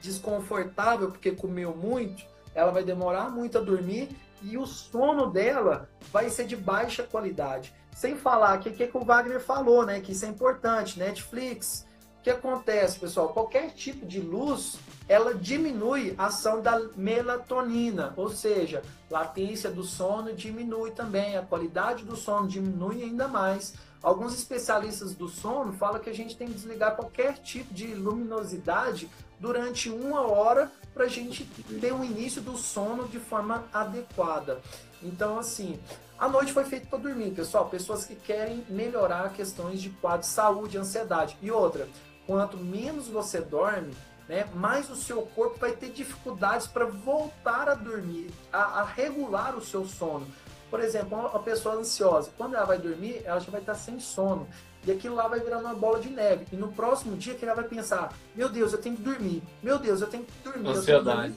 desconfortável 0.00 1.10
porque 1.10 1.30
comeu 1.32 1.74
muito, 1.74 2.24
ela 2.54 2.70
vai 2.70 2.82
demorar 2.82 3.30
muito 3.30 3.58
a 3.58 3.60
dormir 3.60 4.08
e 4.42 4.56
o 4.56 4.66
sono 4.66 5.30
dela 5.30 5.88
vai 6.12 6.28
ser 6.30 6.46
de 6.46 6.56
baixa 6.56 7.02
qualidade. 7.02 7.74
Sem 7.94 8.16
falar 8.16 8.58
que 8.58 8.70
que 8.70 8.96
o 8.96 9.04
Wagner 9.04 9.40
falou, 9.40 9.84
né? 9.84 10.00
Que 10.00 10.12
isso 10.12 10.24
é 10.24 10.28
importante, 10.28 10.98
Netflix. 10.98 11.86
O 12.18 12.22
que 12.22 12.30
acontece, 12.30 12.98
pessoal? 12.98 13.30
Qualquer 13.30 13.70
tipo 13.70 14.06
de 14.06 14.20
luz, 14.20 14.78
ela 15.08 15.34
diminui 15.34 16.14
a 16.18 16.26
ação 16.26 16.60
da 16.60 16.80
melatonina, 16.96 18.12
ou 18.16 18.28
seja, 18.28 18.82
latência 19.10 19.70
do 19.70 19.82
sono 19.82 20.32
diminui 20.32 20.90
também, 20.90 21.36
a 21.36 21.42
qualidade 21.42 22.04
do 22.04 22.16
sono 22.16 22.46
diminui 22.46 23.02
ainda 23.02 23.26
mais. 23.26 23.74
Alguns 24.02 24.34
especialistas 24.34 25.14
do 25.14 25.28
sono 25.28 25.72
falam 25.72 26.00
que 26.00 26.10
a 26.10 26.14
gente 26.14 26.36
tem 26.36 26.46
que 26.46 26.54
desligar 26.54 26.94
qualquer 26.94 27.38
tipo 27.38 27.74
de 27.74 27.94
luminosidade 27.94 29.10
durante 29.38 29.90
uma 29.90 30.22
hora 30.22 30.70
para 30.92 31.04
a 31.04 31.08
gente 31.08 31.44
ter 31.80 31.92
o 31.92 32.04
início 32.04 32.42
do 32.42 32.56
sono 32.56 33.06
de 33.08 33.18
forma 33.18 33.64
adequada. 33.72 34.60
Então, 35.02 35.38
assim, 35.38 35.78
a 36.18 36.28
noite 36.28 36.52
foi 36.52 36.64
feita 36.64 36.86
para 36.86 36.98
dormir, 36.98 37.30
pessoal. 37.30 37.68
Pessoas 37.68 38.04
que 38.04 38.16
querem 38.16 38.64
melhorar 38.68 39.32
questões 39.32 39.80
de 39.80 39.90
quadro 39.90 40.20
de 40.20 40.26
saúde, 40.26 40.76
ansiedade. 40.76 41.36
E 41.40 41.50
outra, 41.50 41.88
quanto 42.26 42.56
menos 42.56 43.06
você 43.06 43.40
dorme, 43.40 43.94
né, 44.28 44.46
mais 44.54 44.90
o 44.90 44.96
seu 44.96 45.22
corpo 45.22 45.58
vai 45.58 45.72
ter 45.72 45.90
dificuldades 45.90 46.66
para 46.66 46.84
voltar 46.84 47.68
a 47.68 47.74
dormir, 47.74 48.30
a, 48.52 48.80
a, 48.80 48.84
regular 48.84 49.56
o 49.56 49.64
seu 49.64 49.86
sono. 49.86 50.26
Por 50.70 50.80
exemplo, 50.80 51.16
uma 51.16 51.38
pessoa 51.38 51.76
ansiosa, 51.76 52.30
quando 52.36 52.54
ela 52.54 52.66
vai 52.66 52.78
dormir, 52.78 53.22
ela 53.24 53.40
já 53.40 53.50
vai 53.50 53.60
estar 53.60 53.74
sem 53.74 53.98
sono. 53.98 54.46
E 54.86 54.92
aquilo 54.92 55.14
lá 55.14 55.28
vai 55.28 55.40
virando 55.40 55.64
uma 55.64 55.74
bola 55.74 56.00
de 56.00 56.08
neve. 56.08 56.46
E 56.52 56.56
no 56.56 56.72
próximo 56.72 57.16
dia 57.16 57.34
que 57.34 57.44
ela 57.44 57.54
vai 57.54 57.64
pensar: 57.64 58.12
meu 58.34 58.48
Deus, 58.48 58.72
eu 58.72 58.78
tenho 58.78 58.96
que 58.96 59.02
dormir. 59.02 59.42
Meu 59.62 59.78
Deus, 59.78 60.00
eu 60.00 60.06
tenho 60.06 60.24
que 60.24 60.32
dormir. 60.42 60.68
Ansiedade. 60.68 61.34
Que 61.34 61.36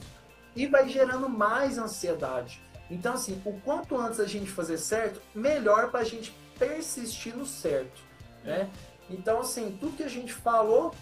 E 0.54 0.66
vai 0.66 0.88
gerando 0.88 1.28
mais 1.28 1.78
ansiedade. 1.78 2.60
Então, 2.90 3.14
assim, 3.14 3.40
o 3.44 3.58
quanto 3.60 3.96
antes 3.98 4.20
a 4.20 4.26
gente 4.26 4.50
fazer 4.50 4.76
certo, 4.76 5.20
melhor 5.34 5.90
para 5.90 6.00
a 6.00 6.04
gente 6.04 6.34
persistir 6.58 7.34
no 7.34 7.46
certo, 7.46 8.02
né? 8.44 8.68
Então, 9.08 9.40
assim, 9.40 9.76
tudo 9.80 9.96
que 9.96 10.02
a 10.02 10.08
gente 10.08 10.32
falou, 10.32 10.94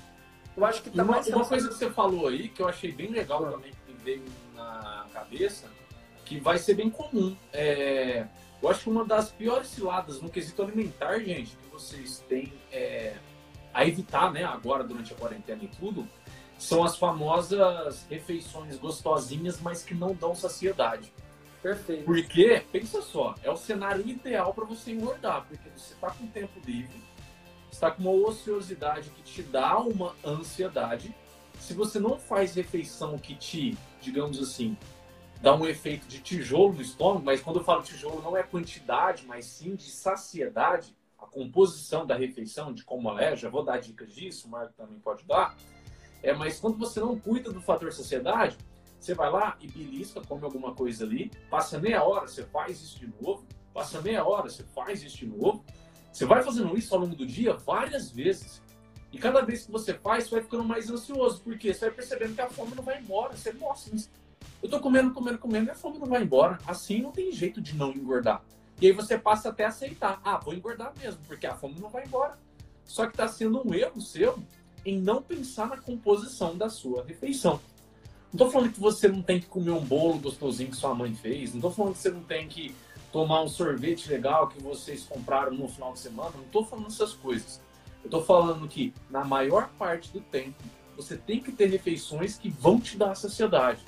eu 0.56 0.64
acho 0.64 0.82
que 0.82 0.90
tá 0.90 1.02
uma, 1.02 1.12
mais... 1.12 1.26
Uma 1.26 1.44
coisa 1.44 1.68
que 1.68 1.74
você 1.74 1.90
falou 1.90 2.28
aí, 2.28 2.48
que 2.48 2.62
eu 2.62 2.68
achei 2.68 2.92
bem 2.92 3.10
legal 3.10 3.44
também, 3.50 3.72
que 3.86 3.92
veio 4.04 4.24
na 4.54 5.06
cabeça, 5.12 5.66
que 6.24 6.38
vai 6.38 6.58
ser 6.58 6.74
bem 6.74 6.88
comum. 6.88 7.36
É, 7.52 8.26
eu 8.62 8.68
acho 8.68 8.84
que 8.84 8.90
uma 8.90 9.04
das 9.04 9.30
piores 9.30 9.68
ciladas 9.68 10.20
no 10.20 10.28
quesito 10.28 10.62
alimentar, 10.62 11.18
gente, 11.20 11.56
que 11.56 11.68
vocês 11.70 12.24
têm 12.28 12.52
é, 12.70 13.16
a 13.72 13.86
evitar, 13.86 14.32
né, 14.32 14.44
agora 14.44 14.84
durante 14.84 15.12
a 15.12 15.16
quarentena 15.16 15.64
e 15.64 15.68
tudo, 15.68 16.06
são 16.58 16.84
as 16.84 16.96
famosas 16.96 18.06
refeições 18.10 18.76
gostosinhas, 18.76 19.60
mas 19.60 19.82
que 19.82 19.94
não 19.94 20.14
dão 20.14 20.34
saciedade. 20.34 21.10
Perfeito. 21.62 22.04
Porque, 22.04 22.62
pensa 22.70 23.00
só, 23.02 23.34
é 23.42 23.50
o 23.50 23.56
cenário 23.56 24.06
ideal 24.06 24.52
para 24.52 24.64
você 24.64 24.92
engordar, 24.92 25.46
porque 25.46 25.68
você 25.74 25.94
está 25.94 26.10
com 26.10 26.26
tempo 26.26 26.60
livre, 26.66 27.02
está 27.70 27.90
com 27.90 28.02
uma 28.02 28.28
ociosidade 28.28 29.10
que 29.10 29.22
te 29.22 29.42
dá 29.42 29.78
uma 29.78 30.14
ansiedade. 30.24 31.14
Se 31.58 31.74
você 31.74 31.98
não 31.98 32.18
faz 32.18 32.54
refeição 32.54 33.18
que 33.18 33.34
te, 33.34 33.76
digamos 34.00 34.38
assim, 34.38 34.76
dá 35.40 35.54
um 35.54 35.66
efeito 35.66 36.06
de 36.06 36.20
tijolo 36.20 36.74
no 36.74 36.82
estômago, 36.82 37.24
mas 37.24 37.40
quando 37.40 37.60
eu 37.60 37.64
falo 37.64 37.82
tijolo 37.82 38.20
não 38.22 38.36
é 38.36 38.42
quantidade, 38.42 39.24
mas 39.26 39.46
sim 39.46 39.74
de 39.74 39.90
saciedade, 39.90 40.94
a 41.18 41.26
composição 41.26 42.06
da 42.06 42.14
refeição, 42.14 42.72
de 42.72 42.84
como 42.84 43.08
ela 43.10 43.22
é, 43.22 43.36
já 43.36 43.48
vou 43.48 43.62
dar 43.62 43.78
dicas 43.78 44.12
disso, 44.12 44.46
o 44.46 44.50
Marco 44.50 44.74
também 44.76 44.98
pode 44.98 45.24
dar. 45.24 45.56
É, 46.22 46.34
mas 46.34 46.60
quando 46.60 46.76
você 46.76 47.00
não 47.00 47.18
cuida 47.18 47.52
do 47.52 47.60
fator 47.60 47.92
saciedade, 47.92 48.56
você 48.98 49.14
vai 49.14 49.30
lá 49.30 49.56
e 49.60 49.66
belisca, 49.66 50.20
come 50.20 50.44
alguma 50.44 50.74
coisa 50.74 51.04
ali, 51.04 51.30
passa 51.48 51.78
meia 51.78 52.02
hora, 52.02 52.28
você 52.28 52.44
faz 52.44 52.82
isso 52.82 52.98
de 52.98 53.06
novo, 53.20 53.46
passa 53.72 54.00
meia 54.02 54.24
hora, 54.24 54.48
você 54.48 54.62
faz 54.62 55.02
isso 55.02 55.18
de 55.18 55.26
novo. 55.26 55.64
Você 56.12 56.26
vai 56.26 56.42
fazendo 56.42 56.76
isso 56.76 56.94
ao 56.94 57.00
longo 57.00 57.14
do 57.14 57.26
dia 57.26 57.54
várias 57.54 58.10
vezes. 58.10 58.60
E 59.12 59.18
cada 59.18 59.40
vez 59.40 59.64
que 59.64 59.72
você 59.72 59.94
faz, 59.94 60.24
você 60.24 60.30
vai 60.32 60.42
ficando 60.42 60.64
mais 60.64 60.90
ansioso, 60.90 61.40
porque 61.42 61.72
você 61.72 61.86
vai 61.86 61.94
percebendo 61.94 62.34
que 62.34 62.40
a 62.40 62.50
fome 62.50 62.74
não 62.74 62.82
vai 62.82 63.00
embora. 63.00 63.34
Você, 63.36 63.52
nossa, 63.52 63.90
eu 64.62 64.68
tô 64.68 64.78
comendo, 64.78 65.12
comendo, 65.12 65.38
comendo 65.38 65.68
e 65.68 65.70
a 65.70 65.74
fome 65.74 65.98
não 65.98 66.06
vai 66.06 66.22
embora. 66.22 66.58
Assim 66.66 67.00
não 67.00 67.10
tem 67.10 67.32
jeito 67.32 67.60
de 67.60 67.74
não 67.74 67.92
engordar. 67.92 68.42
E 68.80 68.86
aí 68.86 68.92
você 68.92 69.18
passa 69.18 69.48
até 69.48 69.64
a 69.64 69.68
aceitar. 69.68 70.20
Ah, 70.24 70.36
vou 70.38 70.54
engordar 70.54 70.92
mesmo, 70.98 71.20
porque 71.26 71.46
a 71.46 71.54
fome 71.54 71.80
não 71.80 71.88
vai 71.88 72.04
embora. 72.04 72.38
Só 72.84 73.06
que 73.06 73.12
está 73.12 73.26
sendo 73.26 73.66
um 73.66 73.74
erro 73.74 74.00
seu 74.00 74.38
em 74.84 75.00
não 75.00 75.22
pensar 75.22 75.68
na 75.68 75.76
composição 75.76 76.56
da 76.56 76.68
sua 76.68 77.04
refeição. 77.04 77.60
Não 78.32 78.38
tô 78.38 78.50
falando 78.50 78.72
que 78.72 78.80
você 78.80 79.08
não 79.08 79.22
tem 79.22 79.40
que 79.40 79.46
comer 79.46 79.70
um 79.70 79.84
bolo 79.84 80.18
gostosinho 80.18 80.70
que 80.70 80.76
sua 80.76 80.94
mãe 80.94 81.14
fez. 81.14 81.54
Não 81.54 81.60
tô 81.60 81.70
falando 81.70 81.94
que 81.94 82.00
você 82.00 82.10
não 82.10 82.22
tem 82.22 82.46
que 82.46 82.74
tomar 83.10 83.42
um 83.42 83.48
sorvete 83.48 84.08
legal 84.08 84.48
que 84.48 84.62
vocês 84.62 85.04
compraram 85.04 85.52
no 85.52 85.68
final 85.68 85.92
de 85.92 86.00
semana. 86.00 86.32
Não 86.36 86.44
tô 86.44 86.64
falando 86.64 86.86
essas 86.86 87.12
coisas. 87.12 87.60
Eu 88.04 88.10
tô 88.10 88.22
falando 88.22 88.68
que, 88.68 88.94
na 89.10 89.24
maior 89.24 89.68
parte 89.78 90.12
do 90.12 90.20
tempo, 90.20 90.62
você 90.96 91.16
tem 91.16 91.40
que 91.40 91.50
ter 91.50 91.66
refeições 91.66 92.38
que 92.38 92.50
vão 92.50 92.80
te 92.80 92.96
dar 92.96 93.14
saciedade. 93.14 93.80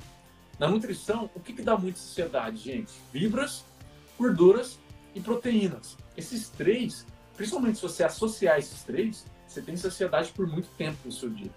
Na 0.59 0.69
nutrição, 0.69 1.31
o 1.35 1.41
que, 1.41 1.53
que 1.53 1.63
dá 1.63 1.77
muita 1.77 1.99
saciedade, 1.99 2.59
gente? 2.59 2.93
Fibras, 3.11 3.65
gorduras 4.19 4.79
e 5.15 5.21
proteínas. 5.21 5.97
Esses 6.17 6.49
três, 6.49 7.07
principalmente 7.37 7.77
se 7.77 7.83
você 7.83 8.05
associar 8.05 8.59
esses 8.59 8.83
três, 8.83 9.25
você 9.47 9.61
tem 9.61 9.77
saciedade 9.77 10.33
por 10.33 10.47
muito 10.47 10.69
tempo 10.77 10.99
no 11.05 11.13
seu 11.13 11.29
dia. 11.29 11.51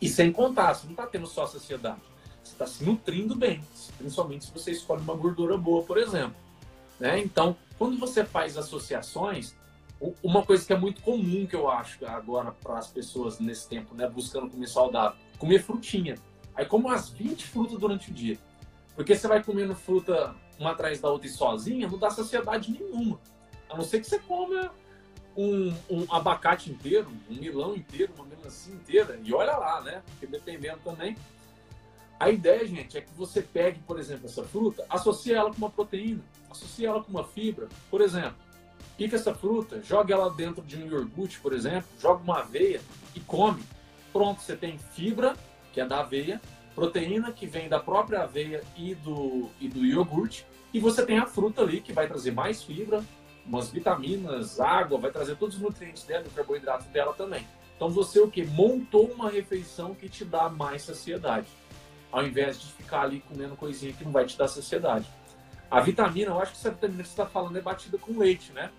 E 0.00 0.08
sem 0.08 0.32
contar, 0.32 0.74
você 0.74 0.84
não 0.84 0.92
está 0.92 1.06
tendo 1.06 1.26
só 1.26 1.46
saciedade. 1.46 2.00
Você 2.42 2.52
está 2.52 2.66
se 2.66 2.84
nutrindo 2.84 3.34
bem, 3.34 3.62
principalmente 3.98 4.44
se 4.44 4.52
você 4.52 4.70
escolhe 4.70 5.02
uma 5.02 5.14
gordura 5.14 5.56
boa, 5.56 5.82
por 5.82 5.98
exemplo. 5.98 6.36
Né? 6.98 7.18
Então, 7.20 7.56
quando 7.78 7.98
você 7.98 8.24
faz 8.24 8.56
associações, 8.56 9.54
uma 10.22 10.44
coisa 10.44 10.64
que 10.64 10.72
é 10.72 10.78
muito 10.78 11.02
comum 11.02 11.46
que 11.46 11.56
eu 11.56 11.70
acho 11.70 12.04
agora 12.06 12.52
para 12.52 12.78
as 12.78 12.88
pessoas 12.88 13.38
nesse 13.40 13.68
tempo, 13.68 13.94
né, 13.94 14.08
buscando 14.08 14.50
comer 14.50 14.68
saudável, 14.68 15.18
comer 15.38 15.62
frutinha. 15.62 16.16
Aí 16.56 16.64
como 16.64 16.88
umas 16.88 17.08
20 17.10 17.46
frutas 17.46 17.78
durante 17.78 18.10
o 18.10 18.14
dia. 18.14 18.38
Porque 18.94 19.14
você 19.14 19.28
vai 19.28 19.42
comendo 19.42 19.74
fruta 19.74 20.34
uma 20.58 20.70
atrás 20.70 21.00
da 21.00 21.10
outra 21.10 21.26
e 21.26 21.30
sozinha, 21.30 21.88
não 21.88 21.98
dá 21.98 22.10
saciedade 22.10 22.72
nenhuma. 22.72 23.20
A 23.68 23.76
não 23.76 23.84
ser 23.84 24.00
que 24.00 24.06
você 24.06 24.18
coma 24.18 24.72
um, 25.36 25.74
um 25.90 26.06
abacate 26.10 26.70
inteiro, 26.70 27.08
um 27.30 27.34
milão 27.34 27.76
inteiro, 27.76 28.12
uma 28.16 28.24
melancia 28.24 28.72
inteira, 28.72 29.20
e 29.22 29.34
olha 29.34 29.56
lá, 29.56 29.82
né? 29.82 30.02
Porque 30.06 30.26
dependendo 30.26 30.78
também. 30.82 31.16
A 32.18 32.30
ideia, 32.30 32.66
gente, 32.66 32.96
é 32.96 33.02
que 33.02 33.12
você 33.14 33.42
pegue, 33.42 33.78
por 33.80 34.00
exemplo, 34.00 34.24
essa 34.24 34.42
fruta, 34.42 34.86
associe 34.88 35.34
ela 35.34 35.50
com 35.50 35.58
uma 35.58 35.68
proteína, 35.68 36.22
associe 36.50 36.86
ela 36.86 37.04
com 37.04 37.10
uma 37.10 37.24
fibra. 37.24 37.68
Por 37.90 38.00
exemplo, 38.00 38.36
pica 38.96 39.16
essa 39.16 39.34
fruta, 39.34 39.82
joga 39.82 40.14
ela 40.14 40.30
dentro 40.30 40.62
de 40.62 40.78
um 40.78 40.86
iogurte, 40.86 41.38
por 41.38 41.52
exemplo, 41.52 41.86
joga 42.00 42.22
uma 42.22 42.38
aveia 42.38 42.80
e 43.14 43.20
come. 43.20 43.62
Pronto, 44.14 44.40
você 44.40 44.56
tem 44.56 44.78
fibra, 44.78 45.36
que 45.76 45.80
é 45.82 45.84
da 45.84 46.00
aveia, 46.00 46.40
proteína, 46.74 47.30
que 47.30 47.46
vem 47.46 47.68
da 47.68 47.78
própria 47.78 48.22
aveia 48.22 48.64
e 48.78 48.94
do, 48.94 49.50
e 49.60 49.68
do 49.68 49.84
iogurte, 49.84 50.46
e 50.72 50.80
você 50.80 51.04
tem 51.04 51.18
a 51.18 51.26
fruta 51.26 51.60
ali, 51.60 51.82
que 51.82 51.92
vai 51.92 52.08
trazer 52.08 52.30
mais 52.30 52.62
fibra, 52.62 53.04
umas 53.44 53.68
vitaminas, 53.68 54.58
água, 54.58 54.98
vai 54.98 55.10
trazer 55.10 55.36
todos 55.36 55.56
os 55.56 55.60
nutrientes 55.60 56.04
dela, 56.04 56.24
o 56.26 56.30
carboidrato 56.30 56.88
dela 56.88 57.12
também. 57.12 57.46
Então 57.76 57.90
você 57.90 58.18
o 58.18 58.30
que? 58.30 58.42
Montou 58.42 59.04
uma 59.04 59.28
refeição 59.28 59.94
que 59.94 60.08
te 60.08 60.24
dá 60.24 60.48
mais 60.48 60.80
saciedade, 60.80 61.46
ao 62.10 62.26
invés 62.26 62.58
de 62.58 62.72
ficar 62.72 63.02
ali 63.02 63.20
comendo 63.20 63.54
coisinha 63.54 63.92
que 63.92 64.02
não 64.02 64.10
vai 64.12 64.24
te 64.24 64.38
dar 64.38 64.48
saciedade. 64.48 65.06
A 65.70 65.80
vitamina, 65.80 66.30
eu 66.30 66.40
acho 66.40 66.52
que 66.52 66.58
essa 66.58 66.70
vitamina 66.70 67.02
que 67.02 67.08
você 67.10 67.12
está 67.12 67.26
falando 67.26 67.58
é 67.58 67.60
batida 67.60 67.98
com 67.98 68.18
leite, 68.18 68.50
né? 68.52 68.70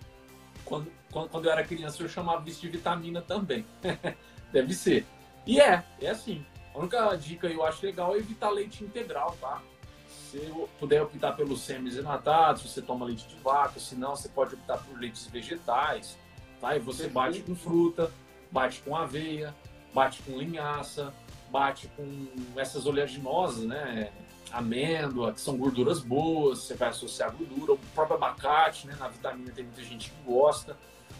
Quando, 0.65 0.91
quando, 1.11 1.29
quando 1.29 1.45
eu 1.45 1.51
era 1.51 1.63
criança 1.63 2.01
eu 2.01 2.09
chamava 2.09 2.49
isso 2.49 2.61
de 2.61 2.69
vitamina 2.69 3.21
também. 3.21 3.63
Deve 4.51 4.73
ser. 4.73 5.05
E 5.45 5.61
é, 5.61 5.83
é 6.01 6.09
assim. 6.09 6.43
A 6.77 6.79
única 6.79 7.15
dica 7.15 7.47
eu 7.47 7.63
acho 7.63 7.83
legal 7.83 8.15
é 8.15 8.19
evitar 8.19 8.51
leite 8.51 8.83
integral, 8.83 9.35
tá? 9.41 9.63
Se 10.07 10.39
puder 10.79 11.01
optar 11.01 11.33
pelos 11.33 11.61
semi-desnatados, 11.61 12.61
você 12.61 12.83
toma 12.83 13.03
leite 13.03 13.27
de 13.27 13.35
vaca, 13.37 13.79
se 13.79 13.95
não, 13.95 14.15
você 14.15 14.29
pode 14.29 14.53
optar 14.53 14.77
por 14.77 14.99
leites 14.99 15.25
vegetais, 15.25 16.15
tá? 16.61 16.75
E 16.75 16.79
você 16.79 17.07
bate 17.07 17.41
com 17.41 17.55
fruta, 17.55 18.11
bate 18.51 18.81
com 18.81 18.95
aveia, 18.95 19.55
bate 19.91 20.21
com 20.21 20.37
linhaça, 20.37 21.11
bate 21.49 21.87
com 21.97 22.27
essas 22.55 22.85
oleaginosas, 22.85 23.63
né? 23.63 24.11
Amêndoa, 24.51 25.33
que 25.33 25.41
são 25.41 25.57
gorduras 25.57 25.99
boas, 25.99 26.59
você 26.59 26.75
vai 26.75 26.89
associar 26.89 27.35
gordura, 27.35 27.73
o 27.73 27.79
próprio 27.95 28.17
abacate, 28.17 28.85
né? 28.85 28.95
Na 28.99 29.07
vitamina 29.07 29.51
tem 29.51 29.65
muita 29.65 29.81
gente 29.81 30.11
que 30.11 30.31
gosta, 30.31 30.77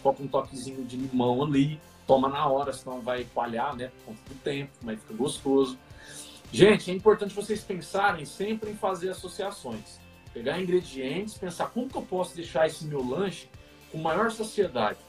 coloca 0.08 0.24
um 0.24 0.28
toquezinho 0.28 0.86
de 0.86 0.96
limão 0.96 1.44
ali, 1.44 1.80
toma 2.06 2.30
na 2.30 2.48
hora, 2.48 2.72
senão 2.72 3.02
vai 3.02 3.26
palhar, 3.26 3.76
né? 3.76 3.88
Por 3.88 4.14
conta 4.14 4.22
do 4.30 4.36
tempo, 4.36 4.72
mas 4.82 5.00
fica 5.00 5.14
gostoso. 5.14 5.78
Gente, 6.52 6.90
é 6.90 6.94
importante 6.94 7.34
vocês 7.34 7.62
pensarem 7.64 8.24
sempre 8.26 8.72
em 8.72 8.76
fazer 8.76 9.10
associações. 9.10 10.00
Pegar 10.34 10.62
ingredientes, 10.62 11.38
pensar 11.38 11.68
como 11.68 11.90
que 11.90 11.98
eu 11.98 12.02
posso 12.04 12.36
deixar 12.36 12.68
esse 12.68 12.86
meu 12.86 13.06
lanche 13.06 13.50
com 13.92 13.98
maior 13.98 14.32
saciedade. 14.32 15.00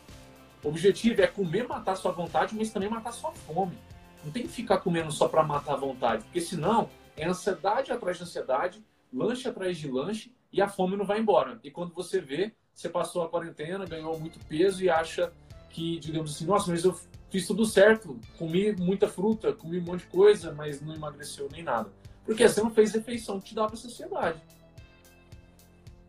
O 0.65 0.69
objetivo 0.69 1.23
é 1.23 1.27
comer, 1.29 1.69
matar 1.69 1.97
sua 1.97 2.11
vontade, 2.11 2.57
mas 2.57 2.73
também 2.73 2.89
matar 2.89 3.13
sua 3.13 3.31
fome. 3.31 3.79
Não 4.25 4.33
tem 4.33 4.43
que 4.43 4.49
ficar 4.49 4.79
comendo 4.79 5.13
só 5.13 5.29
para 5.29 5.45
matar 5.45 5.75
a 5.75 5.77
vontade, 5.77 6.25
porque 6.25 6.41
senão 6.41 6.91
é 7.17 7.27
ansiedade 7.27 7.93
atrás 7.93 8.17
de 8.17 8.25
ansiedade, 8.25 8.85
lanche 9.13 9.47
atrás 9.47 9.79
de 9.79 9.89
lanche 9.89 10.33
e 10.53 10.61
a 10.61 10.69
fome 10.69 10.97
não 10.97 11.05
vai 11.05 11.21
embora. 11.21 11.61
E 11.63 11.71
quando 11.71 11.95
você 11.95 12.21
vê, 12.21 12.53
você 12.79 12.89
passou 12.89 13.25
a 13.25 13.29
quarentena, 13.29 13.85
ganhou 13.85 14.17
muito 14.21 14.39
peso 14.47 14.85
e 14.85 14.89
acha 14.89 15.33
que, 15.69 15.99
digamos 15.99 16.37
assim, 16.37 16.47
nossa, 16.47 16.71
mas 16.71 16.85
eu 16.85 16.97
fiz 17.29 17.45
tudo 17.45 17.67
certo, 17.67 18.21
comi 18.39 18.71
muita 18.71 19.09
fruta, 19.09 19.53
comi 19.53 19.81
um 19.81 19.83
monte 19.83 20.03
de 20.03 20.07
coisa, 20.07 20.53
mas 20.53 20.81
não 20.81 20.95
emagreceu 20.95 21.49
nem 21.51 21.65
nada. 21.65 21.91
Porque 22.25 22.49
você 22.49 22.63
não 22.63 22.71
fez 22.71 22.93
refeição 22.93 23.41
que 23.41 23.47
te 23.49 23.55
dá 23.57 23.67
para 23.67 23.75
a 23.75 23.79
sociedade. 23.79 24.41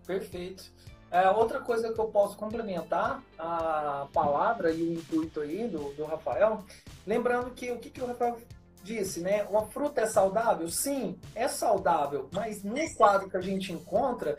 Perfeito. 0.06 0.72
É, 1.10 1.28
outra 1.32 1.60
coisa 1.60 1.92
que 1.92 2.00
eu 2.00 2.06
posso 2.10 2.38
complementar 2.38 3.24
a 3.40 4.08
palavra 4.14 4.72
e 4.72 4.84
o 4.84 4.94
intuito 4.94 5.42
aí 5.42 5.68
do, 5.68 5.92
do 5.96 6.06
Rafael, 6.06 6.64
lembrando 7.08 7.50
que 7.50 7.72
o 7.72 7.80
que, 7.80 7.90
que 7.90 8.02
o 8.02 8.06
Rafael 8.06 8.40
disse, 8.84 9.22
né? 9.22 9.44
Uma 9.46 9.66
fruta 9.66 10.02
é 10.02 10.06
saudável? 10.06 10.70
Sim, 10.70 11.18
é 11.34 11.48
saudável, 11.48 12.30
mas 12.32 12.64
no 12.64 12.76
quadro 12.96 13.28
que 13.28 13.38
a 13.38 13.42
gente 13.42 13.74
encontra, 13.74 14.38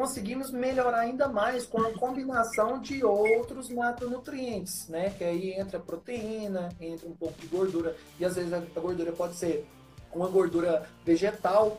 conseguimos 0.00 0.50
melhorar 0.50 1.00
ainda 1.00 1.28
mais 1.28 1.66
com 1.66 1.78
a 1.82 1.92
combinação 1.92 2.80
de 2.80 3.04
outros 3.04 3.68
macronutrientes, 3.68 4.88
né? 4.88 5.10
Que 5.10 5.22
aí 5.22 5.52
entra 5.52 5.78
proteína, 5.78 6.70
entra 6.80 7.06
um 7.06 7.12
pouco 7.12 7.38
de 7.38 7.46
gordura, 7.48 7.94
e 8.18 8.24
às 8.24 8.34
vezes 8.34 8.50
a 8.50 8.80
gordura 8.80 9.12
pode 9.12 9.34
ser 9.34 9.68
uma 10.10 10.26
gordura 10.26 10.88
vegetal, 11.04 11.78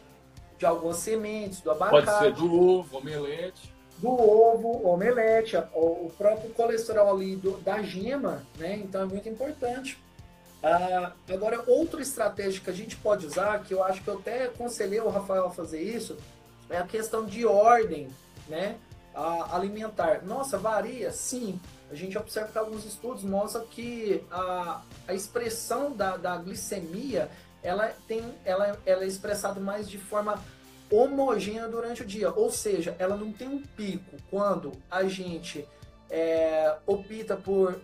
de 0.56 0.68
algumas 0.68 0.98
sementes, 0.98 1.62
do 1.62 1.72
abacate. 1.72 2.06
Pode 2.06 2.20
ser 2.20 2.34
do 2.34 2.54
ovo, 2.54 2.98
omelete. 3.00 3.74
Do 3.98 4.10
ovo, 4.10 4.88
omelete, 4.88 5.58
o 5.74 6.12
próprio 6.16 6.52
colesterol 6.52 7.16
ali 7.16 7.36
do, 7.36 7.58
da 7.62 7.82
gema, 7.82 8.44
né? 8.60 8.76
Então 8.76 9.02
é 9.02 9.06
muito 9.06 9.28
importante. 9.28 9.98
Ah, 10.62 11.14
agora, 11.28 11.64
outra 11.66 12.00
estratégia 12.04 12.62
que 12.62 12.70
a 12.70 12.74
gente 12.74 12.96
pode 12.98 13.26
usar, 13.26 13.64
que 13.64 13.74
eu 13.74 13.84
acho 13.84 14.04
que 14.04 14.08
eu 14.08 14.20
até 14.20 14.44
aconselhei 14.44 15.00
o 15.00 15.10
Rafael 15.10 15.48
a 15.48 15.50
fazer 15.50 15.82
isso, 15.82 16.16
é 16.72 16.78
a 16.78 16.86
questão 16.86 17.26
de 17.26 17.46
ordem 17.46 18.10
né, 18.48 18.78
alimentar. 19.52 20.24
Nossa, 20.24 20.58
varia? 20.58 21.12
Sim. 21.12 21.60
A 21.92 21.96
gente 21.96 22.18
observa 22.18 22.50
que 22.50 22.58
alguns 22.58 22.86
estudos 22.86 23.24
mostram 23.24 23.66
que 23.68 24.24
a, 24.32 24.82
a 25.08 25.14
expressão 25.14 25.92
da, 25.92 26.16
da 26.16 26.38
glicemia 26.38 27.30
ela, 27.62 27.94
tem, 28.08 28.34
ela, 28.46 28.80
ela 28.86 29.04
é 29.04 29.08
expressada 29.08 29.60
mais 29.60 29.90
de 29.90 29.98
forma 29.98 30.42
homogênea 30.90 31.68
durante 31.68 32.02
o 32.02 32.06
dia. 32.06 32.32
Ou 32.32 32.50
seja, 32.50 32.96
ela 32.98 33.18
não 33.18 33.32
tem 33.32 33.48
um 33.48 33.62
pico 33.62 34.16
quando 34.30 34.72
a 34.90 35.04
gente 35.04 35.68
é, 36.10 36.78
opta 36.88 37.36
por 37.36 37.80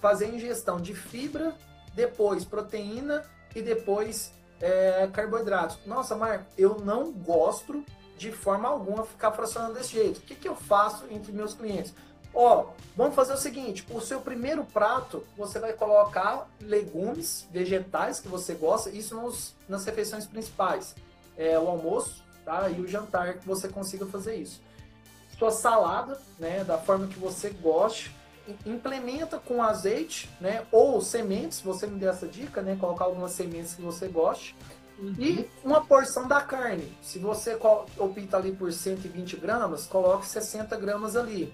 fazer 0.00 0.34
ingestão 0.34 0.80
de 0.80 0.94
fibra, 0.94 1.54
depois 1.94 2.44
proteína 2.44 3.22
e 3.54 3.60
depois 3.60 4.32
é, 4.60 5.06
carboidratos. 5.12 5.78
Nossa, 5.84 6.16
Marco, 6.16 6.46
eu 6.56 6.78
não 6.80 7.12
gosto 7.12 7.84
de 8.20 8.30
forma 8.30 8.68
alguma 8.68 9.02
ficar 9.02 9.32
fracionando 9.32 9.72
desse 9.72 9.94
jeito. 9.94 10.18
O 10.18 10.20
que, 10.20 10.34
que 10.34 10.46
eu 10.46 10.54
faço 10.54 11.06
entre 11.10 11.32
meus 11.32 11.54
clientes? 11.54 11.94
Ó, 12.34 12.66
vamos 12.94 13.14
fazer 13.14 13.32
o 13.32 13.38
seguinte: 13.38 13.84
o 13.90 13.98
seu 13.98 14.20
primeiro 14.20 14.62
prato 14.62 15.24
você 15.38 15.58
vai 15.58 15.72
colocar 15.72 16.46
legumes, 16.60 17.48
vegetais 17.50 18.20
que 18.20 18.28
você 18.28 18.52
gosta, 18.52 18.90
isso 18.90 19.14
nos, 19.14 19.54
nas 19.66 19.86
refeições 19.86 20.26
principais, 20.26 20.94
é 21.34 21.58
o 21.58 21.66
almoço, 21.66 22.22
tá? 22.44 22.68
E 22.68 22.78
o 22.82 22.86
jantar 22.86 23.38
que 23.38 23.46
você 23.46 23.68
consiga 23.68 24.04
fazer 24.04 24.36
isso. 24.36 24.60
Sua 25.38 25.50
salada, 25.50 26.20
né? 26.38 26.62
Da 26.62 26.76
forma 26.76 27.06
que 27.06 27.18
você 27.18 27.48
goste, 27.48 28.14
implementa 28.66 29.38
com 29.38 29.62
azeite, 29.62 30.28
né? 30.38 30.66
Ou 30.70 31.00
sementes, 31.00 31.62
você 31.62 31.86
me 31.86 31.98
deu 31.98 32.10
essa 32.10 32.28
dica, 32.28 32.60
né? 32.60 32.76
Colocar 32.78 33.06
algumas 33.06 33.32
sementes 33.32 33.72
que 33.72 33.80
você 33.80 34.08
goste. 34.08 34.54
Uhum. 35.00 35.14
E 35.18 35.50
uma 35.64 35.82
porção 35.82 36.28
da 36.28 36.40
carne. 36.42 36.94
Se 37.00 37.18
você 37.18 37.58
opta 37.98 38.36
ali 38.36 38.52
por 38.52 38.70
120 38.70 39.36
gramas, 39.36 39.86
coloque 39.86 40.26
60 40.26 40.76
gramas 40.76 41.16
ali. 41.16 41.52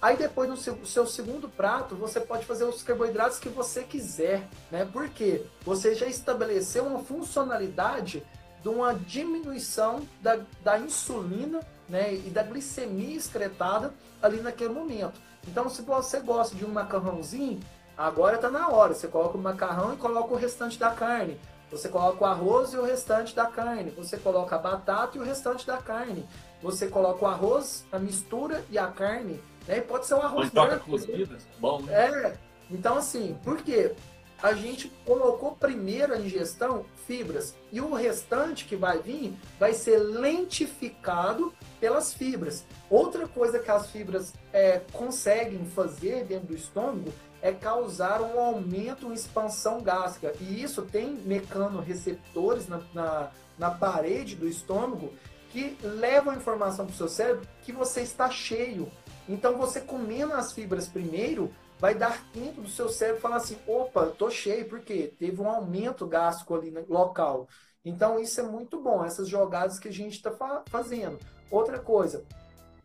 Aí 0.00 0.16
depois 0.16 0.50
no 0.50 0.56
seu, 0.56 0.84
seu, 0.84 1.06
segundo 1.06 1.48
prato, 1.48 1.94
você 1.94 2.20
pode 2.20 2.44
fazer 2.44 2.64
os 2.64 2.82
carboidratos 2.82 3.38
que 3.38 3.48
você 3.48 3.84
quiser, 3.84 4.48
né? 4.70 4.84
Porque 4.92 5.46
você 5.64 5.94
já 5.94 6.06
estabeleceu 6.06 6.84
uma 6.84 7.04
funcionalidade 7.04 8.22
de 8.62 8.68
uma 8.68 8.94
diminuição 8.94 10.02
da, 10.20 10.40
da 10.62 10.78
insulina 10.78 11.60
né? 11.88 12.14
e 12.14 12.30
da 12.30 12.42
glicemia 12.42 13.16
excretada 13.16 13.92
ali 14.20 14.40
naquele 14.40 14.72
momento. 14.72 15.20
Então, 15.46 15.68
se 15.68 15.82
você 15.82 16.20
gosta 16.20 16.56
de 16.56 16.64
um 16.64 16.68
macarrãozinho, 16.68 17.60
agora 17.96 18.36
está 18.36 18.50
na 18.50 18.68
hora. 18.68 18.94
Você 18.94 19.08
coloca 19.08 19.36
o 19.36 19.40
macarrão 19.40 19.94
e 19.94 19.96
coloca 19.96 20.34
o 20.34 20.36
restante 20.36 20.78
da 20.78 20.90
carne. 20.90 21.38
Você 21.72 21.88
coloca 21.88 22.22
o 22.22 22.26
arroz 22.26 22.74
e 22.74 22.76
o 22.76 22.84
restante 22.84 23.34
da 23.34 23.46
carne. 23.46 23.90
Você 23.92 24.18
coloca 24.18 24.54
a 24.54 24.58
batata 24.58 25.16
e 25.16 25.20
o 25.20 25.24
restante 25.24 25.66
da 25.66 25.78
carne. 25.78 26.28
Você 26.62 26.86
coloca 26.86 27.24
o 27.24 27.28
arroz, 27.28 27.84
a 27.90 27.98
mistura 27.98 28.62
e 28.70 28.78
a 28.78 28.88
carne. 28.88 29.40
Né? 29.66 29.80
pode 29.80 30.06
ser 30.06 30.14
um 30.14 30.22
arroz 30.22 30.50
branco. 30.50 30.90
Cozida. 30.90 31.38
Bom, 31.58 31.80
né? 31.80 31.94
É. 31.94 32.36
Então, 32.70 32.98
assim, 32.98 33.36
por 33.42 33.62
quê? 33.62 33.94
a 34.42 34.54
gente 34.54 34.92
colocou 35.06 35.52
primeiro 35.52 36.12
a 36.12 36.18
ingestão 36.18 36.84
fibras 37.06 37.54
e 37.70 37.80
o 37.80 37.94
restante 37.94 38.64
que 38.64 38.74
vai 38.74 38.98
vir 38.98 39.36
vai 39.58 39.72
ser 39.72 39.98
lentificado 39.98 41.54
pelas 41.78 42.12
fibras. 42.12 42.64
Outra 42.90 43.28
coisa 43.28 43.60
que 43.60 43.70
as 43.70 43.88
fibras 43.90 44.34
é, 44.52 44.80
conseguem 44.92 45.64
fazer 45.66 46.24
dentro 46.24 46.48
do 46.48 46.56
estômago 46.56 47.12
é 47.42 47.52
causar 47.52 48.22
um 48.22 48.38
aumento, 48.38 49.06
uma 49.06 49.14
expansão 49.14 49.82
gástrica. 49.82 50.32
E 50.40 50.62
isso 50.62 50.82
tem 50.82 51.12
mecanorreceptores 51.12 52.68
na, 52.68 52.80
na, 52.94 53.30
na 53.58 53.70
parede 53.70 54.36
do 54.36 54.48
estômago 54.48 55.12
que 55.50 55.76
levam 55.82 56.32
a 56.32 56.36
informação 56.36 56.86
para 56.86 56.94
o 56.94 56.96
seu 56.96 57.08
cérebro 57.08 57.46
que 57.62 57.72
você 57.72 58.00
está 58.00 58.30
cheio. 58.30 58.90
Então, 59.28 59.58
você 59.58 59.80
comendo 59.80 60.32
as 60.32 60.52
fibras 60.52 60.88
primeiro, 60.88 61.52
vai 61.78 61.94
dar 61.94 62.24
tempo 62.32 62.62
do 62.62 62.68
seu 62.68 62.88
cérebro 62.88 63.20
falar 63.20 63.36
assim: 63.36 63.58
opa, 63.66 64.06
tô 64.06 64.30
cheio, 64.30 64.68
porque 64.68 65.12
teve 65.18 65.40
um 65.40 65.48
aumento 65.48 66.06
gástrico 66.06 66.54
ali 66.54 66.72
local. 66.88 67.48
Então, 67.84 68.20
isso 68.20 68.40
é 68.40 68.44
muito 68.44 68.80
bom, 68.80 69.04
essas 69.04 69.28
jogadas 69.28 69.78
que 69.78 69.88
a 69.88 69.92
gente 69.92 70.14
está 70.14 70.30
fa 70.30 70.62
fazendo. 70.66 71.18
Outra 71.50 71.80
coisa, 71.80 72.24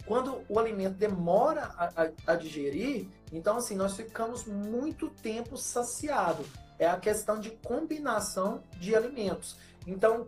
quando 0.06 0.42
o 0.50 0.58
alimento 0.58 0.96
demora 0.96 1.72
a, 1.78 2.04
a, 2.04 2.34
a, 2.34 2.36
digerir, 2.36 3.08
então, 3.32 3.58
assim, 3.58 3.76
nós 3.76 3.96
ficamos 3.96 4.46
muito 4.46 5.10
tempo 5.10 5.58
saciado. 5.58 6.46
É 6.80 6.88
a 6.88 6.98
questão 6.98 7.40
de 7.40 7.50
combinação 7.50 8.64
de 8.80 8.96
alimentos. 8.96 9.58
Então, 9.86 10.28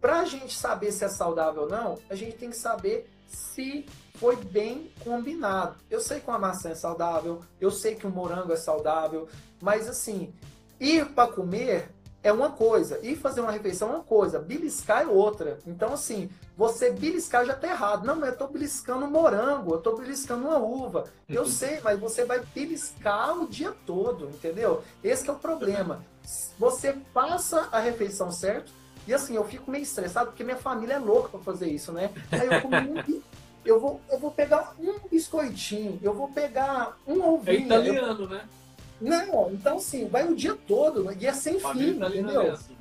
para 0.00 0.20
a 0.20 0.24
gente 0.24 0.56
saber 0.56 0.90
se 0.90 1.04
é 1.04 1.08
saudável 1.08 1.62
ou 1.62 1.68
não, 1.68 1.98
a 2.10 2.14
gente 2.14 2.36
tem 2.36 2.50
que 2.50 2.56
saber 2.56 3.08
se 3.28 3.86
foi 4.14 4.36
bem 4.36 4.90
combinado. 5.04 5.76
Eu 5.88 6.00
sei 6.00 6.20
que 6.20 6.28
uma 6.28 6.38
maçã 6.38 6.70
é 6.70 6.74
saudável, 6.74 7.40
eu 7.60 7.70
sei 7.70 7.94
que 7.94 8.06
um 8.06 8.10
morango 8.10 8.52
é 8.52 8.56
saudável, 8.56 9.28
mas 9.60 9.88
assim, 9.88 10.34
ir 10.80 11.06
para 11.12 11.30
comer 11.30 11.91
é 12.22 12.32
uma 12.32 12.50
coisa, 12.50 12.98
ir 13.02 13.16
fazer 13.16 13.40
uma 13.40 13.50
refeição 13.50 13.88
é 13.88 13.94
uma 13.96 14.04
coisa, 14.04 14.38
beliscar 14.38 15.02
é 15.02 15.06
outra. 15.06 15.58
Então, 15.66 15.92
assim, 15.92 16.30
você 16.56 16.90
beliscar 16.90 17.44
já 17.44 17.54
tá 17.54 17.68
errado. 17.68 18.06
Não, 18.06 18.16
mas 18.16 18.30
eu 18.30 18.38
tô 18.38 18.46
beliscando 18.46 19.04
um 19.06 19.10
morango, 19.10 19.74
eu 19.74 19.80
tô 19.80 19.96
beliscando 19.96 20.46
uma 20.46 20.58
uva. 20.58 21.04
Eu 21.28 21.46
sei, 21.46 21.80
mas 21.82 21.98
você 21.98 22.24
vai 22.24 22.40
beliscar 22.54 23.36
o 23.36 23.48
dia 23.48 23.74
todo, 23.84 24.28
entendeu? 24.28 24.82
Esse 25.02 25.28
é 25.28 25.32
o 25.32 25.36
problema. 25.36 26.04
Você 26.58 26.96
passa 27.12 27.68
a 27.72 27.80
refeição 27.80 28.30
certo, 28.30 28.72
e 29.06 29.12
assim, 29.12 29.34
eu 29.34 29.44
fico 29.44 29.70
meio 29.70 29.82
estressado 29.82 30.26
porque 30.30 30.44
minha 30.44 30.56
família 30.56 30.94
é 30.94 30.98
louca 30.98 31.28
para 31.30 31.40
fazer 31.40 31.68
isso, 31.68 31.90
né? 31.90 32.10
Aí 32.30 32.46
eu 32.46 32.62
comi 32.62 32.76
um, 32.76 33.22
eu 33.64 33.80
vou, 33.80 34.00
eu 34.08 34.18
vou 34.18 34.30
pegar 34.30 34.74
um 34.78 35.08
biscoitinho, 35.08 35.98
eu 36.02 36.14
vou 36.14 36.28
pegar 36.28 36.96
um 37.06 37.20
ovinho. 37.34 37.58
É 37.58 37.62
italiano, 37.62 38.24
eu... 38.24 38.28
né? 38.28 38.48
Não, 39.02 39.50
então 39.52 39.78
sim, 39.78 40.06
vai 40.06 40.26
o 40.26 40.34
dia 40.34 40.56
todo, 40.66 41.04
né? 41.04 41.16
e 41.18 41.26
é 41.26 41.32
sem 41.32 41.58
fim, 41.58 41.90
entendeu? 41.90 42.42
É 42.42 42.50
assim. 42.50 42.76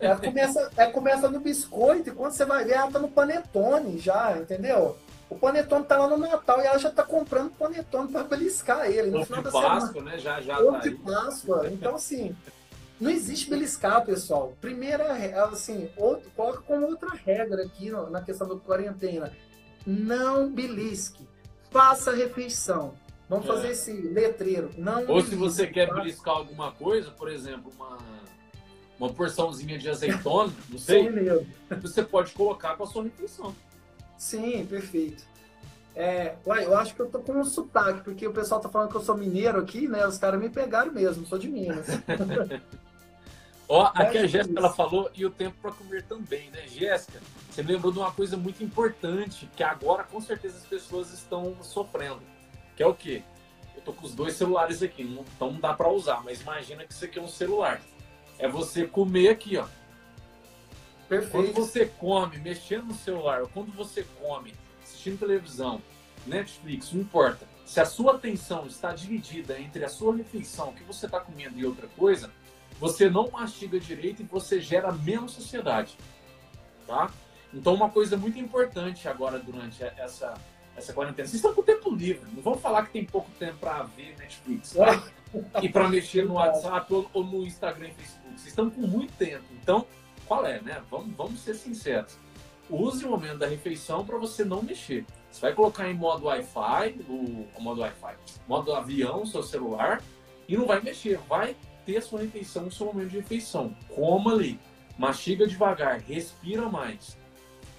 Ela 0.00 0.16
começa, 0.16 0.70
ela 0.76 0.90
começa 0.90 1.28
no 1.28 1.40
biscoito 1.40 2.08
e 2.08 2.12
quando 2.12 2.32
você 2.32 2.44
vai 2.46 2.64
ver, 2.64 2.74
ela 2.74 2.90
tá 2.90 2.98
no 2.98 3.08
panetone 3.08 3.98
já, 3.98 4.38
entendeu? 4.38 4.96
O 5.28 5.36
panetone 5.36 5.84
tá 5.84 5.98
lá 5.98 6.08
no 6.08 6.16
Natal 6.16 6.60
e 6.60 6.66
ela 6.66 6.78
já 6.78 6.90
tá 6.90 7.02
comprando 7.02 7.50
panetone 7.50 8.08
para 8.08 8.24
beliscar 8.24 8.90
ele. 8.90 9.10
No 9.10 9.20
Ovo 9.20 9.36
de 9.36 9.42
Páscoa, 9.42 9.92
semana. 9.92 10.10
né? 10.12 10.18
Já, 10.18 10.40
já 10.40 10.56
tá 10.56 10.78
de 10.78 10.90
Páscoa. 10.92 11.68
Então, 11.70 11.94
assim, 11.94 12.34
não 12.98 13.10
existe 13.10 13.48
beliscar, 13.48 14.04
pessoal. 14.04 14.54
Primeira, 14.60 15.12
assim, 15.44 15.90
outro, 15.96 16.30
coloca 16.34 16.62
como 16.62 16.86
outra 16.86 17.10
regra 17.10 17.62
aqui 17.62 17.90
na 18.10 18.22
questão 18.22 18.48
da 18.48 18.56
quarentena 18.56 19.30
não 19.86 20.50
belisque. 20.50 21.26
Faça 21.70 22.12
refeição. 22.12 22.94
Vamos 23.30 23.44
é. 23.44 23.48
fazer 23.48 23.70
esse 23.70 23.92
letreiro. 23.92 24.72
Não 24.76 25.06
Ou 25.06 25.22
se 25.22 25.36
você 25.36 25.64
quer 25.68 25.94
beliscar 25.94 26.34
alguma 26.34 26.72
coisa, 26.72 27.12
por 27.12 27.30
exemplo, 27.30 27.72
uma, 27.76 27.96
uma 28.98 29.08
porçãozinha 29.12 29.78
de 29.78 29.88
azeitona, 29.88 30.52
não 30.68 30.78
sei, 30.78 31.08
você 31.80 32.02
pode 32.02 32.32
colocar 32.32 32.76
com 32.76 32.82
a 32.82 32.86
sua 32.88 33.04
refeição. 33.04 33.54
Sim, 34.18 34.66
perfeito. 34.66 35.24
É, 35.94 36.34
uai, 36.44 36.64
eu 36.64 36.76
acho 36.76 36.94
que 36.94 37.00
eu 37.00 37.06
tô 37.06 37.20
com 37.20 37.32
um 37.34 37.44
sotaque, 37.44 38.02
porque 38.02 38.26
o 38.26 38.32
pessoal 38.32 38.60
tá 38.60 38.68
falando 38.68 38.90
que 38.90 38.96
eu 38.96 39.00
sou 39.00 39.16
mineiro 39.16 39.60
aqui, 39.60 39.86
né? 39.86 40.04
Os 40.06 40.18
caras 40.18 40.40
me 40.40 40.50
pegaram 40.50 40.92
mesmo, 40.92 41.24
sou 41.24 41.38
de 41.38 41.48
Minas. 41.48 41.86
Ó, 43.68 43.92
aqui 43.94 44.18
a 44.18 44.26
Jéssica 44.26 44.58
ela 44.58 44.72
falou 44.72 45.08
e 45.14 45.24
o 45.24 45.30
tempo 45.30 45.56
para 45.62 45.70
comer 45.70 46.02
também, 46.02 46.50
né? 46.50 46.66
Jéssica, 46.66 47.20
você 47.48 47.62
lembrou 47.62 47.92
de 47.92 48.00
uma 48.00 48.10
coisa 48.10 48.36
muito 48.36 48.64
importante 48.64 49.48
que 49.54 49.62
agora 49.62 50.02
com 50.02 50.20
certeza 50.20 50.56
as 50.56 50.66
pessoas 50.66 51.12
estão 51.12 51.56
sofrendo, 51.62 52.20
que 52.80 52.84
é 52.84 52.86
o 52.86 52.94
quê? 52.94 53.22
Eu 53.76 53.82
tô 53.82 53.92
com 53.92 54.06
os 54.06 54.14
dois 54.14 54.32
celulares 54.32 54.82
aqui, 54.82 55.04
não, 55.04 55.22
então 55.36 55.52
não 55.52 55.60
dá 55.60 55.74
para 55.74 55.90
usar, 55.90 56.24
mas 56.24 56.40
imagina 56.40 56.82
que 56.82 56.94
isso 56.94 57.04
aqui 57.04 57.18
é 57.18 57.22
um 57.22 57.28
celular. 57.28 57.78
É 58.38 58.48
você 58.48 58.86
comer 58.86 59.28
aqui, 59.28 59.58
ó. 59.58 59.66
Perfeito. 61.06 61.30
Quando 61.30 61.52
você 61.52 61.84
come 61.84 62.38
mexendo 62.38 62.86
no 62.86 62.94
celular, 62.94 63.42
ou 63.42 63.48
quando 63.48 63.70
você 63.70 64.02
come 64.18 64.54
assistindo 64.82 65.18
televisão, 65.18 65.82
Netflix, 66.26 66.90
não 66.90 67.02
importa. 67.02 67.46
Se 67.66 67.80
a 67.80 67.84
sua 67.84 68.14
atenção 68.14 68.66
está 68.66 68.94
dividida 68.94 69.60
entre 69.60 69.84
a 69.84 69.88
sua 69.90 70.16
refeição, 70.16 70.70
o 70.70 70.72
que 70.72 70.82
você 70.84 71.04
está 71.04 71.20
comendo 71.20 71.58
e 71.58 71.66
outra 71.66 71.86
coisa, 71.98 72.32
você 72.78 73.10
não 73.10 73.30
mastiga 73.30 73.78
direito 73.78 74.22
e 74.22 74.24
você 74.24 74.58
gera 74.58 74.90
menos 74.90 75.32
sociedade, 75.32 75.98
tá? 76.86 77.12
Então, 77.52 77.74
uma 77.74 77.90
coisa 77.90 78.16
muito 78.16 78.38
importante 78.38 79.06
agora 79.06 79.38
durante 79.38 79.84
essa, 79.84 80.32
essa 80.76 80.92
quarentena, 80.92 81.26
vocês 81.26 81.36
estão 81.36 81.54
com 81.54 81.62
tempo 81.62 81.94
livre, 81.94 82.22
não 82.32 82.42
vamos 82.42 82.60
falar 82.60 82.86
que 82.86 82.92
tem 82.92 83.04
pouco 83.04 83.30
tempo 83.38 83.58
para 83.58 83.82
ver 83.82 84.16
Netflix, 84.18 84.72
tá? 84.72 85.02
e 85.62 85.68
para 85.68 85.88
mexer 85.88 86.24
no 86.24 86.34
WhatsApp 86.34 86.92
ou, 86.92 87.08
ou, 87.12 87.24
no 87.24 87.46
Instagram 87.46 87.88
e 87.88 87.92
Facebook. 87.92 88.28
Vocês 88.30 88.48
estão 88.48 88.70
com 88.70 88.80
muito 88.80 89.12
tempo. 89.14 89.44
Então, 89.62 89.86
qual 90.26 90.46
é, 90.46 90.60
né? 90.60 90.82
Vamos, 90.90 91.14
vamos 91.16 91.40
ser 91.40 91.54
sinceros. 91.54 92.18
Use 92.68 93.04
o 93.04 93.10
momento 93.10 93.38
da 93.38 93.46
refeição 93.46 94.04
para 94.04 94.16
você 94.16 94.44
não 94.44 94.62
mexer. 94.62 95.04
Você 95.30 95.40
vai 95.40 95.52
colocar 95.52 95.88
em 95.88 95.94
modo 95.94 96.26
Wi-Fi, 96.26 96.96
o, 97.08 97.48
o 97.56 97.60
modo 97.60 97.80
Wi-Fi, 97.80 98.14
modo 98.46 98.72
avião, 98.74 99.26
seu 99.26 99.42
celular, 99.42 100.02
e 100.48 100.56
não 100.56 100.66
vai 100.66 100.80
mexer. 100.80 101.18
Vai 101.28 101.56
ter 101.84 101.98
a 101.98 102.02
sua 102.02 102.20
refeição, 102.20 102.66
o 102.66 102.70
seu 102.70 102.86
momento 102.86 103.10
de 103.10 103.16
refeição. 103.18 103.74
Coma 103.94 104.32
ali, 104.32 104.58
mastiga 104.98 105.46
devagar, 105.46 106.00
respira 106.00 106.68
mais. 106.68 107.16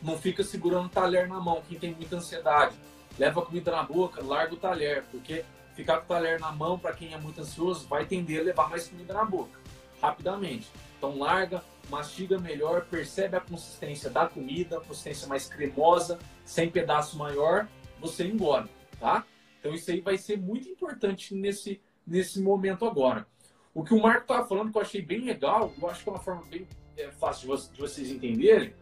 Não 0.02 0.18
fica 0.18 0.43
segurando 0.43 0.86
o 0.86 0.89
talher 0.89 1.28
na 1.28 1.39
mão, 1.39 1.62
quem 1.68 1.78
tem 1.78 1.93
muita 1.93 2.18
ansiedade. 2.18 2.76
Leva 3.20 3.41
a 3.41 3.45
comida 3.45 3.72
na 3.72 3.84
boca, 3.84 4.24
larga 4.24 4.54
o 4.54 4.58
talher, 4.58 5.04
porque 5.12 5.43
ficar 5.76 5.97
com 5.97 6.06
o 6.06 6.08
talher 6.08 6.39
na 6.39 6.52
mão, 6.52 6.80
para 6.80 6.93
quem 6.93 7.14
é 7.14 7.18
muito 7.18 7.41
ansioso, 7.41 7.88
vai 7.88 8.06
tender 8.06 8.39
a 8.39 8.43
levar 8.43 8.70
mais 8.70 8.88
comida 8.88 9.14
na 9.14 9.26
boca, 9.26 9.60
rapidamente. 10.02 10.70
Então 10.97 11.18
larga, 11.18 11.64
mastiga 11.89 12.39
melhor, 12.39 12.86
percebe 12.86 13.36
a 13.36 13.41
consistência 13.41 14.10
da 14.10 14.26
comida, 14.28 14.80
consistência 14.82 15.28
mais 15.28 15.47
cremosa, 15.47 16.20
sem 16.45 16.70
pedaço 16.70 17.18
maior, 17.18 17.68
você 17.99 18.26
engole, 18.26 18.70
tá? 18.99 19.26
Então 19.60 19.74
isso 19.74 19.91
aí 19.91 20.02
vai 20.02 20.18
ser 20.18 20.38
muito 20.38 20.68
importante 20.70 21.36
nesse, 21.36 21.82
nesse 22.06 22.41
momento 22.41 22.86
agora. 22.86 23.28
O 23.74 23.84
que 23.84 23.93
o 23.93 24.02
Marco 24.02 24.24
estava 24.24 24.47
falando, 24.47 24.72
que 24.72 24.78
eu 24.78 24.82
achei 24.82 25.02
bem 25.02 25.22
legal, 25.22 25.72
eu 25.80 25.89
acho 25.89 26.04
que 26.04 26.10
é 26.10 26.12
uma 26.12 26.20
forma 26.20 26.43
bem 26.45 26.68
é, 26.97 27.10
fácil 27.12 27.56
de, 27.56 27.80
vocês 27.80 28.10
entenderem. 28.10 28.74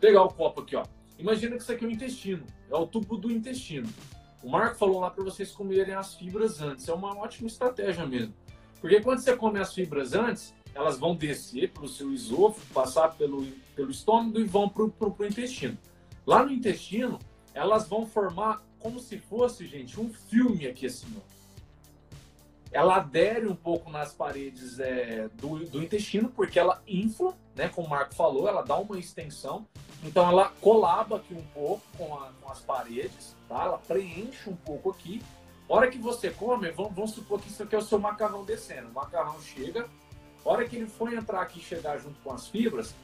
Pegar 0.00 0.22
o 0.22 0.32
copo 0.32 0.60
aqui, 0.60 0.76
ó. 0.76 0.84
Imagina 1.18 1.56
que 1.56 1.62
isso 1.62 1.72
aqui 1.72 1.84
é 1.84 1.88
o 1.88 1.90
intestino, 1.90 2.44
é 2.70 2.76
o 2.76 2.86
tubo 2.86 3.16
do 3.16 3.30
intestino. 3.30 3.88
O 4.42 4.48
Marco 4.48 4.76
falou 4.76 5.00
lá 5.00 5.10
para 5.10 5.24
vocês 5.24 5.50
comerem 5.50 5.94
as 5.94 6.14
fibras 6.14 6.60
antes. 6.60 6.88
É 6.88 6.92
uma 6.92 7.16
ótima 7.16 7.48
estratégia 7.48 8.06
mesmo. 8.06 8.32
Porque 8.80 9.00
quando 9.00 9.18
você 9.18 9.36
come 9.36 9.58
as 9.58 9.74
fibras 9.74 10.14
antes, 10.14 10.54
elas 10.74 10.98
vão 10.98 11.16
descer 11.16 11.72
pelo 11.72 11.88
seu 11.88 12.12
esôfago, 12.12 12.64
passar 12.72 13.16
pelo, 13.16 13.44
pelo 13.74 13.90
estômago 13.90 14.38
e 14.38 14.44
vão 14.44 14.68
para 14.68 14.84
o 14.84 15.26
intestino. 15.26 15.76
Lá 16.24 16.44
no 16.44 16.52
intestino, 16.52 17.18
elas 17.52 17.88
vão 17.88 18.06
formar 18.06 18.62
como 18.78 19.00
se 19.00 19.18
fosse, 19.18 19.66
gente, 19.66 20.00
um 20.00 20.12
filme 20.12 20.68
aqui 20.68 20.86
assim, 20.86 21.08
ó 21.16 21.38
ela 22.70 22.96
adere 22.96 23.46
um 23.46 23.54
pouco 23.54 23.90
nas 23.90 24.12
paredes 24.12 24.78
é, 24.78 25.28
do, 25.34 25.58
do, 25.66 25.82
intestino, 25.82 26.28
porque 26.28 26.58
ela 26.58 26.82
infla, 26.86 27.34
né, 27.54 27.68
como 27.68 27.86
o 27.86 27.90
Marco 27.90 28.14
falou, 28.14 28.46
ela 28.46 28.62
dá 28.62 28.76
uma 28.76 28.98
extensão, 28.98 29.66
então 30.04 30.28
ela 30.28 30.52
colaba 30.60 31.16
aqui 31.16 31.34
um 31.34 31.44
pouco 31.54 31.82
com, 31.96 32.14
a, 32.14 32.30
com 32.40 32.50
as 32.50 32.60
paredes, 32.60 33.34
tá? 33.48 33.64
ela 33.64 33.78
preenche 33.78 34.50
um 34.50 34.56
pouco 34.56 34.90
aqui. 34.90 35.22
hora 35.68 35.90
que 35.90 35.98
você 35.98 36.30
come, 36.30 36.70
vamos, 36.70 36.94
vamos, 36.94 37.10
supor 37.12 37.40
que 37.40 37.48
isso 37.48 37.62
aqui 37.62 37.74
é 37.74 37.78
o 37.78 37.82
seu 37.82 37.98
macarrão 37.98 38.44
descendo, 38.44 38.88
o 38.88 38.94
macarrão 38.94 39.40
chega, 39.40 39.88
hora 40.44 40.68
que 40.68 40.76
ele 40.76 40.86
for 40.86 41.12
entrar 41.12 41.40
aqui 41.40 41.60
e 41.60 41.62
chegar 41.62 41.98
junto 41.98 42.20
com 42.20 42.32
as 42.32 42.48
fibras, 42.48 42.94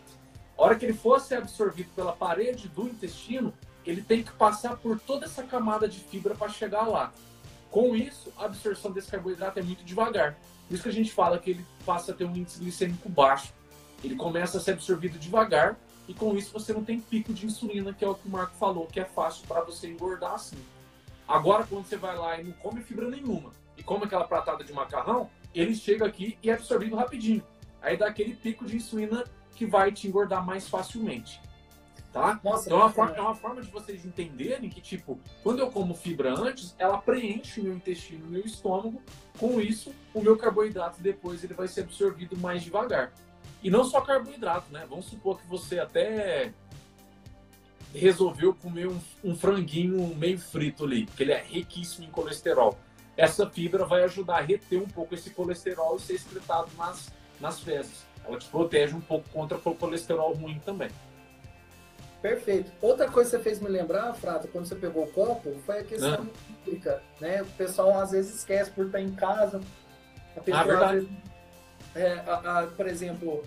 hora 0.57 0.77
que 0.77 0.85
ele 0.85 0.95
for 0.95 1.21
ser 1.21 1.37
absorvido 1.37 1.91
pela 1.97 2.13
parede 2.13 2.69
do 2.69 2.87
intestino, 2.87 3.53
ele 3.85 4.03
tem 4.03 4.23
que 4.23 4.33
passar 4.33 4.77
por 4.77 5.01
toda 5.01 5.25
essa 5.27 5.43
camada 5.43 5.89
de 5.89 5.99
fibra 5.99 6.35
para 6.35 6.49
chegar 6.49 6.87
lá. 6.87 7.13
Com 7.75 7.97
isso, 7.97 8.33
a 8.39 8.45
absorção 8.45 8.93
desse 8.93 9.11
carboidrato 9.11 9.59
é 9.59 9.63
muito 9.65 9.83
devagar. 9.83 10.39
Por 10.69 10.75
isso 10.75 10.85
que 10.85 10.91
a 10.91 10.93
gente 10.93 11.13
fala 11.13 11.41
que 11.41 11.51
ele 11.51 11.67
passa 11.85 12.13
a 12.13 12.15
ter 12.15 12.25
um 12.25 12.31
índice 12.31 12.61
glicêmico 12.61 13.09
baixo. 13.09 13.53
Ele 14.05 14.15
começa 14.15 14.59
a 14.59 14.61
ser 14.61 14.75
absorvido 14.75 15.19
devagar 15.19 15.77
e 16.07 16.15
com 16.15 16.37
isso 16.37 16.53
você 16.53 16.73
não 16.73 16.85
tem 16.85 17.01
pico 17.01 17.35
de 17.35 17.47
insulina, 17.47 17.93
que 17.93 18.05
é 18.05 18.09
o 18.09 18.15
que 18.15 18.29
o 18.29 18.31
Marco 18.31 18.55
falou, 18.55 18.87
que 18.87 19.01
é 19.01 19.05
fácil 19.05 19.45
para 19.49 19.61
você 19.63 19.89
engordar 19.89 20.35
assim. 20.35 20.57
Agora, 21.27 21.67
quando 21.69 21.85
você 21.85 21.97
vai 21.97 22.17
lá 22.17 22.41
e 22.41 22.45
não 22.45 22.53
come 22.53 22.81
fibra 22.81 23.11
nenhuma 23.11 23.51
e 23.77 23.83
come 23.83 24.05
aquela 24.05 24.29
pratada 24.29 24.63
de 24.63 24.73
macarrão, 24.73 25.29
ele 25.53 25.75
chega 25.75 26.07
aqui 26.07 26.39
e 26.45 26.51
é 26.51 26.53
absorvido 26.53 26.95
rapidinho. 26.95 27.43
Aí 27.83 27.97
dá 27.97 28.07
aquele 28.07 28.37
pico 28.37 28.65
de 28.67 28.77
insulina 28.77 29.25
que 29.57 29.67
vai 29.67 29.91
te 29.91 30.07
engordar 30.07 30.47
mais 30.47 30.69
facilmente. 30.69 31.41
Tá? 32.15 32.39
Nossa, 32.45 32.67
então 32.67 32.79
é 32.79 32.83
uma, 32.85 32.93
forma, 32.93 33.17
é 33.17 33.21
uma, 33.21 33.35
forma, 33.35 33.61
de 33.61 33.69
vocês 33.69 34.05
entenderem 34.05 34.71
que, 34.71 34.81
tipo, 34.81 35.19
quando 35.43 35.59
eu 35.59 35.69
como 35.69 35.97
fibra 35.97 36.33
antes, 36.33 36.73
ela 36.79 36.97
preenche 36.97 37.61
o 37.61 37.65
meu 37.65 37.75
intestino, 37.75 38.25
o 38.25 38.31
meu 38.31 38.43
estômago. 38.43 39.03
Com 39.37 39.61
isso, 39.61 39.93
o 40.15 40.21
meu 40.21 40.37
carboidrato 40.37 41.03
depois 41.03 41.43
ele 41.43 41.55
vai 41.55 41.67
ser 41.67 41.81
absorvido 41.81 42.37
mais 42.37 42.63
devagar. 42.63 43.13
E 43.65 43.69
não 43.69 43.83
só 43.83 44.01
carboidrato, 44.01 44.73
né? 44.73 44.87
Vamos 44.89 45.07
supor 45.07 45.41
que 45.41 45.47
você 45.49 45.81
até 45.81 46.53
resolveu 47.93 48.55
comer 48.55 48.87
um, 48.87 49.01
um 49.25 49.35
franguinho 49.35 50.15
meio 50.15 50.39
frito 50.39 50.85
ali, 50.85 51.07
porque 51.07 51.25
ele 51.25 51.33
é 51.33 51.43
riquíssimo 51.43 52.07
em 52.07 52.11
colesterol. 52.13 52.79
Essa 53.17 53.51
fibra 53.51 53.85
vai 53.85 54.05
ajudar 54.05 54.37
a 54.39 54.41
reter 54.41 54.81
um 54.81 54.87
pouco 54.87 55.17
esse 55.17 55.31
colesterol 55.31 55.97
e 55.97 56.01
ser 56.01 56.15
excretado 56.15 56.71
nas, 56.79 57.13
nas 57.41 57.59
fezes. 57.59 58.07
Ela 58.25 58.39
te 58.39 58.49
protege 58.49 58.95
um 58.95 59.01
pouco 59.01 59.29
contra 59.31 59.59
o 59.59 59.75
colesterol 59.75 60.33
ruim 60.33 60.61
também. 60.65 60.91
Perfeito. 62.25 62.73
Outra 62.81 63.07
coisa 63.07 63.29
que 63.29 63.37
você 63.37 63.43
fez 63.43 63.61
me 63.61 63.69
lembrar, 63.69 64.15
Frato, 64.15 64.49
quando 64.49 64.65
você 64.65 64.75
pegou 64.75 65.05
o 65.05 65.13
copo, 65.13 65.55
foi 65.67 65.81
a 65.81 65.85
questão 65.85 66.27
hídrica, 66.67 67.03
né? 67.21 67.43
O 67.43 67.47
pessoal 67.49 68.01
às 68.01 68.13
vezes 68.13 68.37
esquece 68.37 68.71
por 68.71 68.87
estar 68.87 68.99
em 68.99 69.15
casa. 69.15 69.61
A 70.35 70.41
pessoa, 70.41 70.89
ah, 70.89 70.93
vezes, 70.93 71.09
é, 71.95 72.13
a, 72.27 72.61
a, 72.61 72.67
por 72.69 72.87
exemplo, 72.87 73.43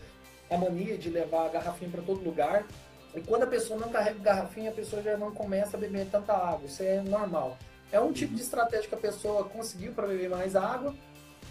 a 0.48 0.56
mania 0.60 0.96
de 0.96 1.10
levar 1.10 1.48
a 1.48 1.50
garrafinha 1.50 1.90
para 1.90 2.04
todo 2.04 2.24
lugar. 2.24 2.68
E 3.16 3.22
quando 3.22 3.46
a 3.46 3.48
pessoa 3.48 3.80
não 3.80 3.90
carrega 3.90 4.20
garrafinha, 4.20 4.70
a 4.70 4.74
pessoa 4.74 5.02
já 5.02 5.18
não 5.18 5.32
começa 5.32 5.76
a 5.76 5.80
beber 5.80 6.06
tanta 6.12 6.34
água. 6.34 6.68
Isso 6.68 6.84
é 6.84 7.02
normal. 7.02 7.58
É 7.92 8.00
um 8.00 8.14
tipo 8.14 8.36
de 8.36 8.44
estratégia 8.44 8.88
que 8.88 8.94
a 8.94 9.00
pessoa 9.00 9.46
conseguiu 9.46 9.92
para 9.94 10.06
beber 10.06 10.30
mais 10.30 10.56
água, 10.56 10.94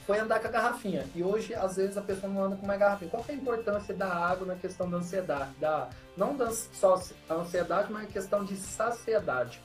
foi 0.06 0.20
andar 0.20 0.40
com 0.40 0.46
a 0.46 0.50
garrafinha. 0.50 1.04
E 1.14 1.22
hoje, 1.22 1.52
às 1.54 1.76
vezes, 1.76 1.96
a 1.96 2.02
pessoa 2.02 2.32
não 2.32 2.44
anda 2.44 2.56
com 2.56 2.66
mais 2.66 2.78
garrafinha. 2.78 3.10
Qual 3.10 3.24
é 3.28 3.32
a 3.32 3.34
importância 3.34 3.92
da 3.92 4.06
água 4.06 4.46
na 4.46 4.54
questão 4.54 4.88
da 4.88 4.98
ansiedade? 4.98 5.50
Da, 5.58 5.88
não 6.16 6.36
da, 6.36 6.50
só 6.52 7.00
a 7.28 7.34
ansiedade, 7.34 7.92
mas 7.92 8.04
a 8.04 8.06
questão 8.06 8.44
de 8.44 8.56
saciedade. 8.56 9.60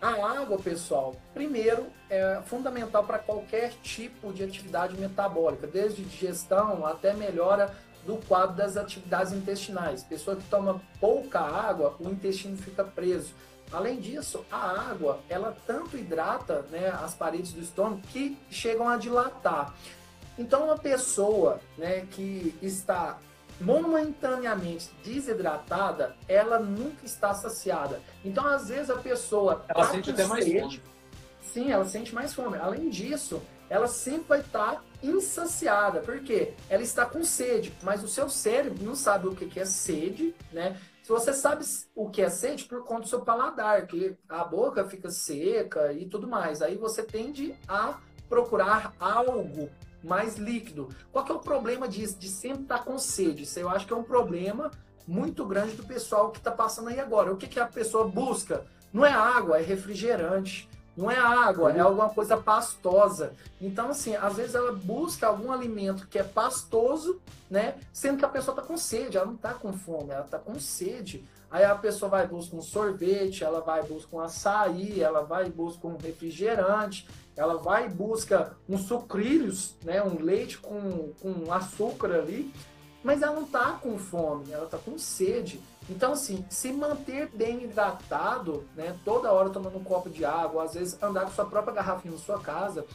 A 0.00 0.40
água, 0.40 0.58
pessoal, 0.58 1.14
primeiro, 1.34 1.86
é 2.08 2.40
fundamental 2.46 3.04
para 3.04 3.18
qualquer 3.18 3.72
tipo 3.82 4.32
de 4.32 4.42
atividade 4.42 4.96
metabólica, 4.96 5.66
desde 5.66 6.02
digestão 6.02 6.84
até 6.84 7.12
melhora 7.14 7.74
do 8.04 8.16
quadro 8.26 8.56
das 8.56 8.76
atividades 8.76 9.32
intestinais. 9.32 10.02
Pessoa 10.02 10.36
que 10.36 10.42
toma 10.48 10.80
pouca 11.00 11.40
água, 11.40 11.94
o 12.00 12.08
intestino 12.08 12.56
fica 12.56 12.82
preso. 12.82 13.32
Além 13.72 13.98
disso, 13.98 14.44
a 14.50 14.90
água, 14.90 15.20
ela 15.28 15.56
tanto 15.66 15.96
hidrata 15.96 16.62
né, 16.70 16.88
as 17.02 17.14
paredes 17.14 17.52
do 17.52 17.60
estômago 17.60 18.02
que 18.12 18.36
chegam 18.50 18.88
a 18.88 18.96
dilatar. 18.96 19.74
Então, 20.38 20.64
uma 20.64 20.78
pessoa 20.78 21.60
né, 21.78 22.06
que 22.10 22.54
está 22.60 23.18
momentaneamente 23.60 24.90
desidratada, 25.04 26.16
ela 26.28 26.58
nunca 26.58 27.04
está 27.04 27.32
saciada. 27.32 28.00
Então, 28.24 28.46
às 28.46 28.68
vezes, 28.68 28.90
a 28.90 28.96
pessoa. 28.96 29.64
Ela 29.68 29.86
tá 29.86 29.92
sente 29.92 30.10
até 30.10 30.26
mais 30.26 30.44
fome. 30.44 30.82
Sim, 31.52 31.70
ela 31.70 31.84
sente 31.84 32.14
mais 32.14 32.34
fome. 32.34 32.58
Além 32.58 32.88
disso, 32.88 33.42
ela 33.68 33.86
sempre 33.86 34.24
vai 34.28 34.40
estar 34.40 34.84
insaciada. 35.02 36.00
Por 36.00 36.20
quê? 36.20 36.54
Ela 36.68 36.82
está 36.82 37.06
com 37.06 37.24
sede, 37.24 37.72
mas 37.82 38.02
o 38.02 38.08
seu 38.08 38.28
cérebro 38.28 38.84
não 38.84 38.94
sabe 38.94 39.28
o 39.28 39.34
que 39.34 39.58
é 39.58 39.64
sede, 39.64 40.34
né? 40.52 40.78
Se 41.02 41.08
você 41.08 41.32
sabe 41.32 41.64
o 41.96 42.08
que 42.08 42.22
é 42.22 42.30
sede 42.30 42.64
por 42.64 42.84
conta 42.84 43.02
do 43.02 43.08
seu 43.08 43.22
paladar, 43.22 43.86
que 43.86 44.16
a 44.28 44.44
boca 44.44 44.84
fica 44.84 45.10
seca 45.10 45.92
e 45.92 46.06
tudo 46.06 46.28
mais, 46.28 46.62
aí 46.62 46.76
você 46.76 47.02
tende 47.02 47.56
a 47.66 47.98
procurar 48.28 48.94
algo 49.00 49.68
mais 50.02 50.36
líquido. 50.36 50.88
Qual 51.10 51.24
que 51.24 51.32
é 51.32 51.34
o 51.34 51.40
problema 51.40 51.88
disso, 51.88 52.18
de 52.18 52.28
sempre 52.28 52.62
estar 52.62 52.84
com 52.84 52.98
sede? 52.98 53.42
Isso 53.42 53.58
eu 53.58 53.68
acho 53.68 53.86
que 53.86 53.92
é 53.92 53.96
um 53.96 54.04
problema 54.04 54.70
muito 55.06 55.44
grande 55.44 55.74
do 55.74 55.84
pessoal 55.84 56.30
que 56.30 56.38
está 56.38 56.52
passando 56.52 56.88
aí 56.88 57.00
agora. 57.00 57.32
O 57.32 57.36
que, 57.36 57.48
que 57.48 57.58
a 57.58 57.66
pessoa 57.66 58.06
busca? 58.06 58.64
Não 58.92 59.04
é 59.04 59.12
água, 59.12 59.58
é 59.58 59.62
refrigerante. 59.62 60.68
Não 60.96 61.10
é 61.10 61.18
água, 61.18 61.72
é 61.72 61.80
alguma 61.80 62.10
coisa 62.10 62.36
pastosa. 62.36 63.32
Então, 63.60 63.90
assim, 63.90 64.14
às 64.14 64.36
vezes 64.36 64.54
ela 64.54 64.72
busca 64.72 65.26
algum 65.26 65.50
alimento 65.50 66.06
que 66.06 66.18
é 66.18 66.22
pastoso, 66.22 67.18
né? 67.50 67.76
Sendo 67.92 68.18
que 68.18 68.24
a 68.24 68.28
pessoa 68.28 68.54
está 68.54 68.66
com 68.66 68.76
sede, 68.76 69.16
ela 69.16 69.26
não 69.26 69.34
está 69.34 69.54
com 69.54 69.72
fome, 69.72 70.10
ela 70.10 70.24
está 70.24 70.38
com 70.38 70.58
sede. 70.60 71.26
Aí 71.50 71.64
a 71.64 71.74
pessoa 71.74 72.10
vai 72.10 72.26
buscar 72.26 72.56
um 72.56 72.62
sorvete, 72.62 73.44
ela 73.44 73.60
vai 73.60 73.82
buscar 73.82 74.16
um 74.16 74.20
açaí, 74.20 75.02
ela 75.02 75.22
vai 75.22 75.50
buscar 75.50 75.88
um 75.88 75.96
refrigerante, 75.98 77.06
ela 77.36 77.56
vai 77.58 77.88
busca 77.88 78.56
um 78.68 78.76
sucrilhos, 78.76 79.74
né? 79.84 80.02
Um 80.02 80.22
leite 80.22 80.58
com, 80.58 81.12
com 81.20 81.52
açúcar 81.52 82.12
ali, 82.12 82.52
mas 83.02 83.22
ela 83.22 83.34
não 83.34 83.44
está 83.44 83.72
com 83.72 83.98
fome, 83.98 84.52
ela 84.52 84.64
está 84.64 84.78
com 84.78 84.98
sede. 84.98 85.60
Então, 85.92 86.12
assim, 86.12 86.44
se 86.48 86.72
manter 86.72 87.28
bem 87.34 87.64
hidratado, 87.64 88.64
né, 88.74 88.96
toda 89.04 89.30
hora 89.30 89.50
tomando 89.50 89.76
um 89.76 89.84
copo 89.84 90.08
de 90.08 90.24
água, 90.24 90.64
às 90.64 90.74
vezes 90.74 91.00
andar 91.02 91.24
com 91.26 91.30
sua 91.30 91.44
própria 91.44 91.74
garrafinha 91.74 92.14
na 92.14 92.18
sua 92.18 92.40
casa, 92.40 92.86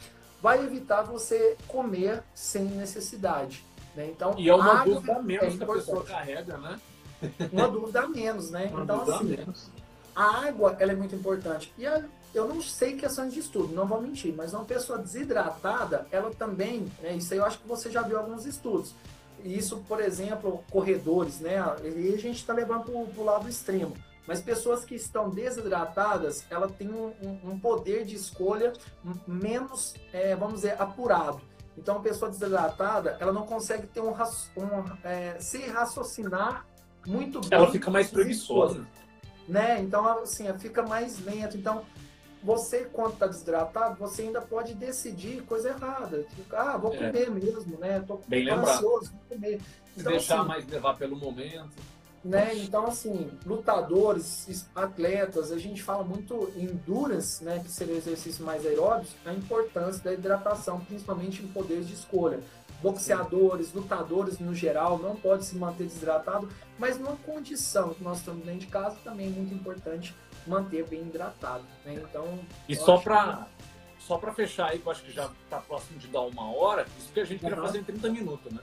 vai 0.42 0.64
evitar 0.64 1.04
você 1.04 1.56
comer 1.68 2.24
sem 2.34 2.64
necessidade. 2.66 3.64
Né? 3.96 4.08
Então, 4.10 4.34
e 4.38 4.50
é 4.50 4.56
uma 4.56 4.84
dúvida 4.84 5.14
a 5.14 5.22
menos 5.22 5.54
é 5.54 5.58
que 5.58 5.64
a 5.64 5.68
pessoa 5.68 6.04
carrega, 6.04 6.58
né? 6.58 6.80
Uma 7.52 7.68
dúvida 7.68 8.02
a 8.02 8.08
menos, 8.08 8.52
né? 8.52 8.70
Uma 8.74 8.84
então, 8.84 9.02
assim, 9.02 9.26
menos. 9.26 9.70
a 10.16 10.48
água 10.48 10.76
ela 10.80 10.92
é 10.92 10.96
muito 10.96 11.16
importante. 11.16 11.74
E 11.78 11.86
a, 11.86 12.04
eu 12.34 12.48
não 12.48 12.62
sei 12.62 12.96
questões 12.96 13.34
de 13.34 13.40
estudo, 13.40 13.74
não 13.74 13.88
vou 13.88 14.02
mentir, 14.02 14.34
mas 14.36 14.54
uma 14.54 14.66
pessoa 14.66 15.00
desidratada, 15.00 16.08
ela 16.12 16.32
também, 16.32 16.92
né, 17.02 17.16
isso 17.16 17.34
aí 17.34 17.40
eu 17.40 17.46
acho 17.46 17.60
que 17.60 17.68
você 17.68 17.90
já 17.90 18.02
viu 18.02 18.18
alguns 18.20 18.46
estudos 18.46 18.94
isso, 19.44 19.78
por 19.88 20.02
exemplo, 20.02 20.64
corredores, 20.72 21.40
né? 21.40 21.58
E 21.84 22.14
a 22.14 22.18
gente 22.18 22.38
está 22.38 22.54
levando 22.54 22.84
para 22.84 23.22
o 23.22 23.26
lado 23.26 23.48
extremo. 23.48 23.96
Mas 24.28 24.42
pessoas 24.42 24.84
que 24.84 24.94
estão 24.94 25.30
desidratadas, 25.30 26.46
ela 26.50 26.68
tem 26.68 26.90
um, 26.90 27.14
um 27.44 27.58
poder 27.58 28.04
de 28.04 28.16
escolha 28.16 28.74
menos, 29.26 29.96
é, 30.12 30.36
vamos 30.36 30.56
dizer, 30.56 30.76
apurado. 30.82 31.42
Então, 31.78 31.98
a 31.98 32.00
pessoa 32.00 32.30
desidratada, 32.30 33.16
ela 33.20 33.32
não 33.32 33.46
consegue 33.46 33.88
ter 33.88 34.02
um, 34.02 34.12
um 34.12 34.98
é, 35.04 35.38
se 35.40 35.60
raciocinar 35.68 36.66
muito 37.06 37.40
bem. 37.40 37.50
Ela 37.52 37.72
fica 37.72 37.90
mais 37.90 38.10
preguiçosa. 38.10 38.86
Né? 39.48 39.80
Então, 39.80 40.06
assim, 40.20 40.46
fica 40.60 40.82
mais 40.82 41.24
lento. 41.24 41.56
Então, 41.56 41.86
você, 42.48 42.86
quando 42.94 43.12
está 43.12 43.28
desidratado, 43.28 43.98
você 44.00 44.22
ainda 44.22 44.40
pode 44.40 44.74
decidir 44.74 45.42
coisa 45.42 45.68
errada. 45.68 46.24
Tipo, 46.34 46.56
ah, 46.56 46.78
vou 46.78 46.94
é. 46.94 46.98
comer 46.98 47.30
mesmo, 47.30 47.78
né? 47.78 48.02
Tô 48.08 48.22
Bem 48.26 48.50
ansioso, 48.50 49.12
vou 49.12 49.38
comer. 49.38 49.60
Então, 49.98 50.14
Deixar 50.14 50.40
assim, 50.40 50.48
mais 50.48 50.66
levar 50.66 50.96
pelo 50.96 51.18
momento. 51.18 51.76
Né? 52.24 52.56
Então, 52.56 52.88
assim, 52.88 53.30
lutadores, 53.46 54.66
atletas, 54.74 55.52
a 55.52 55.58
gente 55.58 55.84
fala 55.84 56.06
muito 56.06 56.50
em 56.56 56.64
endurance, 56.64 57.44
né, 57.44 57.60
que 57.60 57.70
seria 57.70 57.96
o 57.96 57.98
exercício 57.98 58.46
mais 58.46 58.66
aeróbico, 58.66 59.14
a 59.26 59.34
importância 59.34 60.02
da 60.02 60.14
hidratação, 60.14 60.80
principalmente 60.80 61.44
em 61.44 61.48
poderes 61.48 61.86
de 61.86 61.96
escolha. 61.96 62.40
Boxeadores, 62.82 63.74
lutadores 63.74 64.40
no 64.40 64.56
geral, 64.56 64.98
não 65.00 65.16
pode 65.16 65.46
se 65.46 65.56
manter 65.56 65.86
desidratado, 65.86 66.48
mas 66.80 66.98
numa 66.98 67.16
condição 67.18 67.94
que 67.94 68.04
nós 68.04 68.20
estamos 68.20 68.46
dentro 68.46 68.62
de 68.62 68.68
casa 68.68 68.96
também 69.04 69.28
é 69.28 69.32
muito 69.32 69.54
importante 69.54 70.14
manter 70.48 70.86
bem 70.88 71.02
hidratado. 71.02 71.64
Né? 71.86 71.94
Então, 71.96 72.40
e 72.68 72.76
só 72.76 72.98
para 72.98 73.48
que... 73.98 74.04
só 74.04 74.18
para 74.18 74.34
fechar 74.34 74.70
aí, 74.70 74.80
que 74.80 74.88
eu 74.88 74.92
acho 74.92 75.04
que 75.04 75.12
já 75.12 75.30
está 75.44 75.60
próximo 75.60 76.00
de 76.00 76.08
dar 76.08 76.22
uma 76.22 76.52
hora, 76.52 76.86
isso 76.98 77.12
que 77.14 77.20
a 77.20 77.26
gente 77.26 77.44
uhum. 77.44 77.50
queria 77.50 77.64
fazer 77.64 77.80
em 77.80 77.84
30 77.84 78.10
minutos, 78.10 78.52
né? 78.52 78.62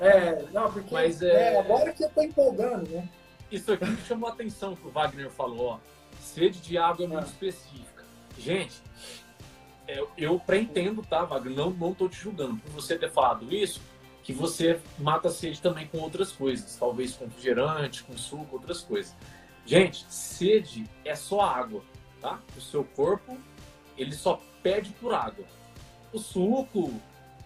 É, 0.00 0.44
não, 0.52 0.72
porque 0.72 0.94
Mas, 0.94 1.20
é... 1.22 1.54
é 1.54 1.58
agora 1.58 1.92
que 1.92 2.04
eu 2.04 2.10
tô 2.10 2.22
empolgando, 2.22 2.88
né? 2.88 3.08
Isso 3.50 3.72
aqui 3.72 3.84
me 3.84 4.00
chamou 4.02 4.28
a 4.30 4.32
atenção 4.32 4.76
que 4.76 4.86
o 4.86 4.90
Wagner 4.90 5.28
falou, 5.30 5.66
ó. 5.66 5.78
Sede 6.20 6.60
de 6.60 6.78
água 6.78 7.04
é 7.04 7.08
muito 7.08 7.24
ah. 7.24 7.26
específica. 7.26 8.04
Gente, 8.38 8.80
eu, 9.88 10.08
eu 10.16 10.38
pré-entendo, 10.38 11.02
tá, 11.02 11.24
Wagner? 11.24 11.56
Não, 11.56 11.70
não 11.70 11.92
tô 11.92 12.08
te 12.08 12.16
julgando 12.16 12.56
por 12.58 12.70
você 12.70 12.96
ter 12.96 13.10
falado 13.10 13.52
isso, 13.52 13.80
que 14.22 14.32
você 14.32 14.80
mata 14.98 15.28
a 15.28 15.30
sede 15.30 15.60
também 15.60 15.86
com 15.88 15.98
outras 15.98 16.30
coisas, 16.30 16.76
talvez 16.76 17.16
com 17.16 17.24
refrigerante, 17.24 18.04
com 18.04 18.16
suco, 18.16 18.48
outras 18.52 18.80
coisas. 18.80 19.14
Gente, 19.70 20.04
sede 20.08 20.84
é 21.04 21.14
só 21.14 21.42
água, 21.42 21.84
tá? 22.20 22.40
O 22.56 22.60
seu 22.60 22.82
corpo, 22.82 23.38
ele 23.96 24.12
só 24.16 24.42
pede 24.64 24.90
por 24.90 25.14
água. 25.14 25.44
O 26.12 26.18
suco, 26.18 26.92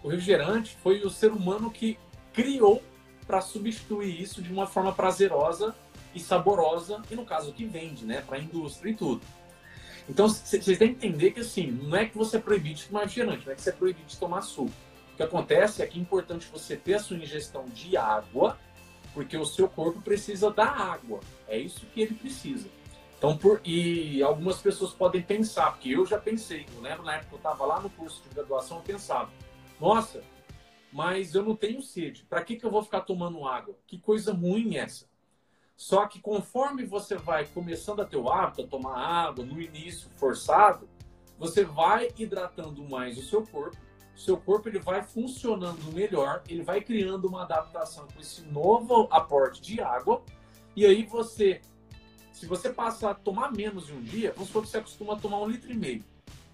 o 0.01 0.07
refrigerante, 0.07 0.75
foi 0.81 1.03
o 1.03 1.09
ser 1.11 1.31
humano 1.31 1.69
que 1.69 1.99
criou 2.33 2.81
para 3.27 3.41
substituir 3.41 4.19
isso 4.19 4.41
de 4.41 4.51
uma 4.51 4.65
forma 4.65 4.91
prazerosa 4.91 5.75
e 6.15 6.19
saborosa, 6.19 6.99
e 7.11 7.15
no 7.15 7.25
caso 7.25 7.53
que 7.53 7.63
vende, 7.63 8.05
né, 8.05 8.21
para 8.21 8.37
a 8.37 8.41
indústria 8.41 8.89
e 8.89 8.95
tudo. 8.95 9.21
Então, 10.09 10.27
vocês 10.27 10.79
têm 10.79 10.95
que 10.95 11.05
entender 11.05 11.29
que, 11.29 11.41
assim, 11.41 11.67
não 11.67 11.95
é 11.95 12.07
que 12.07 12.17
você 12.17 12.37
é 12.37 12.39
de 12.73 12.87
tomar 12.87 13.01
refrigerante, 13.01 13.45
não 13.45 13.53
é 13.53 13.55
que 13.55 13.61
você 13.61 13.69
é 13.69 13.73
proibido 13.73 14.07
de 14.07 14.17
tomar 14.17 14.41
suco. 14.41 14.73
O 15.13 15.15
que 15.15 15.21
acontece 15.21 15.83
é 15.83 15.85
que 15.85 15.99
é 15.99 16.01
importante 16.01 16.49
você 16.51 16.75
ter 16.75 16.95
a 16.95 16.99
sua 16.99 17.17
ingestão 17.17 17.65
de 17.65 17.95
água 17.95 18.57
porque 19.15 19.37
o 19.37 19.45
seu 19.45 19.69
corpo 19.69 20.01
precisa 20.01 20.51
da 20.51 20.65
água. 20.65 21.21
É 21.47 21.57
isso 21.57 21.85
que 21.87 22.01
ele 22.01 22.13
precisa. 22.13 22.69
Então, 23.17 23.37
por, 23.37 23.61
e 23.63 24.21
algumas 24.21 24.57
pessoas 24.61 24.91
podem 24.91 25.21
pensar, 25.21 25.71
porque 25.71 25.89
eu 25.89 26.05
já 26.05 26.19
pensei, 26.19 26.67
eu 26.75 26.81
lembro 26.81 27.03
na 27.03 27.13
época 27.13 27.29
que 27.29 27.33
eu 27.35 27.37
estava 27.37 27.65
lá 27.65 27.79
no 27.79 27.89
curso 27.89 28.21
de 28.21 28.35
graduação, 28.35 28.77
eu 28.77 28.83
pensava, 28.83 29.31
nossa, 29.79 30.21
mas 30.91 31.33
eu 31.33 31.41
não 31.41 31.55
tenho 31.55 31.81
sede. 31.81 32.25
Para 32.29 32.43
que, 32.43 32.57
que 32.57 32.65
eu 32.65 32.69
vou 32.69 32.83
ficar 32.83 33.01
tomando 33.01 33.47
água? 33.47 33.75
Que 33.87 33.97
coisa 33.97 34.33
ruim 34.33 34.75
essa. 34.75 35.09
Só 35.77 36.05
que 36.07 36.19
conforme 36.19 36.85
você 36.85 37.15
vai 37.15 37.45
começando 37.45 38.01
a 38.01 38.05
ter 38.05 38.17
o 38.17 38.29
hábito 38.29 38.63
a 38.63 38.67
tomar 38.67 38.97
água, 38.97 39.45
no 39.45 39.61
início 39.61 40.09
forçado, 40.17 40.89
você 41.37 41.63
vai 41.63 42.09
hidratando 42.17 42.83
mais 42.83 43.17
o 43.17 43.21
seu 43.21 43.45
corpo, 43.45 43.77
seu 44.15 44.37
corpo 44.37 44.69
ele 44.69 44.79
vai 44.79 45.03
funcionando 45.03 45.91
melhor, 45.93 46.43
ele 46.47 46.63
vai 46.63 46.81
criando 46.81 47.27
uma 47.27 47.43
adaptação 47.43 48.07
com 48.07 48.19
esse 48.19 48.41
novo 48.43 49.07
aporte 49.11 49.61
de 49.61 49.81
água, 49.81 50.23
e 50.75 50.85
aí 50.85 51.03
você, 51.03 51.61
se 52.31 52.45
você 52.45 52.69
passar 52.69 53.11
a 53.11 53.15
tomar 53.15 53.51
menos 53.51 53.87
de 53.87 53.93
um 53.93 54.01
dia, 54.01 54.31
vamos 54.33 54.47
supor 54.47 54.63
que 54.63 54.69
você 54.69 54.77
acostuma 54.77 55.13
a 55.13 55.19
tomar 55.19 55.41
um 55.41 55.47
litro 55.47 55.71
e 55.71 55.75
meio, 55.75 56.03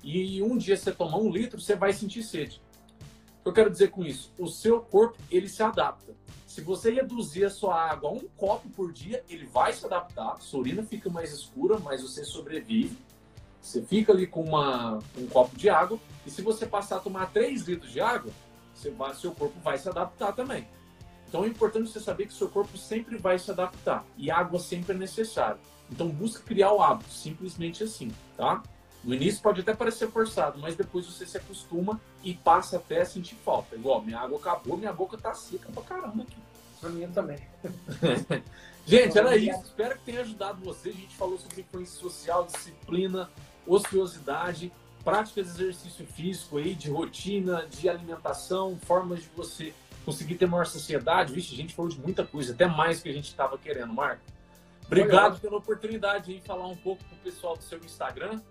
e 0.03 0.41
um 0.41 0.57
dia 0.57 0.75
você 0.75 0.91
tomar 0.91 1.17
um 1.17 1.29
litro, 1.29 1.61
você 1.61 1.75
vai 1.75 1.93
sentir 1.93 2.23
sede. 2.23 2.61
O 3.39 3.43
que 3.43 3.49
eu 3.49 3.53
quero 3.53 3.71
dizer 3.71 3.89
com 3.89 4.03
isso? 4.03 4.31
O 4.37 4.47
seu 4.47 4.81
corpo, 4.81 5.17
ele 5.31 5.49
se 5.49 5.63
adapta. 5.63 6.15
Se 6.45 6.61
você 6.61 6.91
reduzir 6.91 7.45
a 7.45 7.49
sua 7.49 7.89
água 7.89 8.09
a 8.09 8.13
um 8.13 8.27
copo 8.37 8.69
por 8.69 8.91
dia, 8.91 9.23
ele 9.29 9.45
vai 9.45 9.73
se 9.73 9.85
adaptar. 9.85 10.33
A 10.33 10.37
sua 10.37 10.59
urina 10.59 10.83
fica 10.83 11.09
mais 11.09 11.31
escura, 11.31 11.79
mas 11.79 12.01
você 12.01 12.23
sobrevive. 12.23 12.97
Você 13.61 13.81
fica 13.81 14.11
ali 14.11 14.25
com 14.25 14.43
uma, 14.43 14.99
um 15.17 15.27
copo 15.27 15.55
de 15.55 15.69
água. 15.69 15.99
E 16.25 16.31
se 16.31 16.41
você 16.41 16.65
passar 16.65 16.97
a 16.97 16.99
tomar 16.99 17.31
3 17.31 17.61
litros 17.63 17.91
de 17.91 18.01
água, 18.01 18.31
vai, 18.97 19.13
seu 19.13 19.31
corpo 19.31 19.59
vai 19.59 19.77
se 19.77 19.87
adaptar 19.87 20.33
também. 20.33 20.67
Então 21.27 21.45
é 21.45 21.47
importante 21.47 21.89
você 21.89 21.99
saber 21.99 22.25
que 22.27 22.33
seu 22.33 22.49
corpo 22.49 22.77
sempre 22.77 23.17
vai 23.17 23.37
se 23.39 23.51
adaptar. 23.51 24.03
E 24.17 24.31
água 24.31 24.59
sempre 24.59 24.93
é 24.93 24.97
necessário. 24.97 25.59
Então 25.89 26.07
busca 26.09 26.43
criar 26.43 26.71
o 26.73 26.81
hábito, 26.81 27.11
simplesmente 27.11 27.83
assim, 27.83 28.11
tá? 28.35 28.63
No 29.03 29.15
início 29.15 29.41
pode 29.41 29.61
até 29.61 29.73
parecer 29.73 30.09
forçado, 30.09 30.59
mas 30.59 30.75
depois 30.75 31.05
você 31.05 31.25
se 31.25 31.37
acostuma 31.37 31.99
e 32.23 32.33
passa 32.33 32.77
até 32.77 33.01
a 33.01 33.05
sentir 33.05 33.35
falta. 33.35 33.75
Igual, 33.75 34.01
minha 34.01 34.19
água 34.19 34.37
acabou, 34.37 34.77
minha 34.77 34.93
boca 34.93 35.17
tá 35.17 35.33
seca 35.33 35.71
pra 35.71 35.83
caramba 35.83 36.23
aqui. 36.23 36.37
Pra 36.79 36.89
mim 36.89 37.07
também. 37.11 37.37
gente, 38.85 39.17
era 39.17 39.35
isso. 39.35 39.61
Espero 39.61 39.97
que 39.97 40.05
tenha 40.05 40.21
ajudado 40.21 40.63
você. 40.63 40.89
A 40.89 40.93
gente 40.93 41.15
falou 41.15 41.37
sobre 41.37 41.61
influência 41.61 41.99
social, 41.99 42.45
disciplina, 42.45 43.29
ociosidade, 43.65 44.71
práticas 45.03 45.55
de 45.55 45.63
exercício 45.63 46.05
físico 46.05 46.57
aí, 46.57 46.73
de 46.73 46.89
rotina, 46.89 47.65
de 47.67 47.89
alimentação, 47.89 48.77
formas 48.85 49.21
de 49.21 49.29
você 49.35 49.73
conseguir 50.05 50.35
ter 50.35 50.47
maior 50.47 50.65
saciedade. 50.65 51.33
Vixe, 51.33 51.53
a 51.53 51.57
gente 51.57 51.73
falou 51.73 51.89
de 51.89 51.99
muita 51.99 52.25
coisa, 52.25 52.53
até 52.53 52.65
mais 52.65 53.01
que 53.01 53.09
a 53.09 53.13
gente 53.13 53.27
estava 53.27 53.57
querendo, 53.57 53.93
Marco. 53.93 54.21
Obrigado 54.85 55.39
pela 55.39 55.57
oportunidade 55.57 56.35
de 56.35 56.41
falar 56.41 56.67
um 56.67 56.75
pouco 56.75 57.03
com 57.05 57.15
o 57.15 57.19
pessoal 57.19 57.55
do 57.55 57.63
seu 57.63 57.79
Instagram. 57.79 58.41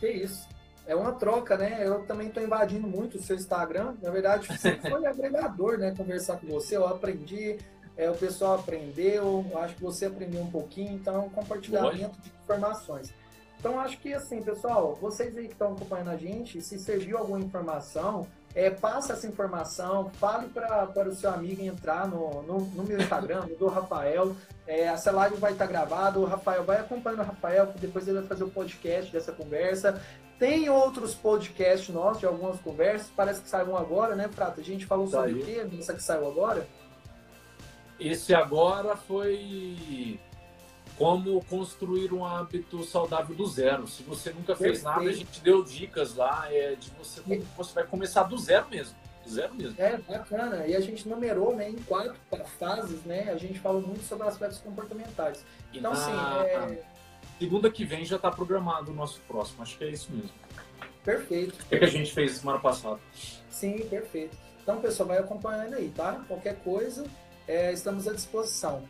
Que 0.00 0.08
isso. 0.08 0.48
É 0.86 0.96
uma 0.96 1.12
troca, 1.12 1.58
né? 1.58 1.86
Eu 1.86 2.06
também 2.06 2.28
estou 2.28 2.42
invadindo 2.42 2.86
muito 2.86 3.18
o 3.18 3.22
seu 3.22 3.36
Instagram. 3.36 3.94
Na 4.00 4.10
verdade, 4.10 4.46
sempre 4.58 4.90
foi 4.90 5.04
agregador, 5.04 5.76
né? 5.76 5.94
Conversar 5.94 6.38
com 6.38 6.46
você. 6.46 6.78
Eu 6.78 6.86
aprendi, 6.86 7.58
é, 7.94 8.10
o 8.10 8.14
pessoal 8.14 8.54
aprendeu, 8.54 9.44
acho 9.56 9.74
que 9.74 9.82
você 9.82 10.06
aprendeu 10.06 10.40
um 10.40 10.50
pouquinho. 10.50 10.94
Então, 10.94 11.16
é 11.16 11.18
um 11.18 11.28
compartilhamento 11.28 12.16
Oi. 12.16 12.22
de 12.22 12.30
informações. 12.42 13.12
Então, 13.58 13.80
acho 13.80 13.98
que 13.98 14.14
assim, 14.14 14.40
pessoal, 14.40 14.96
vocês 15.00 15.36
aí 15.36 15.46
que 15.46 15.52
estão 15.52 15.72
acompanhando 15.72 16.10
a 16.10 16.16
gente, 16.16 16.62
se 16.62 16.78
serviu 16.78 17.18
alguma 17.18 17.40
informação, 17.40 18.26
é, 18.54 18.70
passa 18.70 19.12
essa 19.12 19.26
informação, 19.26 20.10
fale 20.14 20.48
para 20.48 21.08
o 21.08 21.14
seu 21.14 21.30
amigo 21.30 21.62
entrar 21.62 22.06
no, 22.06 22.42
no, 22.42 22.60
no 22.60 22.84
meu 22.84 22.98
Instagram, 22.98 23.46
no 23.46 23.56
do 23.56 23.66
Rafael. 23.66 24.34
É, 24.66 24.82
essa 24.82 25.10
live 25.10 25.36
vai 25.36 25.52
estar 25.52 25.66
tá 25.66 25.70
gravada, 25.70 26.18
o 26.18 26.24
Rafael 26.24 26.64
vai 26.64 26.78
acompanhando 26.78 27.20
o 27.20 27.24
Rafael, 27.24 27.66
que 27.68 27.80
depois 27.80 28.06
ele 28.06 28.18
vai 28.18 28.28
fazer 28.28 28.44
o 28.44 28.50
podcast 28.50 29.12
dessa 29.12 29.32
conversa. 29.32 30.00
Tem 30.38 30.68
outros 30.70 31.14
podcasts 31.14 31.92
nossos 31.92 32.20
de 32.20 32.26
algumas 32.26 32.60
conversas, 32.60 33.10
parece 33.14 33.42
que 33.42 33.48
saiu 33.48 33.70
um 33.72 33.76
agora, 33.76 34.14
né, 34.14 34.28
Prata? 34.32 34.60
A 34.60 34.64
gente 34.64 34.86
falou 34.86 35.08
sobre 35.08 35.32
o 35.32 35.44
quê 35.44 35.66
nessa 35.70 35.94
que 35.94 36.02
saiu 36.02 36.28
agora? 36.28 36.64
Esse 37.98 38.32
agora 38.32 38.94
foi 38.94 40.20
como 40.98 41.42
construir 41.44 42.12
um 42.12 42.24
hábito 42.24 42.82
saudável 42.82 43.34
do 43.34 43.46
zero. 43.46 43.86
Se 43.86 44.02
você 44.02 44.30
nunca 44.30 44.56
fez 44.56 44.82
Perfeito. 44.82 44.84
nada, 44.84 45.08
a 45.08 45.12
gente 45.12 45.40
deu 45.40 45.62
dicas 45.62 46.16
lá 46.16 46.52
é, 46.52 46.74
de 46.74 46.90
você 46.90 47.20
como 47.20 47.42
você 47.56 47.72
vai 47.72 47.84
começar 47.84 48.24
do 48.24 48.36
zero 48.36 48.66
mesmo. 48.68 48.96
Do 49.24 49.30
zero 49.30 49.54
mesmo. 49.54 49.76
É, 49.78 49.96
bacana. 49.96 50.66
E 50.66 50.74
a 50.74 50.80
gente 50.80 51.08
numerou 51.08 51.54
né, 51.54 51.70
em 51.70 51.76
quatro 51.76 52.16
fases, 52.58 53.04
né? 53.04 53.30
A 53.30 53.36
gente 53.36 53.60
falou 53.60 53.80
muito 53.80 54.02
sobre 54.02 54.26
aspectos 54.26 54.58
comportamentais. 54.58 55.44
Então, 55.72 55.92
assim. 55.92 56.12
É... 56.12 56.82
Segunda 57.38 57.70
que 57.70 57.84
vem 57.84 58.04
já 58.04 58.16
está 58.16 58.32
programado 58.32 58.90
o 58.90 58.94
nosso 58.94 59.20
próximo. 59.20 59.62
Acho 59.62 59.78
que 59.78 59.84
é 59.84 59.90
isso 59.90 60.10
mesmo. 60.10 60.30
Perfeito. 61.04 61.54
O 61.54 61.68
que, 61.68 61.74
é 61.76 61.78
que 61.78 61.84
a 61.84 61.88
gente 61.88 62.12
fez 62.12 62.38
semana 62.38 62.58
passada? 62.58 62.98
Sim, 63.48 63.78
perfeito. 63.88 64.36
Então, 64.60 64.80
pessoal, 64.80 65.08
vai 65.08 65.18
acompanhando 65.18 65.74
aí, 65.74 65.90
tá? 65.90 66.24
Qualquer 66.26 66.56
coisa, 66.56 67.06
é, 67.46 67.72
estamos 67.72 68.08
à 68.08 68.12
disposição. 68.12 68.82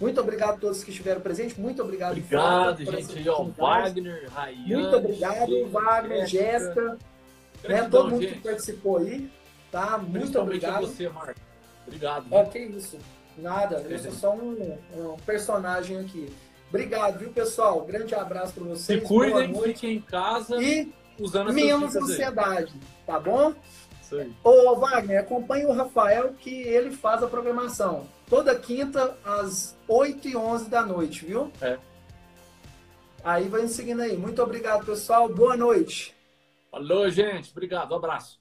Muito 0.00 0.20
obrigado 0.20 0.54
a 0.54 0.58
todos 0.58 0.84
que 0.84 0.90
estiveram 0.90 1.20
presentes. 1.20 1.56
Muito 1.56 1.82
obrigado, 1.82 2.12
Obrigado, 2.12 2.84
gente. 2.84 3.28
Ó, 3.28 3.44
Wagner, 3.44 4.30
Rayane. 4.30 4.74
Muito 4.74 4.96
obrigado, 4.96 5.68
Wagner, 5.70 6.26
Jéssica. 6.26 6.98
Né, 7.66 7.88
todo 7.90 8.10
mundo 8.10 8.22
gente. 8.22 8.34
que 8.34 8.40
participou 8.40 8.98
aí. 8.98 9.30
Tá? 9.70 9.98
Muito 9.98 10.38
obrigado. 10.38 10.76
A 10.76 10.80
você, 10.80 11.08
Marco. 11.08 11.40
Obrigado. 11.86 12.26
Ok, 12.30 12.66
isso. 12.76 12.98
Nada. 13.38 13.84
Eu 13.88 13.98
sou 13.98 14.12
só 14.12 14.34
um, 14.34 14.78
um, 14.94 15.16
personagem 15.24 15.98
aqui. 15.98 16.28
Obrigado, 16.68 17.18
viu, 17.18 17.30
pessoal? 17.30 17.84
Grande 17.84 18.14
abraço 18.14 18.54
para 18.54 18.64
vocês. 18.64 19.00
Se 19.00 19.06
cuidem, 19.06 19.54
fiquem 19.62 19.96
em 19.96 20.00
casa. 20.00 20.60
E 20.60 20.92
usando 21.18 21.52
menos 21.52 21.94
ansiedade, 21.96 22.72
aí. 22.74 22.80
tá 23.06 23.18
bom? 23.18 23.54
Aí. 24.14 24.32
Ô, 24.44 24.76
Wagner, 24.76 25.20
acompanhe 25.20 25.64
o 25.64 25.72
Rafael 25.72 26.32
que 26.34 26.62
ele 26.62 26.90
faz 26.90 27.22
a 27.22 27.26
programação. 27.26 28.06
Toda 28.28 28.58
quinta, 28.58 29.16
às 29.24 29.76
8 29.88 30.28
e 30.28 30.36
11 30.36 30.68
da 30.70 30.84
noite, 30.84 31.24
viu? 31.24 31.50
É. 31.60 31.78
Aí 33.24 33.48
vai 33.48 33.66
seguindo 33.66 34.02
aí. 34.02 34.16
Muito 34.16 34.40
obrigado, 34.42 34.86
pessoal. 34.86 35.28
Boa 35.28 35.56
noite. 35.56 36.14
Falou, 36.70 37.10
gente. 37.10 37.50
Obrigado. 37.50 37.92
Um 37.92 37.96
abraço. 37.96 38.38